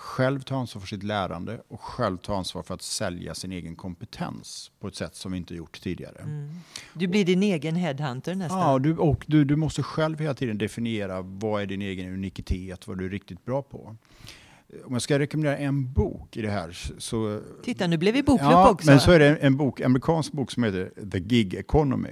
själv 0.00 0.40
ta 0.40 0.56
ansvar 0.56 0.80
för 0.80 0.88
sitt 0.88 1.02
lärande 1.02 1.60
och 1.68 1.80
själv 1.80 2.16
ta 2.16 2.36
ansvar 2.36 2.62
för 2.62 2.74
att 2.74 2.82
sälja 2.82 3.34
sin 3.34 3.52
egen 3.52 3.76
kompetens 3.76 4.70
på 4.80 4.88
ett 4.88 4.94
sätt 4.94 5.14
som 5.14 5.32
vi 5.32 5.38
inte 5.38 5.54
gjort 5.54 5.80
tidigare. 5.80 6.18
Mm. 6.22 6.50
Du 6.94 7.06
blir 7.06 7.24
din 7.24 7.42
egen 7.42 7.76
headhunter 7.76 8.34
nästan. 8.34 8.58
Ja, 8.58 8.78
du, 8.78 8.96
och 8.96 9.24
du, 9.26 9.44
du 9.44 9.56
måste 9.56 9.82
själv 9.82 10.18
hela 10.18 10.34
tiden 10.34 10.58
definiera 10.58 11.22
vad 11.22 11.62
är 11.62 11.66
din 11.66 11.82
egen 11.82 12.12
unikitet, 12.12 12.86
vad 12.86 12.98
du 12.98 13.04
är 13.06 13.10
riktigt 13.10 13.44
bra 13.44 13.62
på. 13.62 13.96
Om 14.84 14.92
jag 14.92 15.02
ska 15.02 15.18
rekommendera 15.18 15.56
en 15.56 15.92
bok 15.92 16.36
i 16.36 16.42
det 16.42 16.50
här 16.50 16.92
så... 16.98 17.40
Titta, 17.62 17.86
nu 17.86 17.96
blev 17.96 18.14
vi 18.14 18.22
bokklubb 18.22 18.52
ja, 18.52 18.70
också. 18.70 18.90
men 18.90 19.00
så 19.00 19.12
är 19.12 19.18
det 19.18 19.36
en 19.36 19.56
bok, 19.56 19.80
amerikansk 19.80 20.32
bok 20.32 20.50
som 20.50 20.62
heter 20.62 20.92
The 21.10 21.20
Gig 21.20 21.54
Economy. 21.54 22.10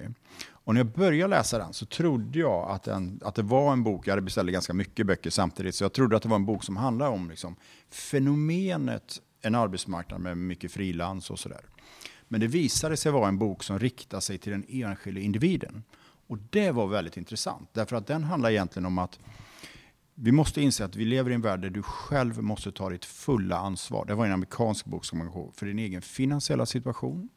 Och 0.50 0.74
när 0.74 0.80
jag 0.80 0.86
började 0.86 1.30
läsa 1.30 1.58
den 1.58 1.72
så 1.72 1.86
trodde 1.86 2.38
jag 2.38 2.70
att, 2.70 2.82
den, 2.82 3.20
att 3.24 3.34
det 3.34 3.42
var 3.42 3.72
en 3.72 3.82
bok, 3.82 4.06
jag 4.06 4.12
hade 4.12 4.22
beställt 4.22 4.52
ganska 4.52 4.72
mycket 4.72 5.06
böcker 5.06 5.30
samtidigt, 5.30 5.74
så 5.74 5.84
jag 5.84 5.92
trodde 5.92 6.16
att 6.16 6.22
det 6.22 6.28
var 6.28 6.36
en 6.36 6.46
bok 6.46 6.64
som 6.64 6.76
handlade 6.76 7.10
om 7.10 7.30
liksom, 7.30 7.56
fenomenet 7.90 9.20
en 9.42 9.54
arbetsmarknad 9.54 10.20
med 10.20 10.38
mycket 10.38 10.72
frilans 10.72 11.30
och 11.30 11.38
sådär. 11.38 11.60
Men 12.28 12.40
det 12.40 12.46
visade 12.46 12.96
sig 12.96 13.12
vara 13.12 13.28
en 13.28 13.38
bok 13.38 13.62
som 13.62 13.78
riktar 13.78 14.20
sig 14.20 14.38
till 14.38 14.52
den 14.52 14.64
enskilde 14.68 15.20
individen. 15.20 15.82
Och 16.26 16.38
det 16.50 16.70
var 16.70 16.86
väldigt 16.86 17.16
intressant, 17.16 17.68
därför 17.72 17.96
att 17.96 18.06
den 18.06 18.24
handlar 18.24 18.50
egentligen 18.50 18.86
om 18.86 18.98
att 18.98 19.18
vi 20.20 20.32
måste 20.32 20.62
inse 20.62 20.84
att 20.84 20.96
vi 20.96 21.04
lever 21.04 21.30
i 21.30 21.34
en 21.34 21.40
värld 21.40 21.60
där 21.60 21.70
du 21.70 21.82
själv 21.82 22.42
måste 22.42 22.72
ta 22.72 22.90
ditt 22.90 23.04
fulla 23.04 23.56
ansvar. 23.58 24.04
Det 24.04 24.14
var 24.14 24.26
en 24.26 24.32
amerikansk 24.32 24.86
bok 24.86 25.04
som 25.04 25.18
man 25.18 25.26
ihåg, 25.26 25.54
för 25.54 25.66
din 25.66 25.78
egen 25.78 26.02
finansiella 26.02 26.66
situation, 26.66 27.28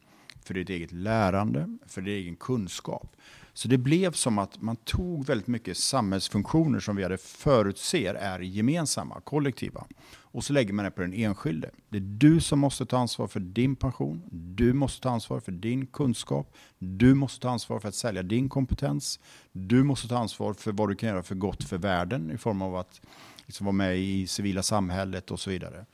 för 0.46 0.54
ditt 0.54 0.70
eget 0.70 0.92
lärande, 0.92 1.78
för 1.88 2.02
din 2.02 2.14
egen 2.14 2.36
kunskap. 2.36 3.16
Så 3.54 3.68
det 3.68 3.78
blev 3.78 4.12
som 4.12 4.38
att 4.38 4.62
man 4.62 4.76
tog 4.76 5.26
väldigt 5.26 5.48
mycket 5.48 5.78
samhällsfunktioner 5.78 6.80
som 6.80 6.96
vi 6.96 7.04
hade 7.04 7.18
förutser 7.18 8.14
är 8.14 8.40
gemensamma, 8.40 9.22
kollektiva. 9.22 9.86
Och 10.34 10.44
så 10.44 10.54
lägger 10.54 10.74
man 10.74 10.86
det 10.86 10.92
på 10.92 11.02
den 11.02 11.14
enskilde. 11.14 11.70
Det 11.90 11.98
är 11.98 12.02
du 12.02 12.42
som 12.42 12.60
måste 12.60 12.86
ta 12.86 12.98
ansvar 12.98 13.28
för 13.28 13.40
din 13.40 13.76
pension. 13.76 14.22
Du 14.32 14.74
måste 14.74 15.02
ta 15.02 15.10
ansvar 15.10 15.40
för 15.40 15.52
din 15.52 15.88
kunskap. 15.88 16.56
Du 16.80 17.14
måste 17.14 17.40
ta 17.40 17.50
ansvar 17.50 17.80
för 17.80 17.88
att 17.88 17.96
sälja 17.96 18.24
din 18.24 18.50
kompetens. 18.50 19.20
Du 19.52 19.84
måste 19.84 20.08
ta 20.08 20.18
ansvar 20.18 20.54
för 20.54 20.72
vad 20.72 20.90
du 20.90 20.96
kan 20.96 21.10
göra 21.10 21.24
för 21.24 21.36
gott 21.36 21.64
för 21.64 21.78
världen 21.78 22.32
i 22.32 22.38
form 22.38 22.62
av 22.62 22.76
att 22.76 23.02
liksom 23.46 23.66
vara 23.66 23.76
med 23.76 24.00
i 24.00 24.28
civila 24.28 24.64
samhället 24.64 25.32
och 25.32 25.40
så 25.40 25.50
vidare. 25.50 25.86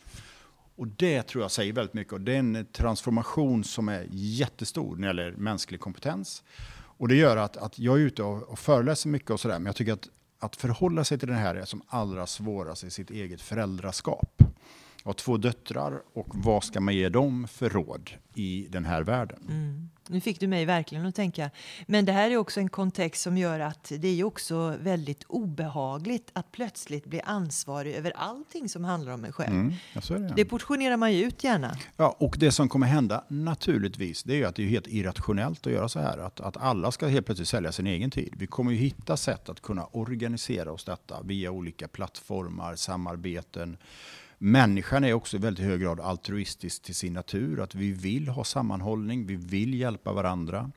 Och 0.76 0.88
det 0.88 1.24
tror 1.24 1.44
jag 1.44 1.52
säger 1.52 1.74
väldigt 1.74 1.94
mycket. 1.94 2.14
Och 2.14 2.22
det 2.22 2.34
är 2.34 2.40
en 2.40 2.66
transformation 2.72 3.64
som 3.64 3.90
är 3.90 4.08
jättestor 4.12 4.96
när 4.96 5.02
det 5.02 5.08
gäller 5.08 5.38
mänsklig 5.38 5.80
kompetens. 5.80 6.44
Och 6.98 7.08
det 7.08 7.16
gör 7.16 7.38
att, 7.38 7.58
att 7.58 7.80
jag 7.80 7.96
är 7.96 8.00
ute 8.00 8.24
och, 8.24 8.44
och 8.44 8.60
föreläser 8.60 9.10
mycket 9.10 9.32
och 9.32 9.40
sådär, 9.40 9.60
men 9.60 9.66
jag 9.66 9.76
tycker 9.76 9.94
att, 9.94 10.10
att 10.40 10.56
förhålla 10.56 11.04
sig 11.04 11.20
till 11.20 11.28
det 11.28 11.34
här 11.34 11.56
är 11.56 11.66
som 11.66 11.82
allra 11.88 12.28
svårast 12.28 12.84
i 12.84 12.90
sitt 12.90 13.10
eget 13.10 13.42
föräldraskap. 13.42 14.44
Jag 15.08 15.10
har 15.10 15.16
två 15.16 15.38
döttrar 15.38 16.02
och 16.14 16.28
vad 16.30 16.64
ska 16.64 16.80
man 16.80 16.96
ge 16.96 17.10
dem 17.10 17.48
för 17.48 17.70
råd 17.70 18.12
i 18.36 18.68
den 18.70 18.86
här 18.86 19.04
världen? 19.04 19.40
Mm. 19.50 19.90
Nu 20.08 20.22
fick 20.22 20.40
du 20.40 20.48
mig 20.48 20.66
verkligen 20.66 21.06
att 21.06 21.16
tänka. 21.16 21.50
Men 21.86 22.06
det 22.06 22.12
här 22.12 22.32
är 22.32 22.38
också 22.38 22.60
en 22.60 22.70
kontext 22.70 23.22
som 23.22 23.38
gör 23.38 23.60
att 23.60 23.92
det 23.98 24.08
är 24.08 24.24
också 24.24 24.78
väldigt 24.82 25.24
obehagligt 25.24 26.32
att 26.34 26.52
plötsligt 26.52 27.06
bli 27.06 27.22
ansvarig 27.22 27.96
över 27.96 28.14
allting 28.16 28.70
som 28.70 28.84
handlar 28.84 29.14
om 29.14 29.26
en 29.26 29.32
själv. 29.32 29.56
Mm, 29.56 29.74
det. 30.08 30.34
det 30.36 30.46
portionerar 30.46 30.98
man 30.98 31.14
ju 31.14 31.24
ut 31.24 31.44
gärna. 31.44 31.78
Ja, 31.98 32.16
och 32.20 32.36
det 32.40 32.52
som 32.52 32.70
kommer 32.70 32.88
hända 32.88 33.24
naturligtvis, 33.28 34.24
det 34.24 34.34
är 34.34 34.38
ju 34.38 34.46
att 34.46 34.56
det 34.56 34.64
är 34.64 34.68
helt 34.68 34.88
irrationellt 34.88 35.68
att 35.68 35.74
göra 35.74 35.90
så 35.90 36.00
här. 36.00 36.18
Att, 36.18 36.40
att 36.40 36.58
alla 36.58 36.92
ska 36.92 37.08
helt 37.08 37.26
plötsligt 37.26 37.50
sälja 37.50 37.72
sin 37.72 37.88
egen 37.88 38.12
tid. 38.12 38.34
Vi 38.38 38.48
kommer 38.48 38.72
ju 38.72 38.78
hitta 38.78 39.18
sätt 39.18 39.50
att 39.50 39.62
kunna 39.62 39.86
organisera 39.86 40.72
oss 40.72 40.84
detta 40.84 41.22
via 41.22 41.52
olika 41.52 41.88
plattformar, 41.88 42.76
samarbeten, 42.76 43.78
Människan 44.38 45.04
är 45.04 45.14
också 45.14 45.38
i 45.38 45.40
väldigt 45.40 45.66
hög 45.66 45.82
grad 45.82 46.00
altruistisk 46.00 46.84
till 46.84 46.96
sin 46.96 47.14
natur. 47.14 47.60
Att 47.60 47.76
vi 47.76 47.92
vill 47.92 48.28
ha 48.28 48.44
sammanhållning, 48.44 49.26
vi 49.26 49.36
vill 49.36 49.74
hjälpa 49.74 50.14
varandra. 50.14 50.72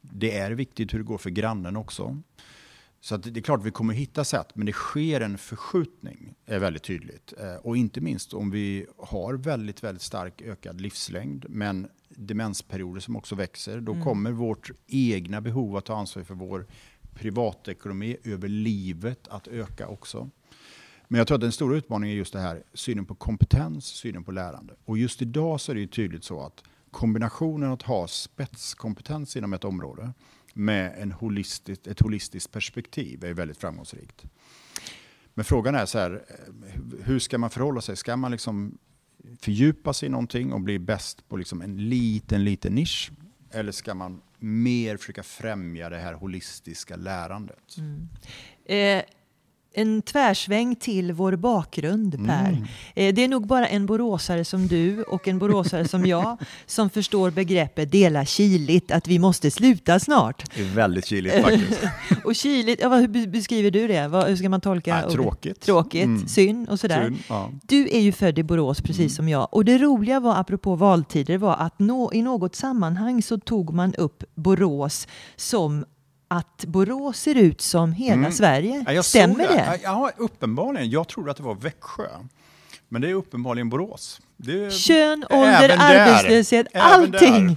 Det 0.00 0.38
är 0.38 0.50
viktigt 0.50 0.94
hur 0.94 0.98
det 0.98 1.04
går 1.04 1.18
för 1.18 1.30
grannen 1.30 1.76
också. 1.76 2.22
Så 3.00 3.16
det 3.16 3.40
är 3.40 3.42
klart 3.42 3.60
att 3.60 3.66
vi 3.66 3.70
kommer 3.70 3.94
hitta 3.94 4.24
sätt, 4.24 4.48
men 4.54 4.66
det 4.66 4.72
sker 4.72 5.20
en 5.20 5.38
förskjutning, 5.38 6.34
är 6.46 6.58
väldigt 6.58 6.82
tydligt. 6.82 7.32
Eh, 7.38 7.54
och 7.54 7.76
inte 7.76 8.00
minst 8.00 8.34
om 8.34 8.50
vi 8.50 8.86
har 8.98 9.34
väldigt, 9.34 9.84
väldigt 9.84 10.02
stark 10.02 10.42
ökad 10.42 10.80
livslängd, 10.80 11.46
men 11.48 11.88
demensperioder 12.08 13.00
som 13.00 13.16
också 13.16 13.34
växer, 13.34 13.80
då 13.80 13.92
mm. 13.92 14.04
kommer 14.04 14.32
vårt 14.32 14.70
egna 14.86 15.40
behov 15.40 15.76
att 15.76 15.84
ta 15.84 15.96
ansvar 15.96 16.22
för 16.22 16.34
vår 16.34 16.66
privatekonomi 17.14 18.16
över 18.24 18.48
livet 18.48 19.28
att 19.28 19.48
öka 19.48 19.88
också. 19.88 20.30
Men 21.12 21.18
jag 21.18 21.26
tror 21.26 21.34
att 21.34 21.40
den 21.40 21.52
stora 21.52 21.76
utmaningen 21.76 22.14
är 22.14 22.18
just 22.18 22.32
det 22.32 22.40
här, 22.40 22.62
synen 22.74 23.06
på 23.06 23.14
kompetens, 23.14 23.84
synen 23.84 24.24
på 24.24 24.32
lärande. 24.32 24.74
Och 24.84 24.98
just 24.98 25.22
idag 25.22 25.60
så 25.60 25.72
är 25.72 25.74
det 25.74 25.80
ju 25.80 25.86
tydligt 25.86 26.24
så 26.24 26.40
att 26.40 26.64
kombinationen 26.90 27.72
att 27.72 27.82
ha 27.82 28.08
spetskompetens 28.08 29.36
inom 29.36 29.52
ett 29.52 29.64
område 29.64 30.12
med 30.54 30.94
en 30.98 31.12
holistisk, 31.12 31.86
ett 31.86 32.00
holistiskt 32.00 32.52
perspektiv 32.52 33.24
är 33.24 33.34
väldigt 33.34 33.58
framgångsrikt. 33.58 34.24
Men 35.34 35.44
frågan 35.44 35.74
är 35.74 35.86
så 35.86 35.98
här, 35.98 36.24
eh, 36.28 37.04
hur 37.04 37.18
ska 37.18 37.38
man 37.38 37.50
förhålla 37.50 37.80
sig? 37.80 37.96
Ska 37.96 38.16
man 38.16 38.30
liksom 38.30 38.78
fördjupa 39.40 39.92
sig 39.92 40.06
i 40.06 40.10
någonting 40.10 40.52
och 40.52 40.60
bli 40.60 40.78
bäst 40.78 41.28
på 41.28 41.36
liksom 41.36 41.62
en 41.62 41.88
liten, 41.88 42.44
liten 42.44 42.74
nisch? 42.74 43.12
Eller 43.50 43.72
ska 43.72 43.94
man 43.94 44.22
mer 44.38 44.96
försöka 44.96 45.22
främja 45.22 45.88
det 45.88 45.98
här 45.98 46.14
holistiska 46.14 46.96
lärandet? 46.96 47.76
Mm. 47.78 48.08
Eh 48.64 49.04
en 49.74 50.02
tvärsväng 50.02 50.76
till 50.76 51.12
vår 51.12 51.36
bakgrund, 51.36 52.26
Per. 52.26 52.48
Mm. 52.48 52.64
Eh, 52.94 53.14
det 53.14 53.24
är 53.24 53.28
nog 53.28 53.46
bara 53.46 53.68
en 53.68 53.86
boråsare 53.86 54.44
som 54.44 54.66
du 54.66 55.02
och 55.02 55.28
en 55.28 55.38
boråsare 55.38 55.88
som 55.88 56.06
jag 56.06 56.36
som 56.66 56.90
förstår 56.90 57.30
begreppet 57.30 57.92
dela 57.92 58.24
kiligt, 58.24 58.90
att 58.90 59.08
vi 59.08 59.18
måste 59.18 59.50
sluta 59.50 60.00
snart. 60.00 60.44
Det 60.56 60.62
är 60.62 60.74
väldigt 60.74 61.06
kiligt 61.06 61.34
faktiskt. 61.34 61.80
och 62.24 62.34
kiligt, 62.34 62.80
ja, 62.82 62.96
hur 62.96 63.26
beskriver 63.26 63.70
du 63.70 63.88
det? 63.88 64.08
Vad, 64.08 64.26
hur 64.26 64.36
ska 64.36 64.48
man 64.48 64.60
tolka? 64.60 65.02
Ja, 65.02 65.10
tråkigt. 65.10 65.60
Tråkigt, 65.60 66.04
mm. 66.04 66.28
synd 66.28 66.68
och 66.68 66.80
sådär. 66.80 67.04
Synd, 67.04 67.18
ja. 67.28 67.50
Du 67.62 67.88
är 67.88 68.00
ju 68.00 68.12
född 68.12 68.38
i 68.38 68.42
Borås 68.42 68.80
precis 68.80 68.98
mm. 68.98 69.10
som 69.10 69.28
jag. 69.28 69.48
Och 69.54 69.64
det 69.64 69.78
roliga 69.78 70.20
var, 70.20 70.36
apropå 70.36 70.74
valtider, 70.74 71.38
var 71.38 71.56
att 71.56 71.78
nå, 71.78 72.12
i 72.12 72.22
något 72.22 72.54
sammanhang 72.54 73.22
så 73.22 73.38
tog 73.38 73.74
man 73.74 73.94
upp 73.94 74.24
Borås 74.34 75.08
som 75.36 75.84
att 76.32 76.64
Borås 76.64 77.18
ser 77.18 77.34
ut 77.34 77.60
som 77.60 77.92
hela 77.92 78.14
mm. 78.14 78.32
Sverige. 78.32 78.84
Ja, 78.88 79.02
Stämmer 79.02 79.48
det? 79.48 79.54
det? 79.54 79.80
Ja, 79.82 80.10
uppenbarligen. 80.16 80.90
Jag 80.90 81.08
trodde 81.08 81.30
att 81.30 81.36
det 81.36 81.42
var 81.42 81.54
Växjö. 81.54 82.08
Men 82.88 83.02
det 83.02 83.10
är 83.10 83.14
uppenbarligen 83.14 83.68
Borås. 83.68 84.20
Är, 84.46 84.70
Kön, 84.70 85.24
ålder, 85.30 85.76
arbetslöshet, 85.78 86.66
allting. 86.74 87.46
Där. 87.46 87.56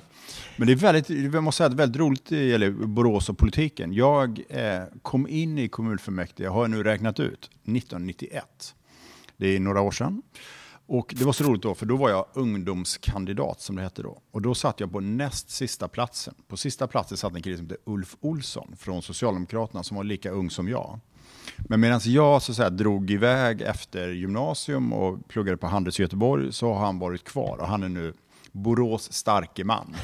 Men 0.56 0.68
det 0.68 0.74
är 0.74 0.78
väldigt, 0.78 1.10
jag 1.34 1.44
måste 1.44 1.58
säga, 1.58 1.70
väldigt 1.70 2.00
roligt 2.00 2.26
det 2.30 2.46
gäller 2.46 2.72
Borås 2.72 3.30
och 3.30 3.38
politiken. 3.38 3.94
Jag 3.94 4.42
eh, 4.50 4.84
kom 5.02 5.28
in 5.28 5.58
i 5.58 5.68
kommunfullmäktige, 5.68 6.48
har 6.48 6.62
jag 6.62 6.70
nu 6.70 6.84
räknat 6.84 7.20
ut, 7.20 7.50
1991. 7.64 8.76
Det 9.38 9.56
är 9.56 9.60
några 9.60 9.82
år 9.82 9.92
sedan. 9.92 10.22
Och 10.88 11.14
det 11.18 11.26
var 11.26 11.34
så 11.34 11.44
roligt 11.44 11.62
då, 11.62 11.76
för 11.76 11.86
då 11.86 11.96
var 11.96 12.10
jag 12.10 12.26
ungdomskandidat 12.34 13.62
som 13.62 13.76
det 13.76 13.82
hette 13.82 14.02
då. 14.02 14.22
Och 14.32 14.42
då 14.42 14.56
satt 14.56 14.80
jag 14.80 14.92
på 14.92 15.00
näst 15.00 15.50
sista 15.50 15.88
platsen. 15.88 16.34
På 16.48 16.58
sista 16.58 16.88
platsen 16.88 17.18
satt 17.18 17.36
en 17.36 17.42
kille 17.42 17.58
som 17.58 17.70
hette 17.70 17.82
Ulf 17.86 18.16
Olsson 18.22 18.76
från 18.78 19.02
Socialdemokraterna 19.02 19.84
som 19.84 19.98
var 19.98 20.04
lika 20.04 20.32
ung 20.32 20.50
som 20.50 20.70
jag. 20.70 21.00
Men 21.58 21.80
medan 21.80 22.00
jag 22.04 22.42
så 22.42 22.64
att 22.64 22.78
drog 22.78 23.12
iväg 23.12 23.62
efter 23.62 24.10
gymnasium 24.10 24.94
och 24.94 25.28
pluggade 25.28 25.58
på 25.58 25.68
Handels 25.68 26.00
i 26.00 26.02
Göteborg 26.02 26.54
så 26.54 26.74
har 26.74 26.86
han 26.86 27.00
varit 27.00 27.24
kvar 27.24 27.58
och 27.58 27.68
han 27.68 27.84
är 27.84 27.90
nu 27.90 28.14
Borås 28.52 29.14
starke 29.14 29.64
man. 29.64 29.96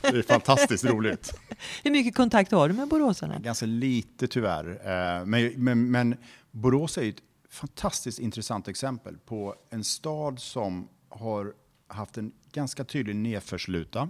Det 0.00 0.08
är 0.08 0.22
fantastiskt 0.22 0.84
roligt. 0.90 1.38
Hur 1.84 1.90
mycket 1.90 2.14
kontakt 2.14 2.52
har 2.52 2.68
du 2.68 2.74
med 2.74 2.88
boråsarna? 2.88 3.38
Ganska 3.38 3.66
lite 3.66 4.26
tyvärr. 4.28 4.66
Eh, 4.68 5.26
men, 5.26 5.52
men, 5.56 5.90
men 5.90 6.16
Borås 6.50 6.98
är 6.98 7.08
ett 7.08 7.16
fantastiskt 7.50 8.18
intressant 8.18 8.68
exempel 8.68 9.18
på 9.18 9.54
en 9.70 9.84
stad 9.84 10.38
som 10.38 10.88
har 11.08 11.54
haft 11.88 12.18
en 12.18 12.32
ganska 12.52 12.84
tydlig 12.84 13.16
nedförsluta. 13.16 14.08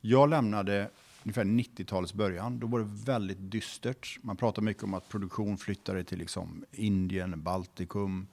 Jag 0.00 0.30
lämnade 0.30 0.90
ungefär 1.24 1.44
90-talets 1.44 2.14
början. 2.14 2.58
Då 2.58 2.66
var 2.66 2.78
det 2.78 2.88
väldigt 3.04 3.50
dystert. 3.50 4.18
Man 4.22 4.36
pratade 4.36 4.64
mycket 4.64 4.82
om 4.82 4.94
att 4.94 5.08
produktion 5.08 5.58
flyttade 5.58 6.04
till 6.04 6.18
liksom 6.18 6.64
Indien, 6.72 7.42
Baltikum. 7.42 8.26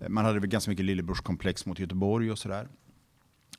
Eh, 0.00 0.08
man 0.08 0.24
hade 0.24 0.40
väl 0.40 0.48
ganska 0.48 0.70
mycket 0.70 0.84
lillebrorskomplex 0.84 1.66
mot 1.66 1.78
Göteborg 1.78 2.30
och 2.30 2.38
sådär. 2.38 2.68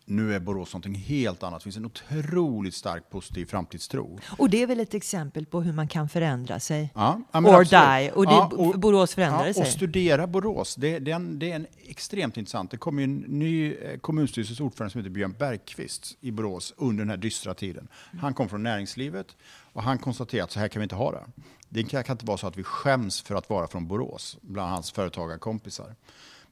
Nu 0.06 0.36
är 0.36 0.40
Borås 0.40 0.74
någonting 0.74 0.96
helt 0.96 1.44
annat. 1.44 1.60
Det 1.60 1.64
finns 1.64 1.78
en 1.78 1.86
otroligt 1.86 2.74
stark 2.76 3.10
positiv 3.10 3.46
framtidstro. 3.46 4.20
Och 4.38 4.50
det 4.50 4.62
är 4.62 4.68
väl 4.68 4.80
ett 4.80 4.94
exempel 4.94 5.46
på 5.46 5.62
hur 5.62 5.74
man 5.74 5.88
kan 5.88 6.10
förändra 6.10 6.60
sig? 6.60 6.90
Ja, 6.96 7.22
Or 7.34 7.38
absolut. 7.38 7.70
die. 7.70 8.12
Och, 8.16 8.26
det, 8.26 8.32
Ja, 8.32 8.52
och- 8.58 8.80
Borås 8.80 9.14
förändrade 9.16 9.48
Ja, 9.48 9.54
sig. 9.54 9.62
och 9.62 9.68
studera 9.68 10.28
Borås, 10.28 10.76
det, 10.76 11.00
det, 11.00 11.12
är 11.12 11.16
en, 11.16 11.40
det 11.40 11.52
är 11.52 11.56
en 11.56 11.68
extremt 11.84 12.38
intressant. 12.38 12.72
Det 12.72 12.78
kom 12.78 12.98
ju 13.00 13.04
en 13.04 13.16
ny 13.16 13.74
eh, 13.74 13.98
kommunstyrelsens 14.00 14.60
ordförande 14.60 14.92
som 14.92 15.00
heter 15.02 15.10
Björn 15.12 15.36
Bergqvist 15.40 16.18
i 16.22 16.32
Borås 16.32 16.74
under 16.78 17.02
den 17.04 17.10
här 17.10 17.18
dystra 17.18 17.54
tiden. 17.54 17.88
Han 18.22 18.34
kom 18.34 18.50
från 18.50 18.64
näringslivet 18.64 19.28
och 19.74 19.84
han 19.84 19.98
konstaterade 19.98 20.44
att 20.44 20.52
så 20.52 20.60
här 20.60 20.68
kan 20.68 20.80
vi 20.80 20.84
inte 20.84 20.96
ha 20.96 21.12
det. 21.12 21.24
Det 21.70 21.84
kan 21.84 22.04
inte 22.12 22.26
vara 22.26 22.38
så 22.38 22.48
att 22.48 22.58
vi 22.58 22.64
skäms 22.64 23.22
för 23.22 23.36
att 23.36 23.50
vara 23.50 23.68
från 23.68 23.88
Borås, 23.88 24.38
bland 24.42 24.72
hans 24.72 24.92
företagarkompisar. 24.92 25.96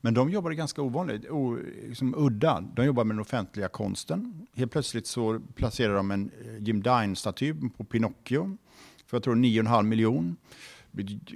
Men 0.01 0.13
de 0.13 0.29
jobbade 0.29 0.55
ganska 0.55 0.81
ovanligt, 0.81 1.29
o, 1.29 1.57
liksom 1.87 2.15
udda. 2.17 2.61
De 2.75 2.85
jobbade 2.85 3.07
med 3.07 3.15
den 3.15 3.21
offentliga 3.21 3.67
konsten. 3.67 4.47
Helt 4.55 4.71
plötsligt 4.71 5.07
så 5.07 5.39
placerade 5.55 5.95
de 5.95 6.11
en 6.11 6.31
eh, 6.45 6.63
Jim 6.63 6.83
Dine-staty 6.83 7.53
på 7.77 7.83
Pinocchio 7.83 8.57
för 9.11 9.17
jag 9.17 9.23
tror 9.23 9.35
9,5 9.35 9.83
miljon. 9.83 10.35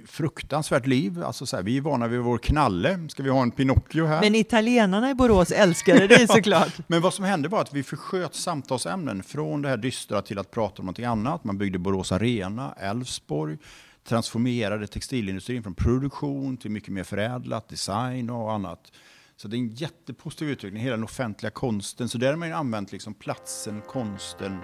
Fruktansvärt 0.06 0.86
liv. 0.86 1.22
Alltså 1.22 1.46
så 1.46 1.56
här, 1.56 1.62
vi 1.62 1.76
är 1.76 1.80
vana 1.80 2.08
vid 2.08 2.20
vår 2.20 2.38
knalle. 2.38 3.08
Ska 3.08 3.22
vi 3.22 3.30
ha 3.30 3.42
en 3.42 3.50
Pinocchio 3.50 4.06
här? 4.06 4.20
Men 4.20 4.34
italienarna 4.34 5.10
i 5.10 5.14
Borås 5.14 5.50
älskade 5.50 6.06
det 6.06 6.26
såklart. 6.30 6.72
Men 6.86 7.00
vad 7.00 7.14
som 7.14 7.24
hände 7.24 7.48
var 7.48 7.60
att 7.60 7.74
vi 7.74 7.82
försköt 7.82 8.34
samtalsämnen 8.34 9.22
från 9.22 9.62
det 9.62 9.68
här 9.68 9.76
dystra 9.76 10.22
till 10.22 10.38
att 10.38 10.50
prata 10.50 10.82
om 10.82 10.86
någonting 10.86 11.04
annat. 11.04 11.44
Man 11.44 11.58
byggde 11.58 11.78
Borås 11.78 12.12
Arena, 12.12 12.74
Älvsborg, 12.80 13.58
transformerade 14.06 14.86
textilindustrin 14.86 15.62
från 15.62 15.74
produktion 15.74 16.56
till 16.56 16.70
mycket 16.70 16.92
mer 16.92 17.04
förädlat, 17.04 17.68
design 17.68 18.30
och 18.30 18.52
annat. 18.52 18.92
Så 19.36 19.48
det 19.48 19.56
är 19.56 19.58
en 19.58 19.74
jättepositiv 19.74 20.48
utveckling, 20.48 20.82
hela 20.82 20.96
den 20.96 21.04
offentliga 21.04 21.50
konsten. 21.50 22.08
Så 22.08 22.18
där 22.18 22.28
har 22.28 22.36
man 22.36 22.48
ju 22.48 22.54
använt 22.54 22.92
liksom 22.92 23.14
platsen, 23.14 23.82
konsten, 23.88 24.58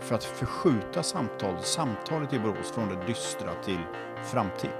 för 0.00 0.14
att 0.14 0.24
förskjuta 0.24 1.02
samtal, 1.02 1.62
samtalet 1.62 2.32
i 2.32 2.38
Borås 2.38 2.70
från 2.74 2.88
det 2.88 3.06
dystra 3.06 3.54
till 3.64 3.78
framtid. 4.32 4.70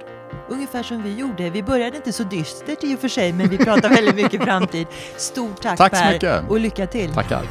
Ungefär 0.49 0.83
som 0.83 1.03
vi 1.03 1.15
gjorde. 1.15 1.49
Vi 1.49 1.63
började 1.63 1.97
inte 1.97 2.13
så 2.13 2.23
dystert 2.23 2.83
i 2.83 2.95
och 2.95 2.99
för 2.99 3.07
sig, 3.07 3.33
men 3.33 3.49
vi 3.49 3.57
pratar 3.57 3.89
väldigt 3.89 4.15
mycket 4.15 4.43
framtid. 4.43 4.87
Stort 5.17 5.61
tack, 5.61 5.77
Tack 5.77 5.91
Per 5.91 6.49
och 6.49 6.59
lycka 6.59 6.87
till. 6.87 7.13
Tackar. 7.13 7.47